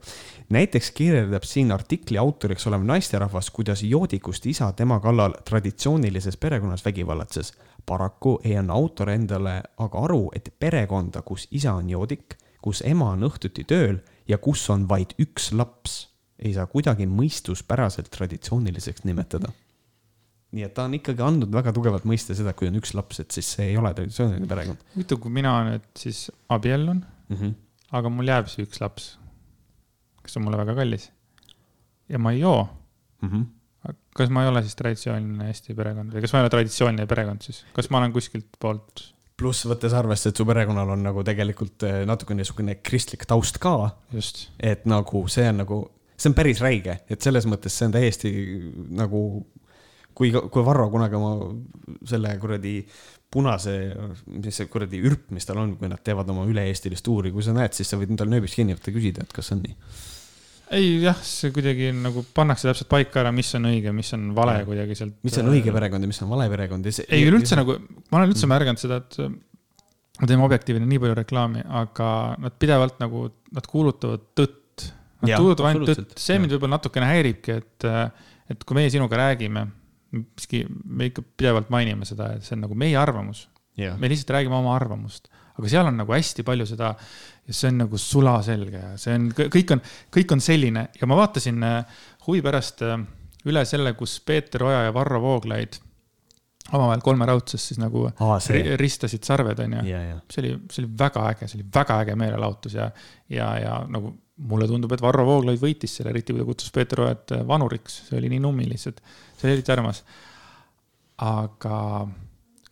[0.54, 7.52] näiteks kirjeldab siin artikli autoriks olev naisterahvas, kuidas joodikust isa tema kallal traditsioonilises perekonnas vägivallatses.
[7.86, 13.10] paraku ei anna autor endale aga aru, et perekonda, kus isa on joodik, kus ema
[13.12, 16.06] on õhtuti tööl ja kus on vaid üks laps,
[16.38, 19.52] ei saa kuidagi mõistuspäraselt traditsiooniliseks nimetada
[20.52, 23.32] nii et ta on ikkagi andnud väga tugevalt mõista seda, kui on üks laps, et
[23.34, 24.84] siis see ei ole traditsiooniline perekond.
[24.96, 27.54] huvitav, kui mina nüüd siis abiellun mm, -hmm.
[27.98, 29.08] aga mul jääb see üks laps,
[30.22, 31.08] kes on mulle väga kallis
[32.12, 32.68] ja ma ei joo
[33.22, 33.28] mm.
[33.28, 33.96] -hmm.
[34.16, 37.48] kas ma ei ole siis traditsiooniline Eesti perekond või kas ma ei ole traditsiooniline perekond
[37.48, 39.08] siis, kas ma olen kuskilt poolt?
[39.42, 43.96] pluss võttes arvesse, et su perekonnal on nagu tegelikult eh, natuke niisugune kristlik taust ka.
[44.60, 45.78] et nagu see on nagu,
[46.16, 48.32] see on päris räige, et selles mõttes see on täiesti
[49.00, 49.22] nagu
[50.14, 51.34] kui, kui Varro kunagi oma
[52.08, 52.76] selle kuradi
[53.32, 53.74] punase,
[54.28, 57.54] mis see kuradi ürp, mis tal on, kui nad teevad oma üle-eestilist tuuri, kui sa
[57.56, 59.76] näed, siis sa võid endale nööbist kinni võtta ja küsida, et kas on nii.
[60.76, 64.58] ei jah, see kuidagi nagu pannakse täpselt paika ära, mis on õige, mis on vale
[64.60, 64.68] ja.
[64.68, 65.16] kuidagi sealt.
[65.24, 67.08] mis on õige perekond ja mis on vale perekond ja see.
[67.08, 67.78] ei, üleüldse nagu,
[68.12, 69.20] ma olen üldse märganud seda, et
[70.20, 72.08] me teeme Objektiivile nii palju reklaami, aga
[72.40, 74.58] nad pidevalt nagu, nad kuulutavad tõtt.
[75.22, 77.86] Nad kuulutavad ainult tõtt, see mind võib-olla natukene häiribki, et,
[78.52, 79.70] et kui meie sinuga räägime
[80.12, 83.48] miski, me ikka pidevalt mainime seda, et see on nagu meie arvamus.
[83.78, 83.96] Yeah..
[83.96, 87.78] me lihtsalt räägime oma arvamust, aga seal on nagu hästi palju seda ja see on
[87.80, 89.80] nagu sulaselge ja see on, kõik on,
[90.12, 90.82] kõik on selline.
[91.00, 92.98] Ja ma vaatasin äh, huvi pärast äh,
[93.48, 95.80] üle selle, kus Peeter Oja ja Varro Vooglaid
[96.70, 98.36] omavahel kolmeraudses siis nagu Aa,
[98.78, 99.82] ristasid sarved, onju.
[100.30, 102.90] See oli, see oli väga äge, see oli väga äge meelelahutus ja,
[103.32, 104.12] ja, ja nagu
[104.48, 108.02] mulle tundub, et Varro Vooglaid võitis selle, eriti kui ta kutsus Peeter Ojat äh, vanuriks,
[108.08, 109.00] see oli nii nummi lihtsalt
[109.42, 110.02] see oli eriti armas.
[111.22, 111.78] aga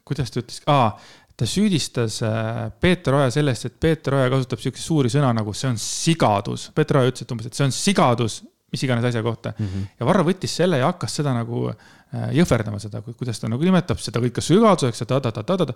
[0.07, 0.95] kuidas ta ütles ah,,
[1.37, 5.71] ta süüdistas äh, Peeter Oja sellest, et Peeter Oja kasutab siukseid suuri sõna nagu see
[5.71, 6.69] on sigadus.
[6.77, 8.41] Peeter Oja ütles, et umbes, et see on sigadus,
[8.71, 9.67] mis iganes asja kohta mm.
[9.67, 9.87] -hmm.
[9.99, 13.99] ja Varro võttis selle ja hakkas seda nagu äh, jõhverdama seda, kuidas ta nagu nimetab
[13.99, 15.75] seda kõike sigaduseks ja ta-ta-ta-ta-ta.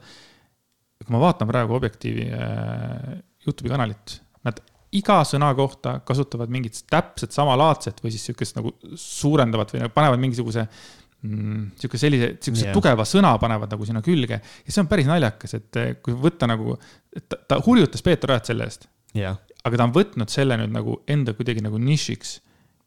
[1.05, 4.61] kui ma vaatan praegu Objektiivi äh, Youtube'i kanalit, nad
[4.99, 10.23] iga sõna kohta kasutavad mingit täpselt samalaadset või siis sihukest nagu suurendavat või nagu panevad
[10.23, 12.77] mingisuguse mm, sihuke sellise, sihukese yeah.
[12.77, 14.39] tugeva sõna panevad nagu sinna külge.
[14.41, 16.79] ja see on päris naljakas, et eh, kui võtta nagu,
[17.29, 19.39] ta, ta hurjutas Peeter Ojat selle eest yeah..
[19.65, 22.39] aga ta on võtnud selle nüüd nagu enda kuidagi nagu nišiks.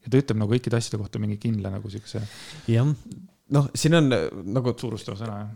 [0.05, 2.23] ja ta ütleb nagu kõikide asjade kohta mingi kindla nagu sihukese.
[2.71, 2.91] jah,
[3.57, 4.27] noh, siin on eh,
[4.57, 4.75] nagu.
[4.79, 5.55] suurustava sõna, jah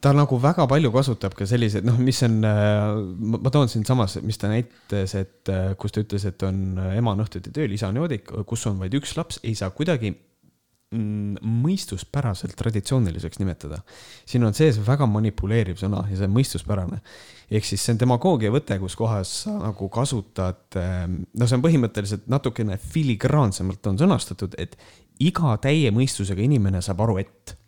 [0.00, 4.38] ta nagu väga palju kasutab ka selliseid, noh, mis on, äh, ma toon siinsamas, mis
[4.40, 7.90] ta näitas, et äh, kus ta ütles, et on äh, ema on õhtuti tööl, isa
[7.90, 13.80] on joodik, kus on vaid üks laps, ei saa kuidagi mm, mõistuspäraselt traditsiooniliseks nimetada.
[14.28, 17.02] siin on sees väga manipuleeriv sõna ja see on mõistuspärane.
[17.50, 22.30] ehk siis see on demagoogia võte, kus kohas sa nagu kasutad, no see on põhimõtteliselt
[22.30, 24.78] natukene filigraansemalt on sõnastatud, et
[25.18, 27.58] iga täie mõistusega inimene saab aru, et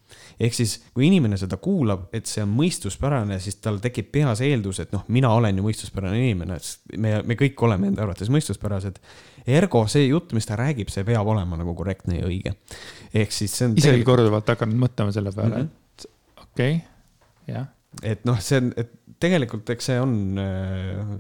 [0.40, 4.80] ehk siis, kui inimene seda kuulab, et see on mõistuspärane, siis tal tekib peas eeldus,
[4.84, 6.60] et noh, mina olen ju mõistuspärane inimene,
[6.96, 9.00] me, me kõik oleme enda arvates mõistuspärased.
[9.50, 12.54] Ergo see jutt, mis ta räägib, see peab olema nagu korrektne ja õige.
[13.14, 13.76] ehk siis see on.
[13.76, 14.14] isegi tegelikult...
[14.14, 16.00] korduvalt hakanud mõtlema selle peale mm, -hmm.
[16.00, 16.80] et okei okay,,
[17.50, 17.68] jah
[18.06, 18.90] et noh, see on, et
[19.20, 20.14] tegelikult eks see on,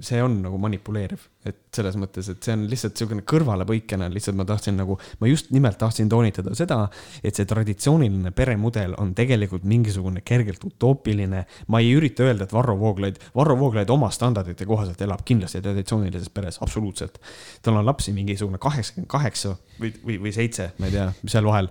[0.04, 4.46] see on nagu manipuleeriv, et selles mõttes, et see on lihtsalt niisugune kõrvalepõikena, lihtsalt ma
[4.48, 6.80] tahtsin nagu, ma just nimelt tahtsin toonitada seda,
[7.24, 11.44] et see traditsiooniline peremudel on tegelikult mingisugune kergelt utoopiline.
[11.68, 16.32] ma ei ürita öelda, et Varro Vooglaid, Varro Vooglaid oma standardite kohaselt elab kindlasti traditsioonilises
[16.32, 17.20] peres, absoluutselt.
[17.62, 21.68] tal on lapsi mingisugune kaheksakümmend kaheksa või, või, või seitse, ma ei tea, seal vahel.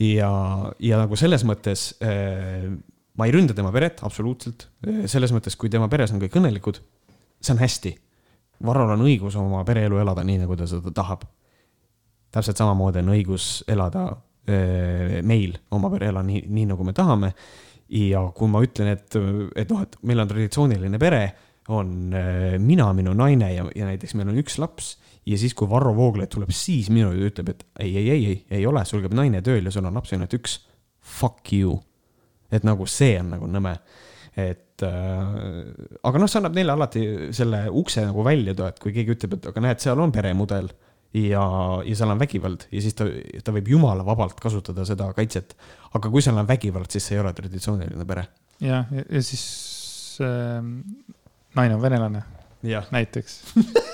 [0.00, 0.30] ja,
[0.80, 2.72] ja nagu selles mõttes äh,
[3.18, 4.68] ma ei ründa tema peret, absoluutselt.
[5.10, 6.78] selles mõttes, kui tema peres on kõik õnnelikud,
[7.42, 7.94] see on hästi.
[8.66, 11.26] Varrol on õigus oma pereelu elada nii, nagu ta seda tahab.
[12.34, 17.32] täpselt samamoodi on õigus elada äh, meil oma pereelu nii, nii nagu me tahame.
[17.88, 19.14] ja kui ma ütlen, et,
[19.56, 21.22] et noh, et meil on traditsiooniline pere,
[21.68, 24.96] on äh, mina, minu naine ja, ja näiteks meil on üks laps
[25.26, 28.66] ja siis, kui Varro Vooglaid tuleb siis minu ütleb, et ei, ei, ei, ei, ei
[28.66, 30.60] ole, sul käib naine tööl ja sul on lapsi ainult üks.
[30.98, 31.78] Fuck you
[32.52, 33.76] et nagu see on nagu nõme.
[34.38, 35.38] et äh,
[36.06, 39.48] aga noh, see annab neile alati selle ukse nagu välja, et kui keegi ütleb, et
[39.50, 40.70] aga näed, seal on peremudel
[41.16, 41.42] ja,
[41.84, 43.08] ja seal on vägivald ja siis ta,
[43.44, 45.56] ta võib jumala vabalt kasutada seda kaitset.
[45.96, 48.28] aga kui seal on vägivald, siis see ei ole traditsiooniline pere.
[48.62, 50.62] jah, ja, ja siis äh,
[51.58, 52.22] naine on venelane.
[52.62, 53.40] näiteks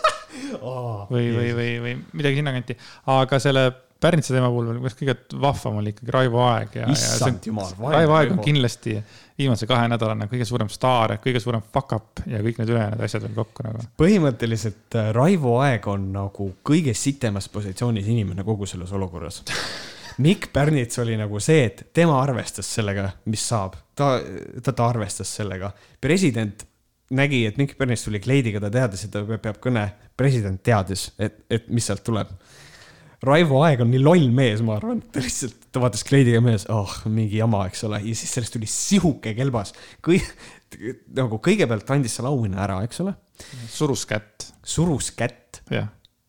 [0.61, 2.78] oh, või, või, või, või midagi sinnakanti,
[3.14, 3.68] aga selle
[4.05, 8.34] Pärnitsa teema puhul veel kõige vahvam oli ikkagi Raivo Aeg ja, issand jumal, Raivo Aeg
[8.34, 8.98] on kindlasti
[9.38, 13.24] viimase kahe nädalana kõige suurem staar, kõige suurem fuck up ja kõik need ülejäänud asjad
[13.26, 13.86] veel kokku nagu.
[14.00, 19.42] põhimõtteliselt äh, Raivo Aeg on nagu kõige sitemas positsioonis inimene kogu selles olukorras.
[20.24, 24.12] Mikk Pärnits oli nagu see, et tema arvestas sellega, mis saab, ta,
[24.62, 25.72] ta, ta arvestas sellega.
[26.00, 26.62] president
[27.11, 31.42] nägi, et Mikk Pärnits tuli kleidiga, ta teadis, et ta peab kõne, president teadis, et,
[31.50, 32.30] et mis sealt tuleb.
[33.25, 36.93] Raivo Aeg on nii loll mees, ma arvan, ta lihtsalt, ta vaatas kleidiga mees, oh,
[37.11, 39.75] mingi jama, eks ole, ja siis sellest tuli sihuke kelbas.
[40.05, 40.29] kõik,
[41.16, 43.16] nagu kõigepealt andis selle auhinna ära, eks ole.
[43.70, 45.62] Surus kätt, surus kätt.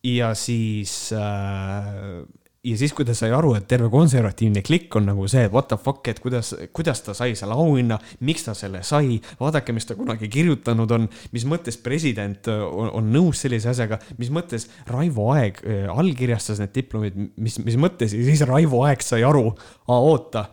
[0.06, 2.22] Ja siis äh,,
[2.66, 5.68] ja siis, kui ta sai aru, et terve konservatiivne klikk on nagu see, et what
[5.70, 9.86] the fuck, et kuidas, kuidas ta sai selle auhinna, miks ta selle sai, vaadake, mis
[9.86, 11.06] ta kunagi kirjutanud on,
[11.36, 16.62] mis mõttes president äh, on, on nõus sellise asjaga, mis mõttes Raivo Aeg äh, allkirjastas
[16.62, 19.50] need diplomid, mis, mis mõttes ja siis Raivo Aeg sai aru,
[19.86, 20.48] aa oota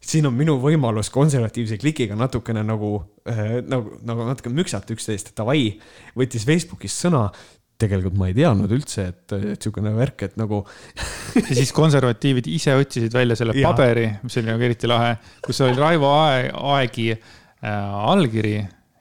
[0.00, 2.96] siin on minu võimalus konservatiivse klikiga natukene nagu
[3.28, 5.74] äh,, nagu, nagu natuke müksata üksteist, davai,
[6.18, 7.28] võttis Facebookis sõna.
[7.80, 10.58] tegelikult ma ei teadnud üldse, et, et sihukene värk, et nagu
[11.36, 13.72] ja siis konservatiivid ise otsisid välja selle Jaa.
[13.72, 15.16] paberi, mis oli nagu eriti lahe,
[15.46, 17.70] kus oli Raivo Ae- Aegi äh,
[18.12, 18.54] allkiri,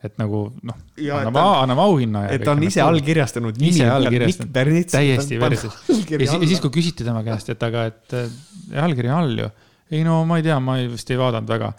[0.03, 2.25] et nagu noh, Ja, anname anname auhinna.
[2.31, 2.81] et ta on ise.
[2.81, 3.57] allkirjastanud.
[3.61, 4.53] ise allkirjastanud,
[4.91, 5.73] täiesti versus.
[6.09, 8.29] ja ja siis, kui küsiti tema käest, et aga, et äh,
[8.83, 9.49] allkiri on all ju.
[9.91, 11.73] ei no ma ei tea, ma ei- vist ei vaadanud väga.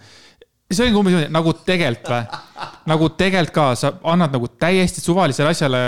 [0.71, 2.41] see oli umbes niimoodi, nagu tegelikult või?
[2.93, 5.81] nagu tegelikult ka, sa annad nagu täiesti suvalisele asjale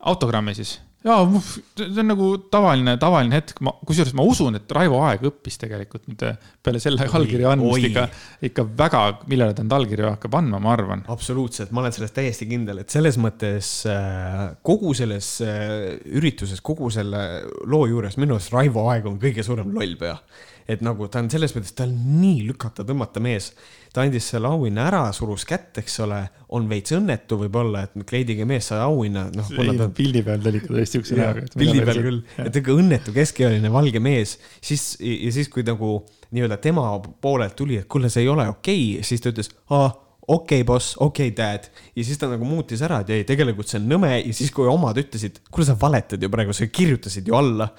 [0.00, 0.78] autogrammi siis.
[1.04, 1.40] jaa,
[1.76, 6.06] see on nagu tavaline, tavaline hetk, ma, kusjuures ma usun, et Raivo Aeg õppis tegelikult
[6.08, 8.06] nüüd äh, peale selle allkirja andmist ikka,
[8.48, 11.04] ikka väga, millele ta nüüd allkirju hakkab andma, ma arvan.
[11.12, 16.88] absoluutselt, ma olen selles täiesti kindel, et selles mõttes äh, kogu selles äh, ürituses, kogu
[16.94, 17.22] selle
[17.68, 20.16] loo juures minu arust Raivo Aeg on kõige suurem lollpea.
[20.64, 21.92] et nagu ta on selles mõttes, ta on
[22.22, 23.52] nii lükata-tõmmata mees.
[23.94, 26.18] Ta andis selle auhinna ära, surus kätt, eks ole,
[26.56, 29.52] on veits õnnetu võib-olla, et kleidiga mees sai auhinna, noh.
[29.94, 31.44] pildi peal ta oli ikka tõesti siukse näoga.
[31.54, 36.00] pildi peal küll, et ikka õnnetu keskealine valge mees, siis ja siis, kui nagu
[36.34, 36.88] nii-öelda tema
[37.22, 39.86] poolelt tuli, et kuule, see ei ole okei okay,, siis ta ütles, aa,
[40.26, 41.70] okei okay,, boss, okei okay,, dad.
[41.94, 44.66] ja siis ta nagu muutis ära, et ei, tegelikult see on nõme ja siis, kui
[44.70, 47.70] omad ütlesid, kuule, sa valetad ju praegu, sa kirjutasid ju alla,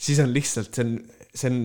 [0.00, 0.96] siis on lihtsalt, see on,
[1.34, 1.58] see on,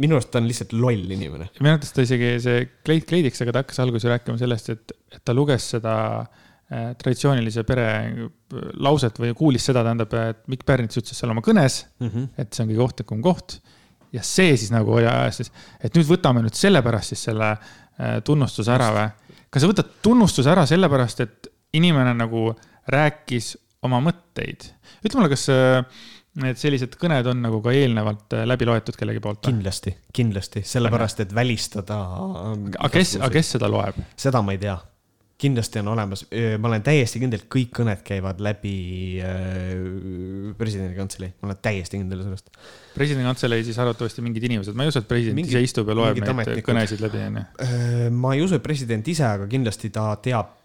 [0.00, 1.48] minu arust ta on lihtsalt loll inimene.
[1.60, 5.34] arvates ta isegi see kleid kleidiks, aga ta hakkas alguses rääkima sellest, et, et ta
[5.36, 5.94] luges seda
[6.24, 8.22] äh, traditsioonilise pere äh,
[8.82, 12.28] lauset või kuulis seda, tähendab, et Mikk Pärnits ütles seal oma kõnes, Mm -hmm.
[12.38, 13.60] et see on kõige ohtlikum koht.
[14.12, 15.52] ja see siis nagu oli ajas siis,
[15.84, 19.08] et nüüd võtame nüüd sellepärast siis selle äh, tunnustuse ära või?
[19.50, 22.54] kas sa võtad tunnustuse ära sellepärast, et inimene nagu
[22.88, 24.72] rääkis oma mõtteid?
[25.04, 25.84] ütle mulle, kas äh,
[26.42, 29.42] need sellised kõned on nagu ka eelnevalt äh, läbi loetud kellegi poolt?
[29.46, 31.98] kindlasti, kindlasti, sellepärast et välistada.
[32.78, 33.98] aga kes, aga kes seda loeb?
[34.18, 34.76] seda ma ei tea.
[35.38, 36.24] kindlasti on olemas,
[36.58, 38.72] ma olen täiesti kindel, et kõik kõned käivad läbi
[39.22, 42.50] äh, presidendi kantselei, ma olen täiesti kindel sellest.
[42.96, 45.98] presidendi kantselei siis arvatavasti mingid inimesed, ma ei usu, et president Mingid- ise istub ja
[45.98, 46.66] loeb neid ametnikud.
[46.72, 47.44] kõnesid läbi, onju.
[47.66, 50.56] Äh, ma ei usu, et president ise, aga kindlasti ta teab,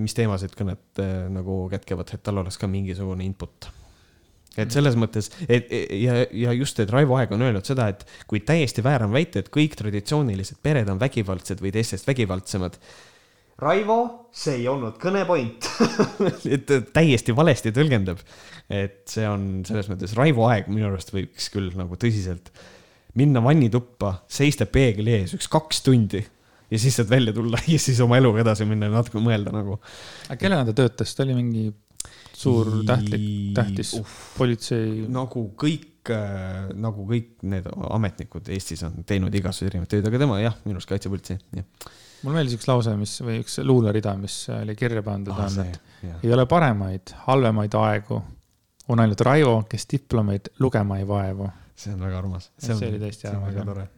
[0.00, 3.68] mis teemasid kõned äh, nagu kätkevad, et tal oleks ka mingisugune input.
[4.56, 8.42] Et selles mõttes, et ja, ja just, et Raivo Aeg on öelnud seda, et kui
[8.46, 12.78] täiesti väär on väita, et kõik traditsioonilised pered on vägivaldsed või teistest vägivaldsemad.
[13.60, 13.98] Raivo,
[14.36, 15.68] see ei olnud kõne point
[16.54, 18.20] et täiesti valesti tõlgendab.
[18.68, 22.50] et see on selles mõttes Raivo Aeg minu arust võiks küll nagu tõsiselt
[23.16, 26.20] minna vannituppa, seista peegli ees üks kaks tundi
[26.70, 29.80] ja siis saad välja tulla ja siis oma eluga edasi minna ja natuke mõelda nagu.
[30.28, 31.66] aga kellena ta töötas, ta oli mingi
[32.36, 33.26] suur tähtlik,
[33.56, 35.06] tähtis Uh, politsei.
[35.12, 40.36] nagu kõik äh,, nagu kõik need ametnikud Eestis on teinud igasuguseid erinevaid töid, aga tema
[40.42, 41.64] jah, minu arust kaitsepolitsei, jah.
[42.22, 46.22] mulle meeldis üks lause, mis või üks luulerida, mis oli kirja pandud, Ah, on, et
[46.22, 48.20] ei ole paremaid, halvemaid aegu.
[48.88, 51.48] on ainult Raivo, kes diplomeid lugema ei vaevu.
[51.76, 52.50] see on väga armas.
[52.58, 53.66] See oli tõesti armas, jah.
[53.66, 53.88] tore.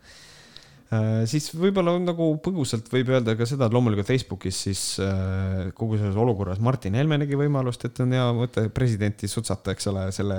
[1.29, 6.17] Siis võib-olla nagu põgusalt võib öelda ka seda, et loomulikult Facebookis siis äh, kogu selles
[6.17, 10.39] olukorras Martin Helme nägi võimalust, et on hea mõte presidenti sutsata, eks ole, selle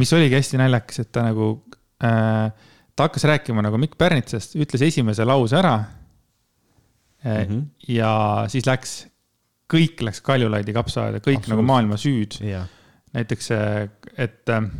[0.00, 1.50] mis oligi hästi naljakas, et ta nagu
[2.04, 2.48] äh,,
[2.96, 5.76] ta hakkas rääkima nagu Mikk Pärnitsast, ütles esimese lause ära
[7.24, 7.44] äh,.
[7.44, 7.62] Mhm.
[7.92, 8.12] ja
[8.48, 8.98] siis läks,
[9.68, 11.54] kõik läks Kaljulaidi kapsaaeda, kõik Absoluutselt.
[11.58, 12.40] nagu maailma süüd.
[13.12, 13.52] näiteks,
[14.16, 14.72] et äh,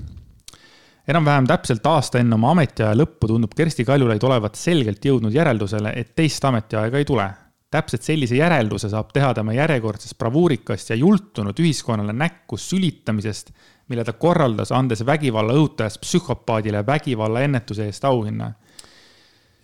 [1.08, 6.14] enam-vähem täpselt aasta enne oma ametiaja lõppu tundub Kersti Kaljulaid olevat selgelt jõudnud järeldusele, et
[6.16, 7.28] teist ametiaega ei tule.
[7.70, 13.50] täpselt sellise järelduse saab teha tema järjekordsest bravuurikast ja jultunud ühiskonnale näkku sülitamisest,
[13.88, 18.52] mille ta korraldas, andes vägivalla õhutajast psühhopaadile vägivalla ennetuse eest auhinna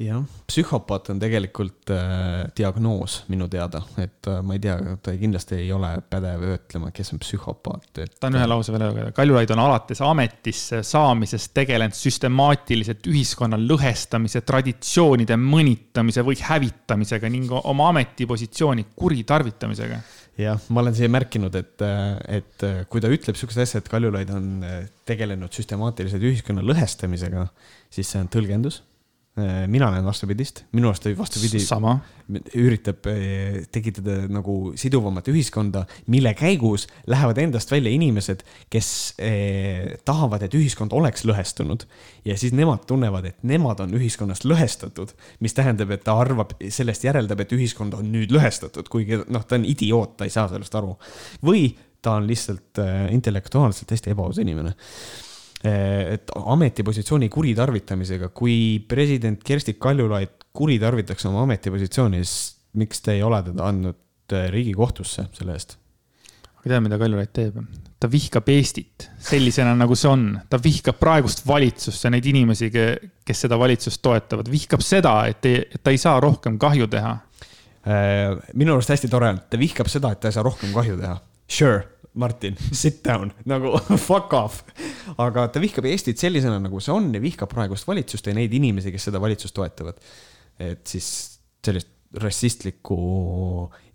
[0.02, 5.60] jah, psühhopaat on tegelikult äh, diagnoos minu teada, et äh, ma ei tea, ta kindlasti
[5.60, 8.16] ei ole pädev ütlema, kes on psühhopaat, et.
[8.18, 14.42] ta on ühe lause veel öelda, Kaljulaid on alates ametisse saamisest tegelenud süstemaatiliselt ühiskonna lõhestamise,
[14.46, 20.00] traditsioonide mõnitamise või hävitamisega ning oma ametipositsiooni kuritarvitamisega
[20.42, 21.84] jah, ma olen siia märkinud, et,
[22.26, 24.50] et kui ta ütleb sihukest asja, et Kaljulaid on
[25.06, 27.46] tegelenud süstemaatiliselt ühiskonna lõhestamisega,
[27.94, 28.93] siis see on tõlgendus Äh,
[29.66, 31.58] mina näen vastupidist, minu arust vastupidi.
[32.54, 38.88] üritab äh, tekitada nagu siduvamat ühiskonda, mille käigus lähevad endast välja inimesed, kes
[39.18, 41.82] eh, tahavad, et ühiskond oleks lõhestunud.
[42.24, 47.04] ja siis nemad tunnevad, et nemad on ühiskonnast lõhestatud, mis tähendab, et ta arvab, sellest
[47.04, 50.78] järeldab, et ühiskond on nüüd lõhestatud, kuigi noh, ta on idioot, ta ei saa sellest
[50.78, 50.94] aru.
[51.42, 51.72] või
[52.04, 52.78] ta on lihtsalt
[53.10, 54.76] intellektuaalselt hästi ebaaus inimene
[55.64, 63.40] et ametipositsiooni kuritarvitamisega, kui president Kersti Kaljulaid kuritarvitaks oma ametipositsiooni, siis miks te ei ole
[63.46, 65.78] teda andnud eh, Riigikohtusse selle eest?
[66.64, 67.58] aga tead, mida Kaljulaid teeb?
[68.00, 73.44] ta vihkab Eestit sellisena, nagu see on, ta vihkab praegust valitsust ja neid inimesi, kes
[73.46, 77.14] seda valitsust toetavad, vihkab seda, et, et ta ei saa rohkem kahju teha.
[77.84, 80.98] Eh, minu arust hästi tore on, ta vihkab seda, et ta ei saa rohkem kahju
[81.00, 81.16] teha.
[81.48, 81.80] Sure,
[82.14, 83.72] Martin, sit down, nagu
[84.08, 84.60] fuck off.
[85.18, 88.92] aga ta vihkab Eestit sellisena, nagu see on ja vihkab praegust valitsust ja neid inimesi,
[88.94, 89.98] kes seda valitsust toetavad.
[90.62, 91.08] et siis
[91.64, 91.90] sellist
[92.22, 92.96] rassistlikku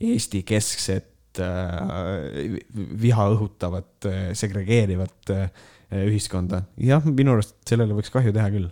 [0.04, 2.58] Eesti-keskset äh,
[3.02, 5.46] viha õhutavat äh,, segregeerivat äh,
[6.10, 6.66] ühiskonda.
[6.78, 8.68] jah, minu arust sellele võiks kahju teha küll.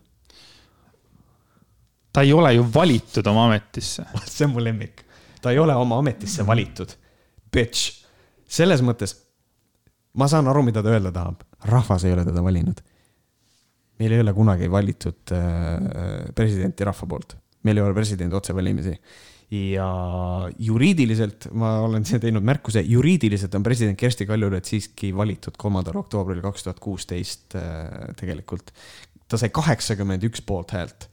[2.11, 5.05] ta ei ole ju valitud oma ametisse see on mu lemmik.
[5.39, 6.91] ta ei ole oma ametisse valitud.
[7.47, 8.03] Bitch
[8.47, 9.15] selles mõttes
[10.17, 12.83] ma saan aru, mida ta öelda tahab, rahvas ei ole teda valinud.
[13.97, 17.33] meil ei ole kunagi valitud äh, presidenti rahva poolt,
[17.65, 18.93] meil ei ole presidendi otsevalimisi
[19.51, 19.87] ja
[20.59, 26.41] juriidiliselt ma olen siin teinud märkuse, juriidiliselt on president Kersti Kaljulaid siiski valitud kolmandal oktoobril
[26.43, 28.73] kaks tuhat kuusteist äh, tegelikult.
[29.27, 31.09] ta sai kaheksakümmend üks poolthäält.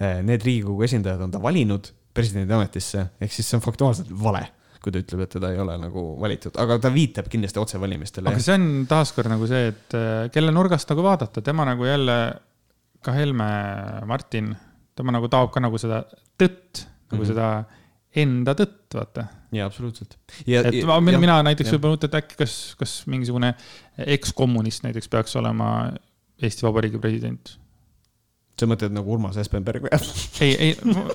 [0.00, 4.46] Äh, need Riigikogu esindajad on ta valinud presidendi ametisse, ehk siis see on faktuaalselt vale
[4.84, 8.28] kui ta ütleb, et teda ei ole nagu valitud, aga ta viitab kindlasti otsevalimistele.
[8.28, 12.18] aga see on taaskord nagu see, et äh, kelle nurgast nagu vaadata, tema nagu jälle,
[13.04, 13.48] ka Helme,
[14.08, 14.52] Martin,
[14.96, 16.04] tema nagu taob ka nagu seda
[16.40, 17.32] tõtt, nagu mm -hmm.
[17.32, 17.48] seda
[18.24, 19.26] enda tõtt, vaata.
[19.54, 20.16] jaa, absoluutselt.
[20.46, 23.54] et ja, mina, mina näiteks võib-olla mõtlen, et äkki kas, kas mingisugune
[23.96, 25.92] ekskommunist näiteks peaks olema
[26.42, 27.56] Eesti Vabariigi president
[28.64, 29.92] sa mõtled nagu Urmas Espenberg või?
[30.44, 31.06] ei, ei, no,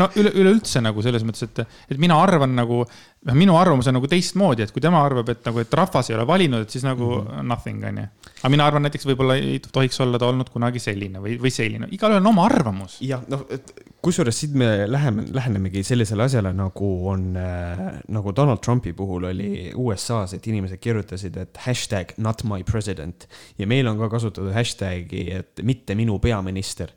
[0.00, 3.98] no üle, üleüldse nagu selles mõttes, et, et mina arvan nagu, noh, minu arvamus on
[3.98, 6.86] nagu teistmoodi, et kui tema arvab, et nagu, et rahvas ei ole valinud, et siis
[6.86, 7.48] nagu mm -hmm.
[7.52, 8.06] nothing, on ju.
[8.42, 11.90] aga mina arvan näiteks võib-olla ei tohiks olla ta olnud kunagi selline või, või selline,
[11.90, 13.00] igalühel on oma arvamus.
[13.00, 13.74] jah, noh, et
[14.04, 17.82] kusjuures siit me läheme, lähenemegi sellisele asjale, nagu on äh,,
[18.12, 23.28] nagu Donald Trumpi puhul oli USA-s, et inimesed kirjutasid, et hashtag not my president
[23.58, 26.92] ja meil on ka kasutatud hashtag'i, et mitte minu peaminister.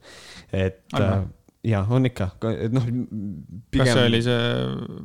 [0.52, 1.22] et äh,
[1.68, 2.32] jah, on ikka,
[2.74, 2.90] noh.
[3.76, 4.42] kas see oli see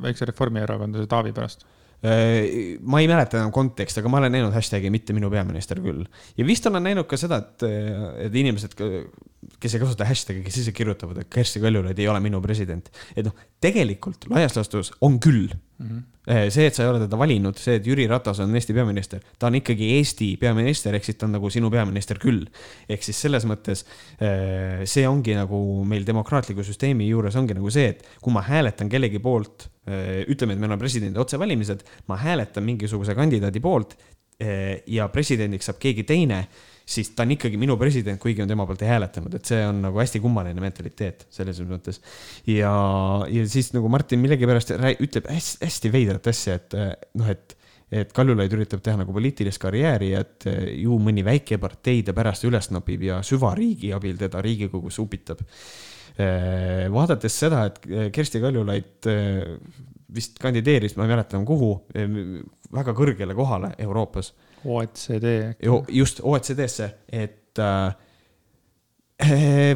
[0.03, 1.65] väikse Reformierakondlase Taavi pärast?
[2.03, 6.03] Äh, ma ei mäleta enam konteksti, aga ma olen näinud hashtag'i mitte minu peaminister küll.
[6.37, 7.63] ja vist olen näinud ka seda, et,
[8.25, 12.41] et inimesed, kes ei kasuta hashtag'i, kes ise kirjutavad, et Kersti Kaljulaid ei ole minu
[12.43, 12.89] president.
[13.15, 15.87] et noh, tegelikult laias laastus on küll mm.
[15.87, 19.19] -hmm see, et sa ei ole teda valinud, see, et Jüri Ratas on Eesti peaminister,
[19.39, 22.45] ta on ikkagi Eesti peaminister, ehk siis ta on nagu sinu peaminister küll.
[22.87, 23.83] ehk siis selles mõttes
[24.23, 28.91] eh, see ongi nagu meil demokraatliku süsteemi juures ongi nagu see, et kui ma hääletan
[28.91, 33.97] kellegi poolt, ütleme, et meil on presidendi otsevalimised, ma hääletan mingisuguse kandidaadi poolt
[34.89, 36.39] ja presidendiks saab keegi teine
[36.85, 39.81] siis ta on ikkagi minu president, kuigi on tema poolt ei hääletanud, et see on
[39.85, 42.01] nagu hästi kummaline mentaliteet selles mõttes.
[42.47, 42.73] ja,
[43.29, 46.79] ja siis nagu Martin millegipärast ütleb hästi, hästi veidrat asja, et
[47.19, 47.57] noh, et
[47.93, 50.47] et Kaljulaid üritab teha nagu poliitilist karjääri, et
[50.81, 55.43] ju mõni väike partei ta pärast üles nopib ja süvariigi abil teda Riigikogus upitab.
[56.93, 59.09] Vaadates seda, et Kersti Kaljulaid
[60.13, 61.71] vist kandideeris, ma ei mäleta enam kuhu,
[62.73, 64.33] väga kõrgele kohale Euroopas
[64.63, 65.55] OECD.
[65.91, 67.95] just OECD-sse, et äh,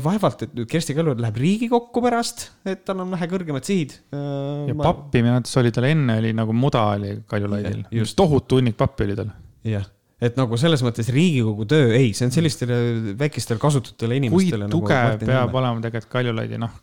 [0.03, 4.69] vaevalt, et nüüd Kersti Kaljulaid läheb Riigikokku pärast, et tal on vähe kõrgemad sihid äh,.
[4.69, 4.87] ja ma...
[4.89, 7.85] pappi minu arvates oli tal enne oli nagu muda oli Kaljulaidil,
[8.17, 9.31] tohutu hunnik pappi oli tal.
[9.67, 9.85] jah,
[10.21, 12.77] et nagu selles mõttes Riigikogu töö, ei, see on sellistele
[13.19, 14.65] väikestele kasututele inimestele.
[14.65, 16.73] kui nagu tugev nagu peab olema tegelikult Kaljulaidi, noh,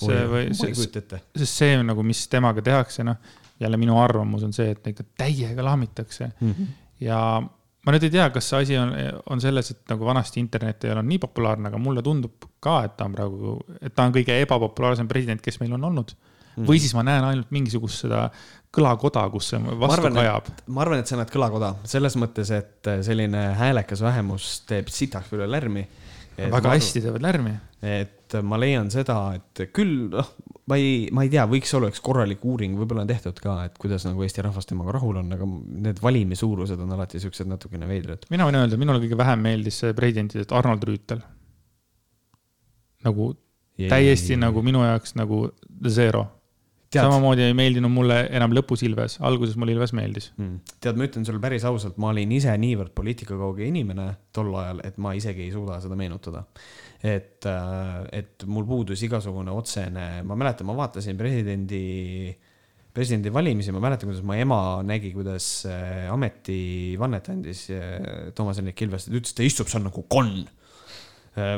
[0.00, 1.22] see või, ette.
[1.42, 3.20] sest see on nagu, mis temaga tehakse, noh,
[3.60, 6.52] jälle minu arvamus on see, et ikka täiega lahmitakse mm.
[6.52, 6.76] -hmm.
[7.04, 8.94] ja ma nüüd ei tea, kas see asi on,
[9.32, 12.96] on selles, et nagu vanasti internet ei olnud nii populaarne, aga mulle tundub ka, et
[12.96, 16.66] ta on praegu, et ta on kõige ebapopulaarsem president, kes meil on olnud mm..
[16.68, 18.26] või siis ma näen ainult mingisugust seda
[18.74, 20.50] kõlakoda, kus see vastu arvan, kajab.
[20.70, 25.48] ma arvan, et sa näed kõlakoda selles mõttes, et selline häälekas vähemus teeb sitaks üle
[25.50, 25.86] lärmi.
[26.40, 27.56] väga hästi teevad lärmi.
[27.82, 30.28] et ma leian seda, et küll, noh,
[30.70, 33.78] ma ei, ma ei tea, võiks olla üks korralik uuring, võib-olla on tehtud ka, et
[33.80, 35.48] kuidas nagu Eesti rahvas temaga rahul on, aga
[35.88, 38.28] need valimi suurused on alati siuksed natukene veidrad.
[38.30, 41.24] mina võin öelda, minule kõige vähem meeldis presidentidest Arnold Rüütel.
[43.02, 43.32] nagu
[43.80, 43.88] Jei.
[43.88, 45.48] täiesti nagu minu jaoks nagu
[45.88, 46.28] zero
[46.94, 50.30] samamoodi ei meeldinud mulle enam lõpus Ilves, alguses mulle Ilves meeldis.
[50.40, 50.74] Mm..
[50.82, 54.98] tead, ma ütlen sulle päris ausalt, ma olin ise niivõrd poliitikakauge inimene tol ajal, et
[55.02, 56.44] ma isegi ei suuda seda meenutada.
[57.00, 62.34] et, äh, et mul puudus igasugune otsene, ma mäletan, ma vaatasin presidendi,
[62.92, 69.06] presidendivalimisi, ma mäletan, kuidas mu ema nägi, kuidas äh, ametivannet andis äh, Toomas Hendrik Ilves,
[69.06, 70.42] ta ütles, ta istub seal nagu konn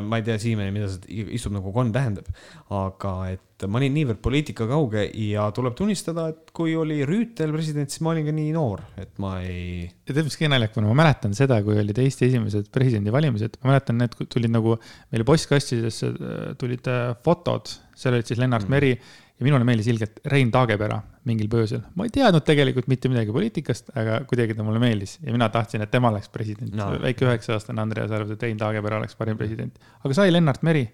[0.04, 2.28] ma ei tea siiamaani, mida see istub nagu konn tähendab,
[2.72, 7.92] aga et ma olin niivõrd poliitika kauge ja tuleb tunnistada, et kui oli Rüütel president,
[7.92, 9.86] siis ma olin ka nii noor, et ma ei.
[10.08, 13.74] ja tead, mis kõige naljakam on, ma mäletan seda, kui olid Eesti esimesed presidendivalimised, ma
[13.74, 14.76] mäletan, need tulid nagu
[15.12, 16.12] meile postkastidesse
[16.60, 18.74] tulid äh, fotod, seal olid siis Lennart mm.
[18.74, 18.96] Meri
[19.42, 21.82] ja minule meeldis ilgelt Rein Taagepera mingil põhjusel.
[21.98, 25.82] ma ei teadnud tegelikult mitte midagi poliitikast, aga kuidagi ta mulle meeldis ja mina tahtsin,
[25.82, 26.92] et tema oleks president no..
[27.02, 30.86] väike üheksa-aastane Andreas arvas, et Rein Taagepera oleks parim president, aga sai Lennart Meri.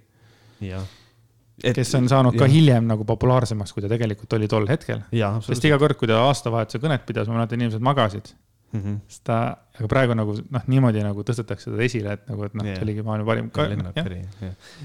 [1.58, 2.44] Et, kes on saanud ja.
[2.44, 5.02] ka hiljem nagu populaarsemaks, kui ta tegelikult oli tol hetkel.
[5.44, 8.30] sest iga kord, kui ta aastavahetuse kõnet pidas, ma mäletan, inimesed magasid
[8.72, 8.80] mm.
[8.80, 9.00] -hmm.
[9.08, 9.38] sest ta,
[9.78, 12.86] aga praegu nagu noh, niimoodi nagu tõstetakse teda esile, et nagu, et noh yeah., see
[12.86, 13.66] oligi maailma parim ka,.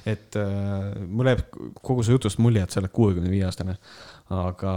[0.05, 1.45] et äh, mul jääb
[1.81, 3.77] kogu su jutust mulje, et sa oled kuuekümne viie aastane
[4.30, 4.73] aga.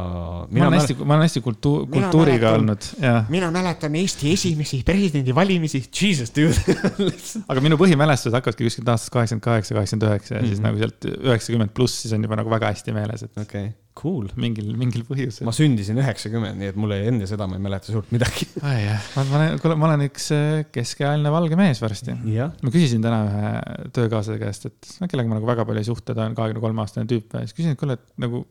[0.50, 3.30] ma olen hästi, ma olen hästi kultuur, kultuuriga olnud, jah.
[3.32, 6.76] mina mäletan Eesti esimesi presidendivalimisi, jesus dude
[7.50, 10.54] aga minu põhimälestused hakkasidki kuskilt aastast kaheksakümmend kaheksa, kaheksakümmend üheksa ja mm -hmm.
[10.54, 13.36] siis nagu sealt üheksakümmend pluss, siis on juba nagu väga hästi meeles, et.
[13.36, 14.26] okei okay Cool.
[14.36, 15.46] mingil, mingil põhjusel.
[15.48, 18.44] ma sündisin üheksakümmend, nii et mul enne seda ma ei mäleta suurt midagi.
[18.60, 18.74] ma,
[19.16, 22.12] ma olen, kuule, ma olen üks äh, keskealine valge mees varsti.
[22.12, 26.12] ma küsisin täna ühe töökaaslase käest, et no kellega ma nagu väga palju ei suhtle,
[26.18, 28.44] ta on kahekümne kolme aastane tüüp ja siis küsin, et kuule, et nagu.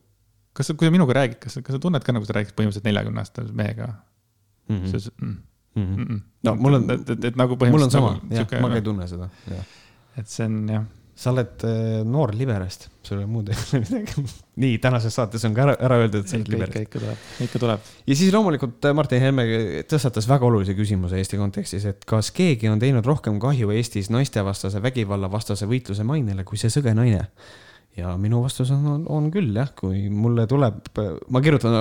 [0.56, 2.90] kas sa, kui sa minuga räägid, kas, kas sa tunned ka nagu sa räägiksid põhimõtteliselt
[2.90, 3.90] neljakümne aastase mehega
[4.66, 4.76] mm?
[4.82, 4.98] -hmm.
[4.98, 5.40] See, mm,
[5.78, 6.22] mm -hmm.
[6.48, 8.02] no mul on, et, et, et nagu põhimõtteliselt.
[8.02, 9.74] mul on sama, jah, ma ka ei tunne seda, jah.
[10.18, 13.48] et see on jah sa oled äh, noor liberast, sul ei ole muud
[13.82, 14.24] midagi.
[14.60, 16.76] nii, tänases saates on ka ära, ära öeldud, et sa oled liberast.
[16.84, 17.86] ikka tuleb, ikka tuleb.
[18.06, 19.46] ja siis loomulikult äh, Martin Helme
[19.88, 24.82] tõstatas väga olulise küsimuse Eesti kontekstis, et kas keegi on teinud rohkem kahju Eestis naistevastase
[24.84, 27.24] vägivalla vastase võitluse mainele kui see sõge naine
[27.96, 30.92] ja minu vastus on, on, on küll jah, kui mulle tuleb,
[31.32, 31.78] ma kirjutan,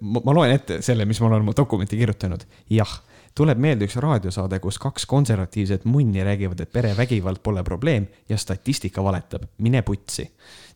[0.00, 2.96] ma loen ette selle, mis ma olen oma dokumenti kirjutanud, jah
[3.38, 9.04] tuleb meelde üks raadiosaade, kus kaks konservatiivset munni räägivad, et perevägivald pole probleem ja statistika
[9.04, 9.46] valetab.
[9.58, 10.26] mine putsi.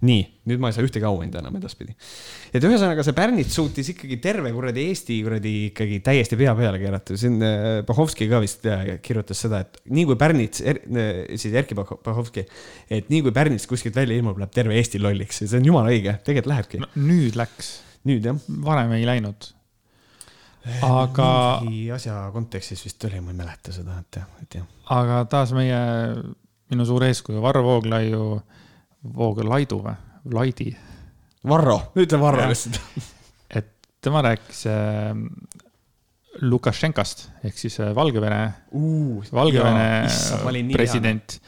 [0.05, 1.94] nii, nüüd ma ei saa ühtegi auhinda enam edaspidi.
[2.55, 7.16] et ühesõnaga see Pärnits suutis ikkagi terve kuradi Eesti kuradi ikkagi täiesti pea peale keerata.
[7.18, 11.55] siin äh, Pahovski ka vist äh, kirjutas seda, et nii kui Pärnits er,, äh, siis
[11.55, 12.47] Erkki Pahovski,
[12.90, 15.93] et nii kui Pärnits kuskilt välja ilmub, läheb terve Eesti lolliks ja see on jumala
[15.94, 16.93] õige, tegelikult lähebki no,.
[16.94, 17.74] nüüd läks.
[18.06, 18.40] nüüd jah.
[18.62, 19.55] varem ei läinud
[20.85, 21.28] aga.
[21.65, 24.66] mingi asja kontekstis vist oli, ma ei mäleta seda, et jah, et jah.
[24.97, 25.78] aga taas meie,
[26.73, 28.39] minu suur eeskuju, Varro Vooglaiu,
[29.16, 29.97] Vooglaidu või,
[30.32, 30.70] Laidi.
[31.45, 32.81] Varro, ütle Varro lihtsalt.
[33.61, 33.69] et
[34.05, 35.12] tema rääkis äh,
[36.45, 38.41] Lukašenkast ehk siis äh, Valgevene
[38.73, 40.41] uh,, Valgevene issa,
[40.73, 41.41] president.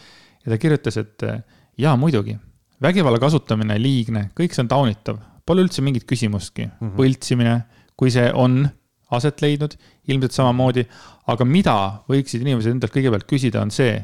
[0.45, 1.41] ja ta kirjutas, et äh,
[1.81, 2.37] jaa, muidugi,
[2.83, 6.77] vägivalla kasutamine, liigne, kõik see on taunitav, pole üldse mingit küsimustki mm.
[6.81, 6.99] -hmm.
[7.01, 7.57] võltsimine,
[7.97, 8.67] kui see on
[9.11, 9.77] aset leidnud,
[10.09, 10.87] ilmselt samamoodi.
[11.27, 11.77] aga mida
[12.11, 13.99] võiksid inimesed endalt kõigepealt küsida, on see,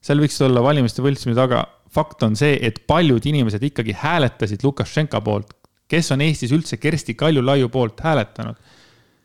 [0.00, 1.64] seal võiks olla valimiste võltsimine taga.
[1.94, 5.52] fakt on see, et paljud inimesed ikkagi hääletasid Lukašenka poolt,
[5.88, 8.56] kes on Eestis üldse Kersti Kaljulaiu poolt hääletanud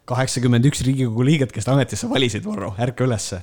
[0.10, 3.41] kaheksakümmend üks Riigikogu liiget, kes ametisse valisid, Varro, ärka ülesse.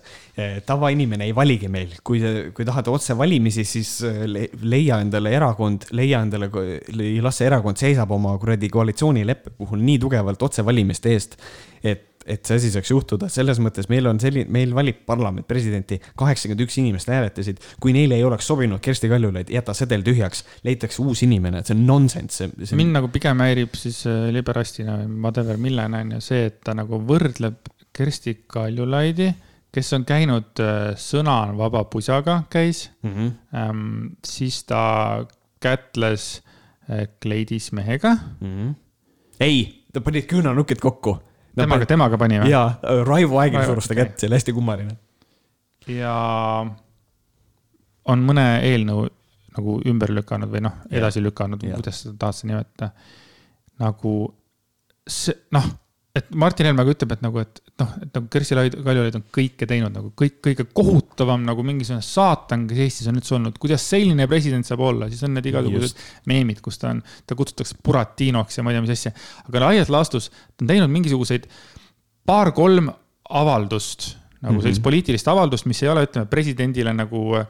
[0.66, 2.20] tavainimene ei valigi meil, kui,
[2.56, 4.24] kui tahad otsevalimisi, siis äh,
[4.62, 6.50] leia endale erakond, leia endale,
[7.24, 11.38] las see erakond seisab oma kuradi koalitsioonileppe puhul nii tugevalt otsevalimiste eest,
[11.86, 16.00] et et see asi saaks juhtuda, selles mõttes meil on selline, meil valib parlament presidenti,
[16.18, 17.62] kaheksakümmend üks inimest hääletasid.
[17.80, 21.86] kui neile ei oleks sobinud Kersti Kaljulaid, jäta sedel tühjaks, leitakse uus inimene, see on
[21.86, 22.50] nonsense.
[22.62, 22.78] See...
[22.78, 27.00] mind nagu pigem häirib siis äh, liberastina, whatever, millena on ju see, et ta nagu
[27.06, 29.30] võrdleb Kersti Kaljulaidi
[29.76, 33.12] kes on käinud äh, Sõna on vaba pusaga, käis mm.
[33.12, 33.32] -hmm.
[33.56, 35.26] Ähm, siis ta
[35.60, 36.42] kätles
[37.22, 38.46] kleidis mehega mm.
[38.46, 38.74] -hmm.
[39.40, 41.18] ei, ta panid küünanukid kokku.
[41.56, 42.50] Temaga, temaga pani või?
[42.52, 42.66] jaa,
[43.06, 44.96] Raivo Aegil surus ta kätt, see oli hästi kummaline.
[45.90, 46.14] ja
[48.06, 49.06] on mõne eelnõu
[49.56, 52.90] nagu ümber lükanud või noh, edasi lükanud, kuidas seda tahad sa nimetada.
[53.80, 54.14] nagu
[55.08, 55.66] see, noh
[56.16, 59.68] et Martin Helme ka ütleb, et nagu, et noh, et nagu Kersti Kaljulaid on kõike
[59.68, 63.58] teinud nagu kõik, kõige kohutavam nagu mingisugune saatan, kes Eestis on üldse olnud.
[63.60, 66.00] kuidas selline president saab olla, siis on need igasugused
[66.30, 69.12] meemid, kus ta on, ta kutsutakse Buratinoks ja ma ei tea, mis asja.
[69.44, 71.48] aga laias laastus ta on teinud mingisuguseid
[72.26, 72.90] paar-kolm
[73.36, 74.62] avaldust, nagu mm -hmm.
[74.64, 77.42] sellist poliitilist avaldust, mis ei ole, ütleme presidendile nagu,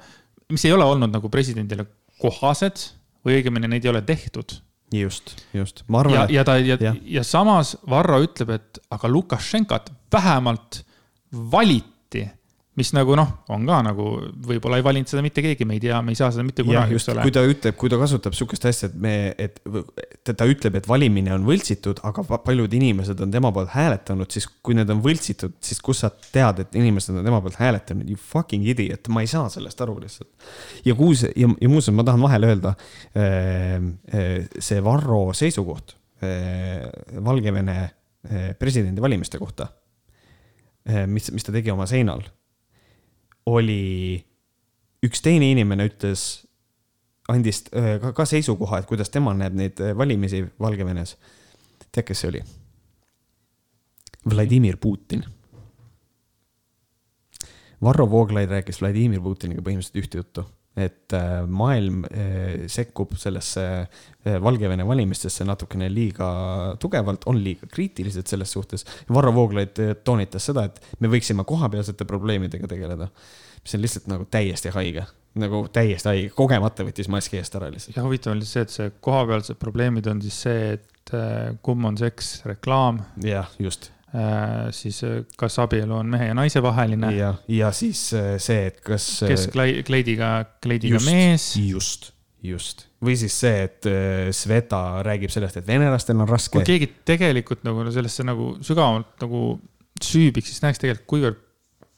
[0.50, 1.86] mis ei ole olnud nagu presidendile
[2.18, 2.88] kohased
[3.24, 4.58] või õigemini neid ei ole tehtud
[4.92, 6.14] just, just, ma arvan.
[6.14, 6.94] ja, ja ta ja, ja.
[7.02, 10.82] ja samas Varro ütleb, et aga Lukašenkat vähemalt
[11.32, 12.26] valiti
[12.76, 14.06] mis nagu noh, on ka nagu,
[14.44, 16.98] võib-olla ei valinud seda mitte keegi, me ei tea, me ei saa seda mitte kunagi,
[16.98, 17.24] eks ole.
[17.24, 19.56] kui ta ütleb, kui ta kasutab sihukest asja, et me, et
[20.28, 24.76] ta ütleb, et valimine on võltsitud, aga paljud inimesed on tema poolt hääletanud, siis kui
[24.76, 28.68] need on võltsitud, siis kust sa tead, et inimesed on tema poolt hääletanud, you fucking
[28.68, 30.28] idiot, ma ei saa sellest aru lihtsalt.
[30.84, 32.76] ja kuus, ja, ja muuseas, ma tahan vahele öelda,
[33.16, 33.80] äh,
[34.12, 34.30] äh,
[34.60, 36.90] see Varro seisukoht äh,
[37.24, 37.80] Valgevene
[38.58, 39.68] presidendivalimiste kohta,
[41.06, 42.24] mis, mis ta tegi oma seinal
[43.46, 44.24] oli,
[45.06, 46.26] üks teine inimene ütles,
[47.30, 51.16] andis ka, ka seisukoha, et kuidas tema näeb neid valimisi Valgevenes.
[51.90, 52.42] tead, kes see oli?
[54.26, 55.24] Vladimir Putin.
[57.82, 60.46] Varro Vooglaid rääkis Vladimir Putiniga põhimõtteliselt ühte juttu
[60.76, 61.14] et
[61.48, 62.02] maailm
[62.68, 63.62] sekkub sellesse
[64.42, 66.28] Valgevene valimistesse natukene liiga
[66.82, 68.84] tugevalt, on liiga kriitilised selles suhtes.
[69.08, 73.08] Varro Vooglaid toonitas seda, et me võiksime kohapealsete probleemidega tegeleda,
[73.62, 77.96] mis on lihtsalt nagu täiesti haige nagu täiesti haige, kogemata võttis maski eest ära lihtsalt.
[77.96, 81.12] ja huvitav on lihtsalt see, et see kohapealsed probleemid on siis see, et
[81.64, 83.02] kumm on seks reklaam.
[83.24, 83.95] jah, just Äh,
[84.76, 87.12] siis äh, kas abielu on mehe ja naise vaheline.
[87.16, 89.08] ja, ja siis äh, see, et kas.
[89.26, 90.30] kes kleidiga,
[90.62, 91.48] kleidiga just, mees.
[91.60, 92.10] just,
[92.44, 92.86] just.
[93.04, 93.90] või siis see, et
[94.36, 96.54] Sveta räägib sellest, et venelastel on raske.
[96.56, 99.42] kui keegi tegelikult nagu sellesse nagu sügavamalt nagu
[100.02, 101.44] süübiks, siis näeks tegelikult, kuivõrd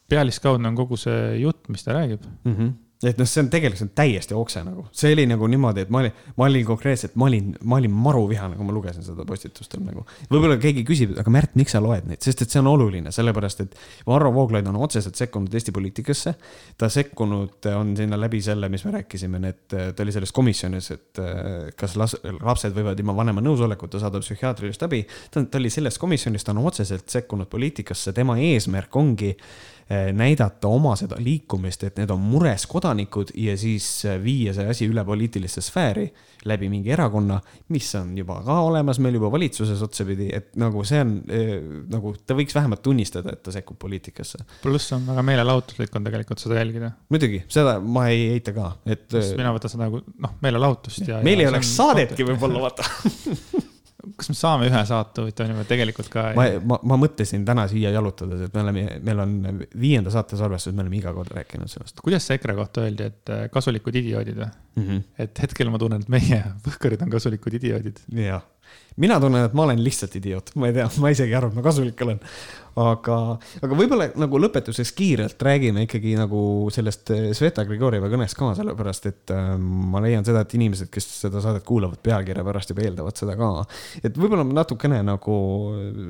[0.08, 2.54] pealiskaudne on kogu see jutt, mis ta räägib mm.
[2.54, 2.76] -hmm
[3.06, 5.90] et noh, see on tegelikult, see on täiesti okse nagu, see oli nagu niimoodi, et
[5.94, 9.76] ma olin, ma olin konkreetselt, ma olin, ma olin maruvihane, kui ma lugesin seda postitust
[9.78, 10.02] nagu.
[10.32, 13.62] võib-olla keegi küsib, aga Märt, miks sa loed neid, sest et see on oluline, sellepärast
[13.62, 16.34] et Varro Vooglaid on otseselt sekkunud Eesti poliitikasse.
[16.78, 21.22] ta sekkunud on sinna läbi selle, mis me rääkisime, need, ta oli selles komisjonis, et
[21.22, 25.04] eh, kas las, lapsed võivad ilma vanema nõusolekuta saada psühhiaatrilist abi.
[25.30, 30.69] ta, ta oli selles komisjonis, ta on otseselt sekkunud poliitikasse, tema eesmärk ongi Eh, näidata
[30.69, 35.05] oma seda liikumist, et need on mures kodanikud ja siis eh, viia see asi üle
[35.05, 36.05] poliitilisse sfääri
[36.48, 37.39] läbi mingi erakonna,
[37.73, 41.55] mis on juba ka olemas meil juba valitsuses otsapidi, et nagu see on eh,
[41.89, 44.43] nagu ta võiks vähemalt tunnistada, et ta sekkub poliitikasse.
[44.62, 46.93] pluss on väga meelelahutuslik on tegelikult seda jälgida.
[47.09, 49.09] muidugi, seda ma ei eita ka, et.
[49.40, 51.23] mina võtan seda nagu noh, meelelahutust ja.
[51.24, 52.85] meil ja ei oleks saadetki võib-olla vaata
[54.16, 56.28] kas me saame ühe saate huvitav niimoodi tegelikult ka?
[56.39, 59.35] ma, ma, ma mõtlesin täna siia jalutades, et me oleme, meil on
[59.78, 62.01] viienda saate salvestus, me oleme iga kord rääkinud sellest.
[62.05, 64.86] kuidas see EKRE kohta öeldi, et äh, kasulikud idioodid või mm?
[64.86, 65.02] -hmm.
[65.24, 68.02] et hetkel ma tunnen, et meie võhkarid on kasulikud idioodid.
[68.24, 68.44] jah,
[68.98, 71.58] mina tunnen, et ma olen lihtsalt idioot, ma ei tea, ma isegi ei arva, et
[71.58, 72.20] ma kasulik olen
[72.78, 73.16] aga,
[73.64, 76.40] aga võib-olla nagu lõpetuseks kiirelt räägime ikkagi nagu
[76.74, 81.08] sellest eh, Sveta Grigorjeva kõnest ka, sellepärast et äh, ma leian seda, et inimesed, kes
[81.24, 83.52] seda saadet kuulavad pealkirja pärast juba eeldavad seda ka.
[84.02, 85.38] et võib-olla natukene nagu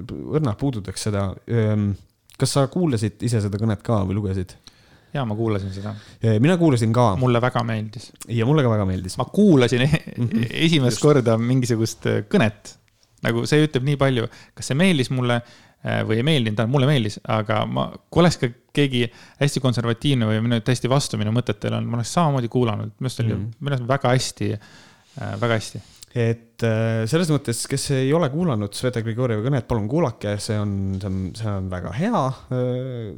[0.09, 1.31] õrnalt puudutaks seda.
[1.49, 1.93] Ehm,
[2.39, 4.57] kas sa kuulasid ise seda kõnet ka või lugesid?
[5.15, 5.95] ja ma kuulasin seda.
[6.21, 7.15] Eh, mina kuulasin ka.
[7.21, 8.11] mulle väga meeldis.
[8.29, 9.17] ja mulle ka väga meeldis.
[9.19, 10.47] ma kuulasin mm -hmm.
[10.51, 11.03] esimest Just.
[11.03, 12.78] korda mingisugust kõnet,
[13.27, 15.41] nagu see ütleb nii palju, kas see meeldis mulle
[15.87, 19.05] Äh, või ei meeldinud, mulle meeldis, aga ma, kui oleks ka keegi
[19.39, 23.23] hästi konservatiivne või minu täiesti vastu minu mõtetele on, ma oleks samamoodi kuulanud, minu arust
[23.23, 25.83] oli mm., minu arust väga hästi, äh, väga hästi.
[26.17, 30.73] Et äh, selles mõttes, kes ei ole kuulanud Sveta Grigorjevi kõnet, palun kuulake, see on,
[30.97, 32.23] see on, see on väga hea.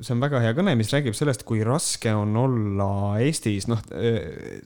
[0.03, 2.91] see on väga hea kõne, mis räägib sellest, kui raske on olla
[3.23, 3.83] Eestis, noh,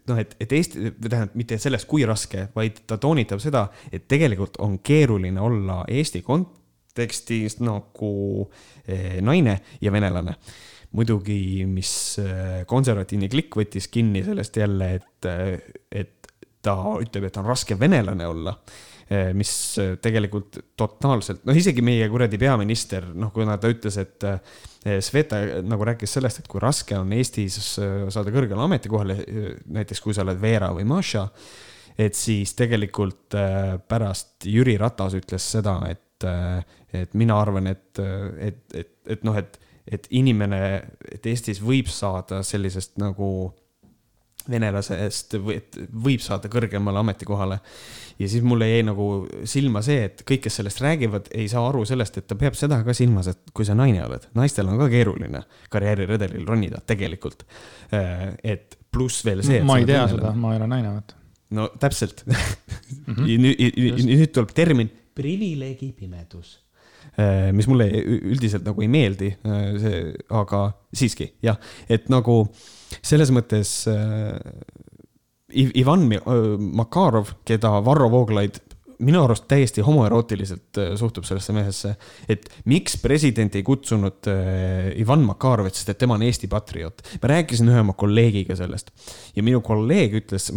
[0.09, 4.57] noh, et, et Eesti, tähendab mitte sellest, kui raske, vaid ta toonitab seda, et tegelikult
[4.65, 6.63] on keeruline olla Eesti kont-,
[6.95, 8.15] tekstis nagu
[9.27, 10.37] naine ja venelane.
[10.95, 11.91] muidugi, mis
[12.71, 15.27] konservatiivne klikk võttis kinni sellest jälle, et,
[15.91, 16.24] et
[16.65, 18.57] ta ütleb, et on raske venelane olla
[19.37, 19.51] mis
[20.01, 24.25] tegelikult totaalselt, noh, isegi meie kuradi peaminister, noh, kuna ta ütles, et
[25.05, 29.19] Sveta nagu rääkis sellest, et kui raske on Eestis saada kõrgele ametikohale,
[29.77, 31.27] näiteks kui sa oled Veera või Maša
[31.99, 33.37] et siis tegelikult
[33.89, 36.27] pärast Jüri Ratas ütles seda, et,
[36.95, 38.01] et mina arvan, et,
[38.43, 40.61] et, et, et noh, et, et inimene,
[41.13, 43.29] et Eestis võib saada sellisest nagu
[44.51, 47.59] venelasest võib saada kõrgemale ametikohale.
[48.19, 49.09] ja siis mulle jäi nagu
[49.49, 52.83] silma see, et kõik, kes sellest räägivad, ei saa aru sellest, et ta peab seda
[52.87, 57.45] ka silmas, et kui sa naine oled, naistel on ka keeruline karjääriredelil ronida tegelikult.
[58.45, 59.63] et pluss veel see.
[59.67, 61.17] ma ei tea seda, ma ei ole naine, vaata.
[61.55, 62.35] no täpselt mm.
[63.15, 63.41] -hmm.
[63.47, 66.64] nüüd, nüüd tuleb termin privileegi pimedus
[67.55, 69.29] mis mulle üldiselt nagu ei meeldi,
[69.79, 69.99] see,
[70.35, 72.41] aga siiski jah, et nagu
[73.03, 74.35] selles mõttes äh,
[75.55, 76.09] Ivan
[76.75, 78.59] Makarov, keda Varro Vooglaid
[79.05, 81.95] minu arust täiesti homoerootiliselt äh, suhtub sellesse mehesse,
[82.31, 87.03] et miks president ei kutsunud äh, Ivan Makarovit, sest et tema on Eesti patrioot.
[87.23, 88.93] ma rääkisin ühe oma kolleegiga sellest
[89.37, 90.51] ja minu kolleeg ütles,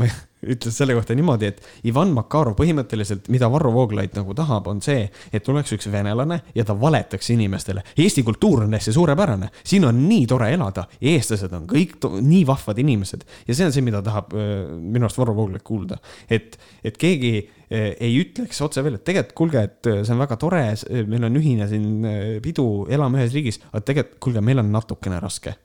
[0.45, 5.07] ütles selle kohta niimoodi, et Ivan Makarov põhimõtteliselt, mida Varro Vooglaid nagu tahab, on see,
[5.33, 7.83] et tuleks üks venelane ja ta valetaks inimestele.
[7.97, 12.81] Eesti kultuur on hästi suurepärane, siin on nii tore elada, eestlased on kõik nii vahvad
[12.83, 13.25] inimesed.
[13.47, 15.97] Ja see on see, mida tahab minu arust Varro Vooglaid kuulda.
[16.29, 17.33] et, et keegi
[17.69, 20.63] ei ütleks otse välja, et tegelikult kuulge, et see on väga tore,
[21.09, 22.07] meil on ühine siin
[22.43, 25.57] pidu, elame ühes riigis, aga tegelikult kuulge, meil on natukene raske.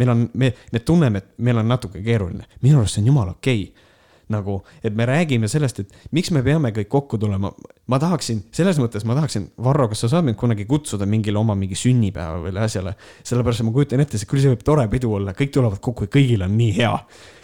[0.00, 3.36] Meil on, me, me tunneme, et meil on natuke keeruline, minu arust see on jumala
[3.36, 3.68] okei.
[3.68, 3.83] okay
[4.32, 7.52] nagu, et me räägime sellest, et miks me peame kõik kokku tulema.
[7.86, 11.54] ma tahaksin, selles mõttes ma tahaksin, Varro, kas sa saad mind kunagi kutsuda mingile oma
[11.54, 12.94] mingi sünnipäeva või asjale.
[13.22, 16.14] sellepärast, et ma kujutan ette, küll see võib tore pidu olla, kõik tulevad kokku ja
[16.18, 16.94] kõigil on nii hea.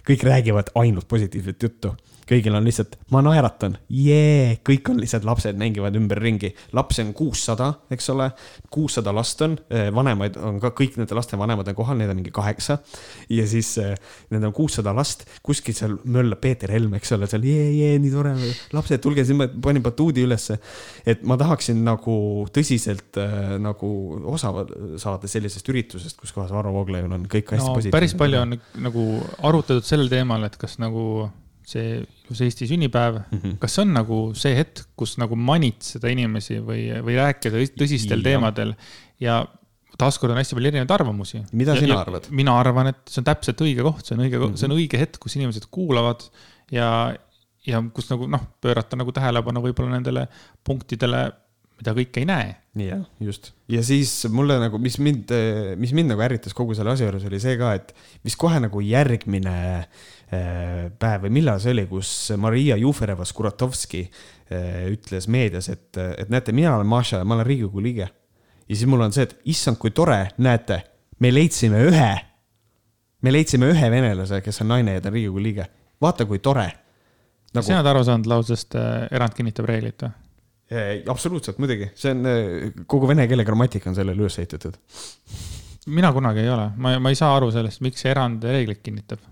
[0.06, 1.94] kõik räägivad ainult positiivset juttu
[2.30, 6.52] kõigil on lihtsalt, ma naeratan, jee, kõik on lihtsalt lapsed mängivad ümberringi.
[6.76, 8.30] lapsi on kuussada, eks ole,
[8.70, 12.20] kuussada last on, eh, vanemaid on ka, kõik nende laste vanemad on kohal, neid on
[12.20, 12.78] mingi kaheksa.
[13.28, 13.96] ja siis eh,
[14.30, 18.14] need on kuussada last, kuskil seal möllab Peeter Helme, eks ole, seal jee, jee, nii
[18.14, 18.34] tore,
[18.72, 20.58] lapsed, tulge, siis ma panin batuudi ülesse.
[21.06, 23.90] et ma tahaksin nagu tõsiselt äh, nagu
[24.30, 24.52] osa
[25.00, 27.96] saada sellisest üritusest, kus kohas Varro Vooglaiul on kõik hästi no, positiivne.
[27.96, 29.06] päris palju on nagu
[29.42, 31.30] arutatud sellel teemal, et kas nagu
[31.70, 33.56] see ilus Eesti sünnipäev mm, -hmm.
[33.62, 38.26] kas see on nagu see hetk, kus nagu manitseda inimesi või, või rääkida tõsistel ja.
[38.30, 38.74] teemadel
[39.22, 39.40] ja
[40.00, 41.42] taaskord on hästi palju erinevaid arvamusi.
[41.52, 42.30] mida ja, sina arvad?
[42.30, 44.60] mina arvan, et see on täpselt õige koht, see on õige mm, -hmm.
[44.60, 46.24] see on õige hetk, kus inimesed kuulavad
[46.74, 46.88] ja,
[47.66, 50.26] ja kus nagu noh, pöörata nagu tähelepanu võib-olla nendele
[50.66, 51.26] punktidele,
[51.80, 52.54] mida kõik ei näe.
[52.80, 53.52] jah, just.
[53.68, 55.34] ja siis mulle nagu, mis mind,
[55.80, 57.94] mis mind nagu ärritas kogu selle asja juures, oli see ka, et
[58.24, 59.86] mis kohe nagu järgmine Äh,
[60.30, 66.76] päev või millal see oli, kus Maria Jufereva-Skuratovski äh, ütles meedias, et, et näete, mina
[66.76, 68.06] olen Maša ja ma olen Riigikogu liige.
[68.68, 70.82] ja siis mul on see, et issand, kui tore, näete,
[71.18, 72.10] me leidsime ühe,
[73.22, 75.66] me leidsime ühe venelase, kes on naine ja ta on Riigikogu liige.
[76.00, 76.68] vaata, kui tore
[77.50, 77.64] nagu....
[77.66, 80.14] sina oled aru saanud lausest äh, erand kinnitab reeglit või?
[81.10, 82.22] absoluutselt, muidugi, see on,
[82.86, 84.78] kogu vene keele grammatika on sellele üles ehitatud.
[85.90, 89.26] mina kunagi ei ole, ma, ma ei saa aru sellest, miks see erand reeglit kinnitab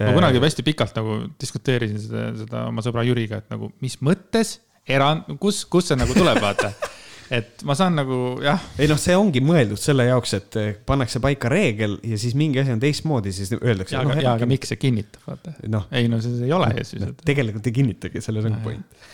[0.00, 4.58] ma kunagi hästi pikalt nagu diskuteerisin seda, seda oma sõbra Jüriga, et nagu mis mõttes
[4.86, 6.70] erand, kus, kust see nagu tuleb, vaata
[7.38, 8.62] et ma saan nagu jah.
[8.78, 12.60] ei noh, see ongi mõeldud selle jaoks, et eh, pannakse paika reegel ja siis mingi
[12.62, 13.96] asi on teistmoodi, siis öeldakse.
[13.96, 15.86] ja, no, aga, aga miks see kinnitab, vaata no..
[15.96, 17.12] ei no see ei ole no, siis no,.
[17.26, 19.06] tegelikult ei kinnitagi, selles on point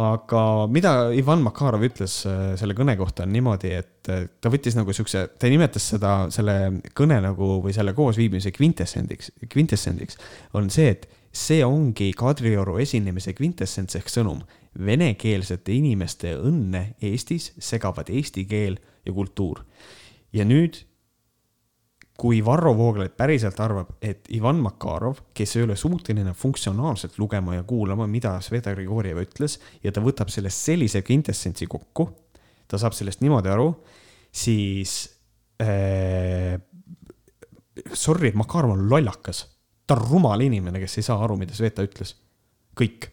[0.00, 4.74] aga mida Ivan Makarov ütles äh, selle kõne kohta on niimoodi, et äh, ta võttis
[4.78, 6.56] nagu siukse, ta nimetas seda, selle
[6.98, 10.18] kõne nagu või selle koosviibimise kvintessendiks, kvintessendiks
[10.58, 14.42] on see, et see ongi Kadrioru esinemise kvintessents ehk sõnum.
[14.74, 19.62] Venekeelsete inimeste õnne Eestis segavad eesti keel ja kultuur.
[20.34, 20.80] ja nüüd
[22.18, 27.64] kui Varro Vooglaid päriselt arvab, et Ivan Makarov, kes ei ole suuteline funktsionaalselt lugema ja
[27.66, 32.06] kuulama, mida Sveta Grigorjev ütles ja ta võtab sellest sellise kvintessentsi kokku,
[32.70, 33.66] ta saab sellest niimoodi aru,
[34.30, 34.94] siis
[35.62, 36.54] äh,
[37.92, 39.48] sorry, Makarov on lollakas.
[39.86, 42.14] ta on rumal inimene, kes ei saa aru, mida Sveta ütles.
[42.78, 43.10] kõik.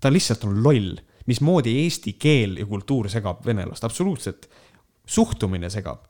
[0.00, 0.96] ta lihtsalt on loll.
[1.26, 4.48] mismoodi eesti keel ja kultuur segab venelast, absoluutselt.
[5.04, 6.07] suhtumine segab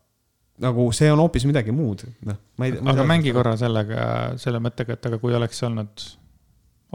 [0.63, 2.39] nagu see on hoopis midagi muud, noh.
[2.59, 4.09] aga tea, mängi korra sellega,
[4.41, 6.05] selle mõttega, et aga kui oleks olnud,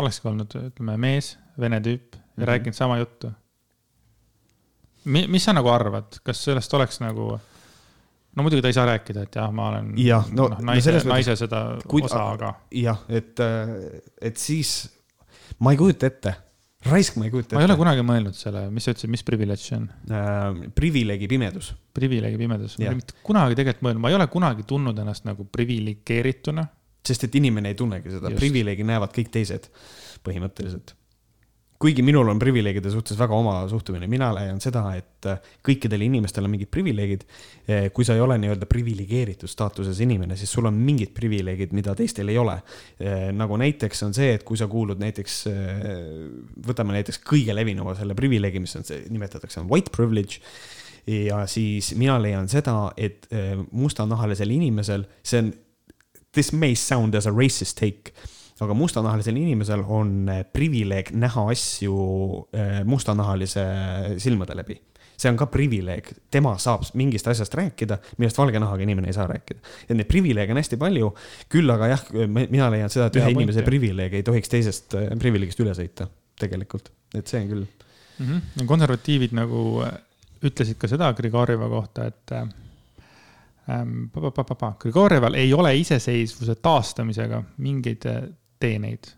[0.04, 2.50] olekski olnud, ütleme, mees, vene tüüp ja mm -hmm.
[2.52, 3.32] rääkinud sama juttu.
[5.06, 7.40] Mi-, mis sa nagu arvad, kas sellest oleks nagu,
[8.36, 11.04] no muidugi ta ei saa rääkida, et jah, ma olen ja, no, no, naise no,
[11.10, 12.54] naise seda kui, osa, aga.
[12.72, 13.40] jah, et,
[14.22, 14.90] et siis
[15.60, 16.36] ma ei kujuta ette
[16.90, 17.58] raisk, ma ei kujuta ette.
[17.58, 20.72] ma ei ole kunagi mõelnud selle, mis sa ütlesid, mis privileeg see on äh,?
[20.76, 21.74] privileegi pimedus.
[21.96, 25.28] privileegi pimedus, ma ei ole mitte kunagi tegelikult mõelnud, ma ei ole kunagi tundnud ennast
[25.30, 26.66] nagu priviligeerituna.
[27.08, 29.70] sest et inimene ei tunnegi seda, privileegi näevad kõik teised
[30.24, 30.96] põhimõtteliselt.
[31.84, 36.48] Kuigi minul on privileegide suhtes väga oma suhtumine, mina leian seda, et äh, kõikidel inimestel
[36.48, 37.26] on mingid privileegid.
[37.68, 41.96] Äh, kui sa ei ole nii-öelda priviligeeritud staatuses inimene, siis sul on mingid privileegid, mida
[41.98, 42.56] teistel ei ole.
[43.36, 45.34] nagu näiteks on see, et kui sa kuulud näiteks,
[46.68, 50.40] võtame näiteks kõige levinuma selle privileegi, mis on see, nimetatakse on white privilege
[51.08, 53.28] ja siis mina leian seda, et
[53.72, 55.52] mustanahalisel inimesel, see on,
[56.34, 58.14] this may sound as a racist take
[58.64, 61.94] aga mustanahalisel inimesel on eh, privileeg näha asju
[62.54, 63.68] eh, mustanahalise
[64.24, 64.80] silmade läbi
[65.24, 69.28] see on ka privileeg, tema saab mingist asjast rääkida, millest valge nahaga inimene ei saa
[69.30, 69.62] rääkida.
[69.88, 71.12] et neid privileege on hästi palju,
[71.54, 75.14] küll aga jah, mina leian seda, et ühe ja, inimese privileeg ei tohiks teisest eh,
[75.20, 76.10] privileegist üle sõita,
[76.42, 78.26] tegelikult, et see on küll mm.
[78.26, 78.68] -hmm.
[78.70, 79.84] konservatiivid nagu
[80.44, 84.08] ütlesid ka seda Grigorjeva kohta, et ähm,
[84.80, 88.10] Grigorjeval ei ole iseseisvuse taastamisega mingeid
[88.64, 89.12] teeneid.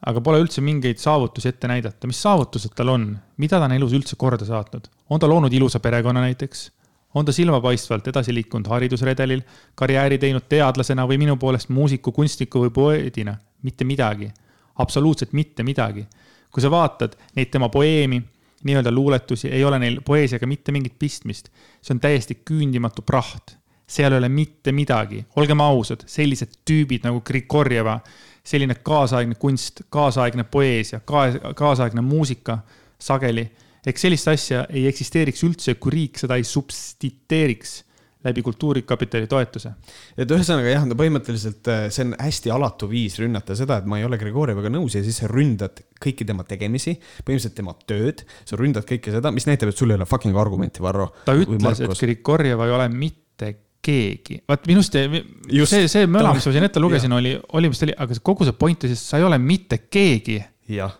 [0.00, 3.02] aga pole üldse mingeid saavutusi ette näidata, mis saavutused tal on,
[3.36, 6.70] mida ta on elus üldse korda saatnud, on ta loonud ilusa perekonna näiteks?
[7.14, 9.42] on ta silmapaistvalt edasi liikunud haridusredelil,
[9.74, 13.36] karjääri teinud teadlasena või minu poolest muusiku, kunstniku või poeedina?
[13.62, 14.30] mitte midagi,
[14.78, 16.06] absoluutselt mitte midagi.
[16.50, 18.22] kui sa vaatad neid tema poeemi,
[18.64, 21.50] nii-öelda luuletusi, ei ole neil poeesiaga mitte mingit pistmist.
[21.82, 23.59] see on täiesti küündimatu praht
[23.90, 27.98] seal ei ole mitte midagi, olgem ausad, sellised tüübid nagu Grigorjeva
[28.46, 32.60] selline kaasaegne kunst, kaasaegne poeesia, kaasaegne muusika
[33.00, 33.50] sageli.
[33.86, 37.78] eks sellist asja ei eksisteeriks üldse, kui riik seda ei substiteeriks
[38.24, 39.72] läbi Kultuurkapitali toetuse.
[40.16, 44.00] et ühesõnaga jah, no põhimõtteliselt äh, see on hästi alatu viis rünnata seda, et ma
[44.00, 48.60] ei ole Grigorjevaga nõus ja siis sa ründad kõiki tema tegemisi, põhimõtteliselt tema tööd, sa
[48.60, 51.10] ründad kõike seda, mis näitab, et sul ei ole fucking argumenti, Varro.
[51.24, 53.54] ta ütles, et Grigorjev ei ole mitte
[53.84, 57.86] keegi, vaat minust Just, see, see möla, mis ma siin ette lugesin, oli, oli vist
[57.86, 60.40] oli, aga kogu see point oli siis, sa ei ole mitte keegi.
[60.70, 60.92] jah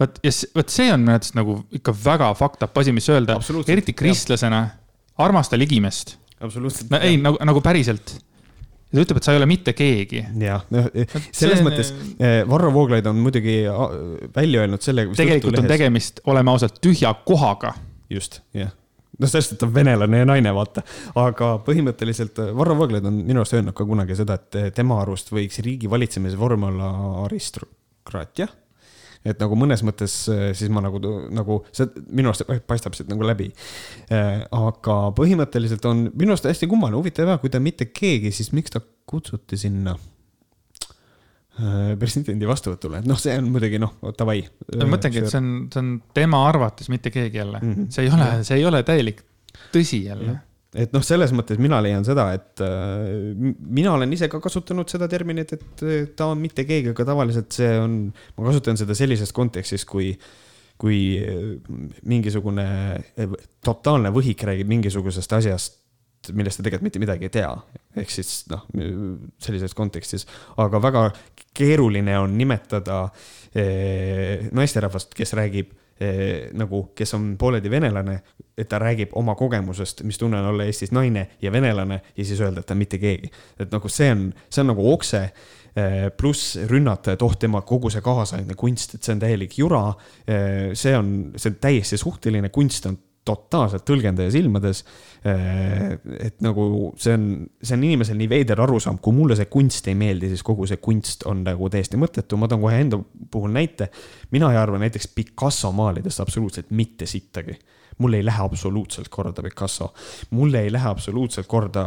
[0.00, 3.38] vot, ja vot see on minu arvates nagu ikka väga fucked up asi, mis öelda,
[3.66, 4.62] eriti kristlasena,
[5.24, 6.16] armasta ligimest.
[6.40, 6.90] absoluutselt.
[6.94, 8.14] no ei, nagu, nagu päriselt.
[8.88, 10.24] ta ütleb, et sa ei ole mitte keegi.
[10.42, 10.90] jah, noh,
[11.30, 11.66] selles see...
[11.66, 13.60] mõttes eh, Varro Vooglaid on muidugi
[14.34, 15.08] välja öelnud selle.
[15.18, 17.74] tegelikult on tegemist, oleme ausad, tühja kohaga.
[18.10, 18.74] just, jah
[19.18, 20.84] noh, sellest, et ta on venelane ja naine, vaata.
[21.18, 25.00] aga põhimõtteliselt äh, Varro Vooglaid on minu arust öelnud ka kunagi seda, et äh, tema
[25.02, 26.90] arust võiks riigi valitsemise vorm olla
[27.24, 28.48] aristokraatia.
[29.28, 31.00] et nagu mõnes mõttes äh, siis ma nagu,
[31.34, 33.50] nagu see minu arust paistab siit nagu läbi.
[34.10, 38.74] aga põhimõtteliselt on minu arust hästi kummaline, huvitav ja kui ta mitte keegi, siis miks
[38.74, 39.96] ta kutsuti sinna
[41.98, 44.42] presidendi vastuvõtule, et noh, see on muidugi noh, davai.
[44.78, 47.88] ma mõtlengi, et see on, see on tema arvates mitte keegi jälle mm, -hmm.
[47.94, 49.24] see ei ole, see ei ole täielik
[49.74, 50.36] tõsi jälle.
[50.74, 53.08] et noh, selles mõttes mina leian seda, et äh,
[53.58, 57.72] mina olen ise ka kasutanud seda terminit, et ta on mitte keegi, aga tavaliselt see
[57.80, 57.98] on,
[58.36, 60.12] ma kasutan seda sellises kontekstis, kui
[60.78, 61.18] kui
[62.06, 62.64] mingisugune
[63.66, 65.80] totaalne võhik räägib mingisugusest asjast
[66.34, 67.50] millest ta tegelikult mitte midagi ei tea.
[67.98, 68.64] ehk siis noh,
[69.42, 70.26] sellises kontekstis,
[70.60, 71.04] aga väga
[71.58, 73.02] keeruline on nimetada
[73.54, 78.18] eh, naisterahvast, kes räägib eh, nagu, kes on pooleldi venelane,
[78.58, 82.40] et ta räägib oma kogemusest, mis tunne on olla Eestis naine ja venelane ja siis
[82.40, 83.30] öelda, et ta on mitte keegi.
[83.58, 87.90] et nagu see on, see on nagu okse eh, pluss rünnata, et oh, tema kogu
[87.90, 89.82] see kaasaegne kunst, et see on täielik jura.
[90.74, 92.98] See on, see on täiesti suhteline, kunst on
[93.28, 94.82] totaalselt tõlgendaja silmades.
[95.28, 97.24] Äh, et nagu see on,
[97.62, 100.80] see on inimesel nii veider arusaam, kui mulle see kunst ei meeldi, siis kogu see
[100.82, 103.00] kunst on nagu täiesti mõttetu, ma toon kohe enda
[103.30, 103.90] puhul näite.
[104.34, 107.56] mina ei arva näiteks Picasso maalidest absoluutselt mitte sittagi
[107.98, 109.92] mulle ei lähe absoluutselt korda Picasso.
[110.30, 111.84] mulle ei lähe absoluutselt korda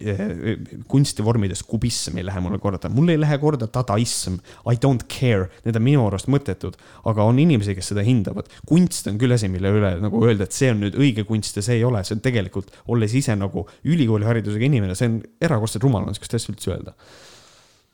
[0.00, 0.58] eh, eh,
[0.88, 4.38] kunstivormides kubism ei lähe mulle korda, mulle ei lähe korda dadaism.
[4.70, 8.48] I don't care, need on minu arust mõttetud, aga on inimesi, kes seda hindavad.
[8.68, 11.64] kunst on küll asi, mille üle nagu öelda, et see on nüüd õige kunst ja
[11.64, 16.08] see ei ole, see on tegelikult, olles ise nagu ülikooliharidusega inimene, see on erakordselt rumal
[16.08, 16.96] on sihukest asja üldse öelda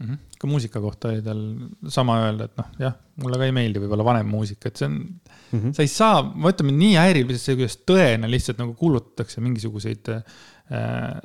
[0.00, 0.06] mm.
[0.06, 0.38] -hmm.
[0.40, 1.42] ka muusika kohta oli tal
[1.88, 4.96] sama öelda, et noh, jah, mulle ka ei meeldi võib-olla vanem muusika, et see on
[4.96, 5.74] mm, -hmm.
[5.76, 10.12] sa ei saa, ma ütlen, nii häiriv lihtsalt see, kuidas tõena lihtsalt nagu kuulutatakse mingisuguseid
[10.16, 11.20] äh,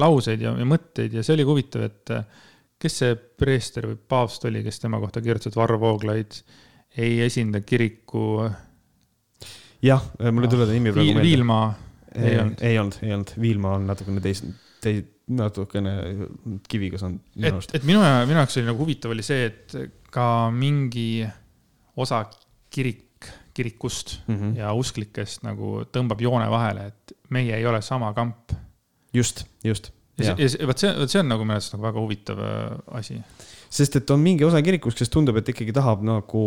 [0.00, 2.48] lauseid ja, ja mõtteid ja see oli huvitav, et äh,
[2.82, 6.40] kes see preester või paavst oli, kes tema kohta kirjutas, et Varro Vooglaid
[7.02, 8.50] ei esinda kiriku.
[9.82, 11.28] jah, mul ei tule ta nimi praegu meelde.
[11.28, 11.60] Viilma
[12.12, 12.60] ei olnud.
[12.60, 14.44] ei olnud, ei olnud, Viilma on natukene teis-,
[14.84, 15.92] teis-, natukene
[16.68, 17.20] kiviga saanud.
[17.38, 19.76] et, et minu, minu jaoks oli nagu huvitav oli see, et
[20.12, 21.22] ka mingi
[21.96, 22.24] osa
[22.72, 24.58] kirik, kirikust mm -hmm.
[24.58, 28.52] ja usklikest nagu tõmbab joone vahele, et meie ei ole sama kamp.
[29.14, 29.92] just, just.
[30.18, 33.22] ja, ja vot see, vot see on nagu minu arust nagu väga huvitav äh, asi
[33.72, 36.42] sest et on mingi osa kirikust, kes tundub, et ikkagi tahab nagu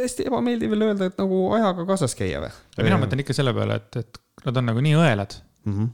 [0.00, 2.52] hästi ebameeldiv veel öelda, et nagu ajaga kaasas käia või?
[2.78, 5.72] mina mõtlen ikka selle peale, et, et nad on nagu nii õelad mm.
[5.72, 5.88] -hmm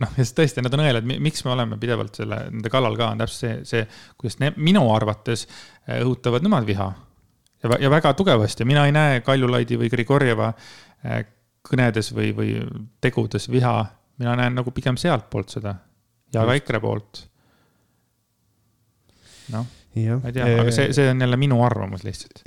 [0.00, 3.22] noh, ja tõesti, nad on õelad, miks me oleme pidevalt selle, nende kallal ka, on
[3.22, 6.88] täpselt see, see, kuidas ne, minu arvates äh, õhutavad nemad viha.
[7.62, 11.24] ja, ja väga tugevasti, mina ei näe Kaljulaidi või Grigorjeva äh,
[11.66, 12.54] kõnedes või, või
[13.00, 13.74] tegudes viha,
[14.20, 15.76] mina näen nagu pigem sealtpoolt seda
[16.34, 17.26] ja ka EKRE poolt.
[19.52, 22.44] noh ma ei tea, aga see, see on jälle minu arvamus lihtsalt.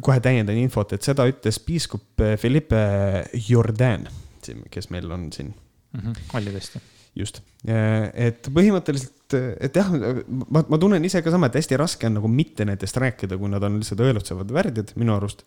[0.00, 2.80] kohe täiendan infot, et seda ütles piiskop Philippe
[3.48, 4.06] Jordan,
[4.72, 5.52] kes meil on siin
[5.92, 6.00] mm.
[6.00, 6.82] -hmm, oli tõesti.
[7.18, 9.88] just, et põhimõtteliselt, et jah,
[10.28, 13.50] ma, ma tunnen ise ka sama, et hästi raske on nagu mitte nendest rääkida, kui
[13.50, 15.44] nad on lihtsalt õelutsevad värdjad minu arust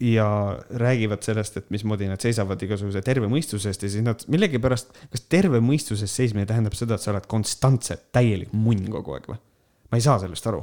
[0.00, 4.94] ja räägivad sellest, et mismoodi nad seisavad igasuguse terve mõistuse eest ja siis nad millegipärast,
[5.12, 9.30] kas terve mõistuse eest seismine tähendab seda, et sa oled konstantselt täielik munn kogu aeg
[9.30, 9.38] või?
[9.88, 10.62] ma ei saa sellest aru.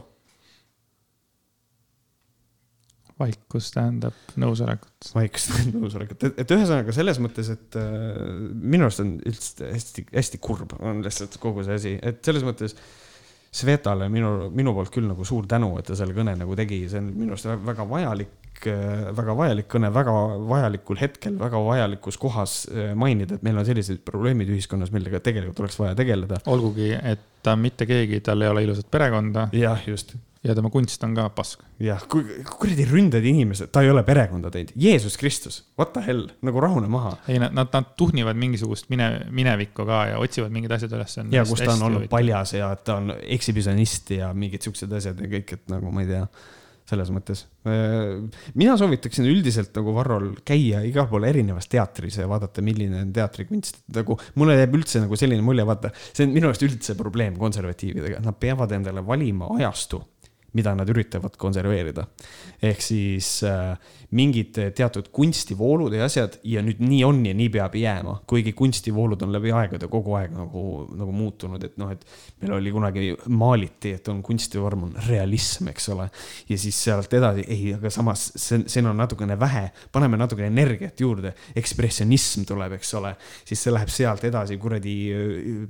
[3.19, 5.09] Vaikus tähendab nõusolekut.
[5.15, 8.21] vaikus tähendab nõusolekut, et, et ühesõnaga selles mõttes, et äh,
[8.59, 12.75] minu arust on üldse hästi, hästi kurb on lihtsalt kogu see asi, et selles mõttes
[12.75, 12.87] äh,
[13.55, 16.99] Svetale minu, minu poolt küll nagu suur tänu, et ta selle kõne nagu tegi, see
[16.99, 18.65] on minu arust väga vajalik,
[19.15, 20.15] väga vajalik kõne, väga
[20.49, 25.63] vajalikul hetkel, väga vajalikus kohas eh, mainida, et meil on sellised probleemid ühiskonnas, millega tegelikult
[25.63, 26.41] oleks vaja tegeleda.
[26.51, 29.47] olgugi, et ta mitte keegi, tal ei ole ilusat perekonda.
[29.55, 31.63] jah, just ja tema kunst on ka pask.
[31.81, 36.27] jah, kui kuradi ründad inimesed, ta ei ole perekonda teinud, Jeesus Kristus, what the hell,
[36.45, 37.15] nagu rahune maha.
[37.27, 41.17] ei, nad, nad, nad tuhnivad mingisugust mine, minevikku ka ja otsivad mingid asjad üles.
[41.33, 45.31] ja kus ta on olnud paljas ja ta on ekshibitsionist ja mingid siuksed asjad ja
[45.37, 46.27] kõik, et nagu ma ei tea
[46.85, 47.45] selles mõttes.
[48.53, 53.81] mina soovitaksin üldiselt nagu Varrol käia igal pool erinevas teatris ja vaadata, milline on teatrikunst.
[53.95, 58.21] nagu mulle jääb üldse nagu selline mulje, vaata, see on minu arust üldse probleem konservatiividega,
[58.25, 60.03] nad peavad endale valima ajastu
[60.55, 62.07] mida nad üritavad konserveerida.
[62.65, 63.75] Ehk siis äh,
[64.15, 69.21] mingid teatud kunstivoolud ja asjad ja nüüd nii on ja nii peab jääma, kuigi kunstivoolud
[69.25, 70.63] on läbi aegade kogu aeg nagu,
[70.95, 72.05] nagu muutunud, et noh, et
[72.41, 76.07] meil oli kunagi maaliti, et on kunstivorm on realism, eks ole.
[76.49, 81.01] ja siis sealt edasi, ei, aga samas see, siin on natukene vähe, paneme natukene energiat
[81.01, 84.95] juurde, ekspressionism tuleb, eks ole, siis see läheb sealt edasi, kuradi,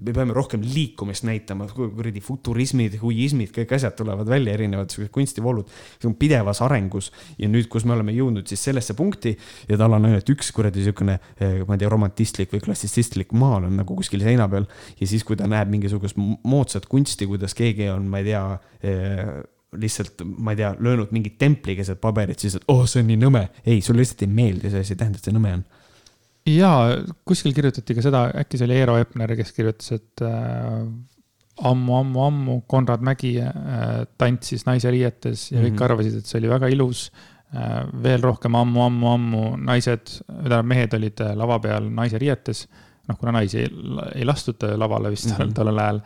[0.02, 5.72] me peame rohkem liikumist näitama, kuradi futurismid, huiismid, kõik asjad tulevad välja, erinevad siuksed kunstivoolud,
[5.98, 9.36] see on pidevas arengus ja nüüd, kus me oleme jõudnud siis sellesse punkti
[9.70, 13.68] ja tal on ainult üks kuradi siukene, eh, ma ei tea, romantistlik või klassitsistlik maal
[13.70, 14.68] on nagu kuskil seina peal.
[15.00, 18.44] ja siis, kui ta näeb mingisugust moodsat kunsti, kuidas keegi on, ma ei tea
[18.84, 19.42] eh,
[19.76, 23.20] lihtsalt, ma ei tea, löönud mingit templi keset paberit, siis, et oh, see on nii
[23.22, 23.48] nõme.
[23.66, 25.66] ei, sulle lihtsalt ei meeldi see asi, ei tähenda, et see nõme on.
[26.50, 26.72] ja
[27.28, 30.26] kuskil kirjutati ka seda, äkki see oli Eero Epner, kes kirjutas, et
[31.60, 33.54] äh, ammu, ammu, ammu Konrad Mägi äh,
[34.18, 35.84] tantsis naise riietes ja kõik mm -hmm.
[35.84, 37.12] arvasid, et see oli väga ilus
[37.56, 42.66] Äh, veel rohkem ammu-ammu-ammu naised, tähendab mehed olid äh, lava peal naise riietes.
[43.06, 43.68] noh, kuna naisi ei,
[44.18, 45.54] ei lastud lavale vist mm -hmm.
[45.58, 46.00] tollel ajal.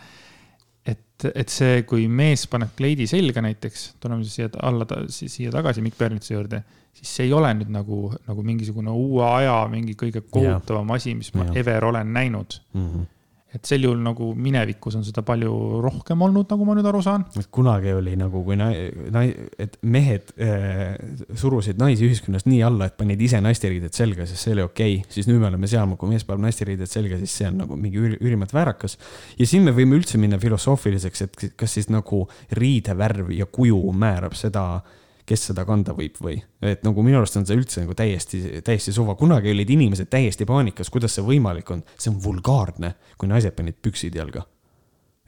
[0.86, 5.98] et, et see, kui mees paneb kleidi selga näiteks, tuleme siia alla, siia tagasi Mikk
[5.98, 6.64] Pärnitsa juurde,
[6.94, 11.34] siis see ei ole nüüd nagu, nagu mingisugune uue aja mingi kõige kohutavam asi, mis
[11.34, 11.56] ma ja.
[11.56, 12.90] ever olen näinud mm.
[12.90, 13.08] -hmm
[13.56, 15.52] et sel juhul nagu minevikus on seda palju
[15.82, 17.26] rohkem olnud, nagu ma nüüd aru saan.
[17.56, 20.94] kunagi oli nagu, kui nai-, nai-, et mehed äh,
[21.40, 25.16] surusid naisi ühiskonnas nii alla, et panid ise naisteriided selga, sest see oli okei okay..
[25.16, 28.02] siis nüüd me oleme seal, kui mees paneb naisteriided selga, siis see on nagu mingi
[28.20, 29.00] ülimalt väärakas.
[29.40, 32.26] ja siin me võime üldse minna filosoofiliseks, et kas siis nagu
[32.60, 34.96] riidevärv ja kuju määrab seda äh,
[35.30, 36.38] kes seda kanda võib või.
[36.66, 40.48] et nagu minu arust on see üldse nagu täiesti, täiesti suva, kunagi olid inimesed täiesti
[40.50, 44.46] paanikas, kuidas see võimalik on, see on vulgaarne, kui naised panid püksid jalga.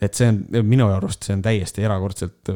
[0.02, 2.50] et see on minu arust, see on täiesti erakordselt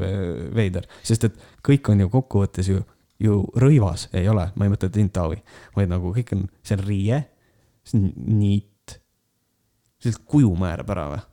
[0.55, 2.81] veider, sest et kõik on ju kokkuvõttes ju,
[3.21, 5.37] ju rõivas, ei ole, ma ei mõtle sind, Taavi,
[5.77, 7.21] vaid nagu kõik on, see on riie,
[7.85, 8.99] see on niit.
[10.05, 11.23] lihtsalt kuju määrab ära või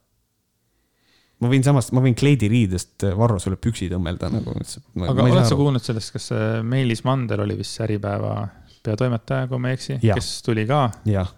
[1.42, 4.56] ma võin samas, ma võin kleidiriidest äh, Varro sulle püksid õmmelda nagu.
[4.56, 6.30] aga oled sa kuulnud sellest, kas
[6.66, 8.36] Meelis Mander oli vist Äripäeva
[8.82, 10.86] peatoimetaja, kui ma ei eksi, kes tuli ka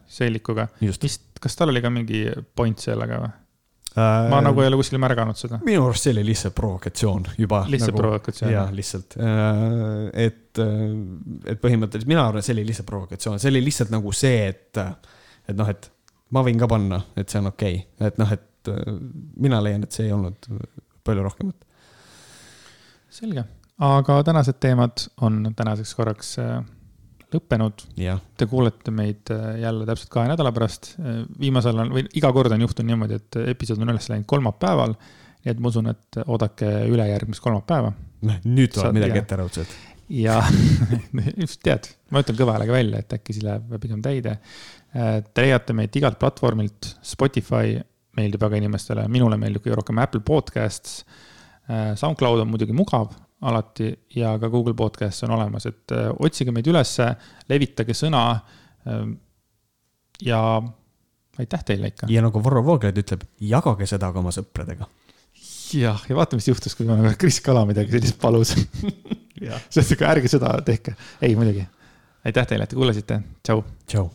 [0.06, 0.68] seelikuga.
[0.80, 2.26] vist, kas tal oli ka mingi
[2.56, 3.32] point sellega või?
[3.94, 5.60] Äh, ma nagu ei ole kuskil märganud seda.
[5.62, 7.60] minu arust see oli lihtsalt provokatsioon juba.
[7.70, 8.50] lihtsalt nagu, provokatsioon?
[8.50, 9.14] jah, lihtsalt.
[9.22, 10.62] Äh, et,
[11.52, 14.82] et põhimõtteliselt mina arvan, et see oli lihtsalt provokatsioon, see oli lihtsalt nagu see, et,
[15.46, 15.86] et noh, et
[16.34, 18.94] ma võin ka panna, et see on okei okay., et noh, et et äh,
[19.40, 20.48] mina leian, et see ei olnud
[21.04, 21.66] palju rohkemat.
[23.14, 23.44] selge,
[23.78, 26.56] aga tänased teemad on tänaseks korraks äh,
[27.34, 27.84] lõppenud.
[28.38, 30.94] Te kuulete meid äh, jälle täpselt kahe nädala pärast.
[31.40, 34.96] viimasel on või iga kord on juhtunud niimoodi, et episood on üles läinud kolmapäeval.
[35.44, 37.92] nii et ma usun, et oodake ülejärgmist kolmapäeva
[38.24, 39.24] noh nüüd Saad- tuleb midagi jah.
[39.24, 39.74] etteraudset.
[40.08, 40.38] ja
[41.42, 44.38] just tead, ma ütlen kõva häälega välja, et äkki siis läheb pigem täide.
[44.94, 47.80] Te leiate meid igalt platvormilt, Spotify
[48.16, 51.04] meeldib väga inimestele, minule meeldib kõige rohkem Apple Podcasts.
[51.64, 53.14] SoundCloud on muidugi mugav
[53.44, 57.10] alati ja ka Google Podcasts on olemas, et äh, otsige meid ülesse,
[57.48, 58.24] levitage sõna.
[60.22, 60.40] ja
[61.38, 62.06] aitäh teile ikka.
[62.10, 64.88] ja nagu Varro Vooglaid ütleb, jagage seda ka oma sõpradega.
[65.74, 68.54] jah, ja vaata, mis juhtus, kui nagu Kris Kala midagi sellist palus.
[68.54, 71.66] see on siuke, ärge seda tehke, ei muidugi.
[72.24, 73.64] aitäh teile, et te kuulasite, tšau.
[73.86, 74.10] tšau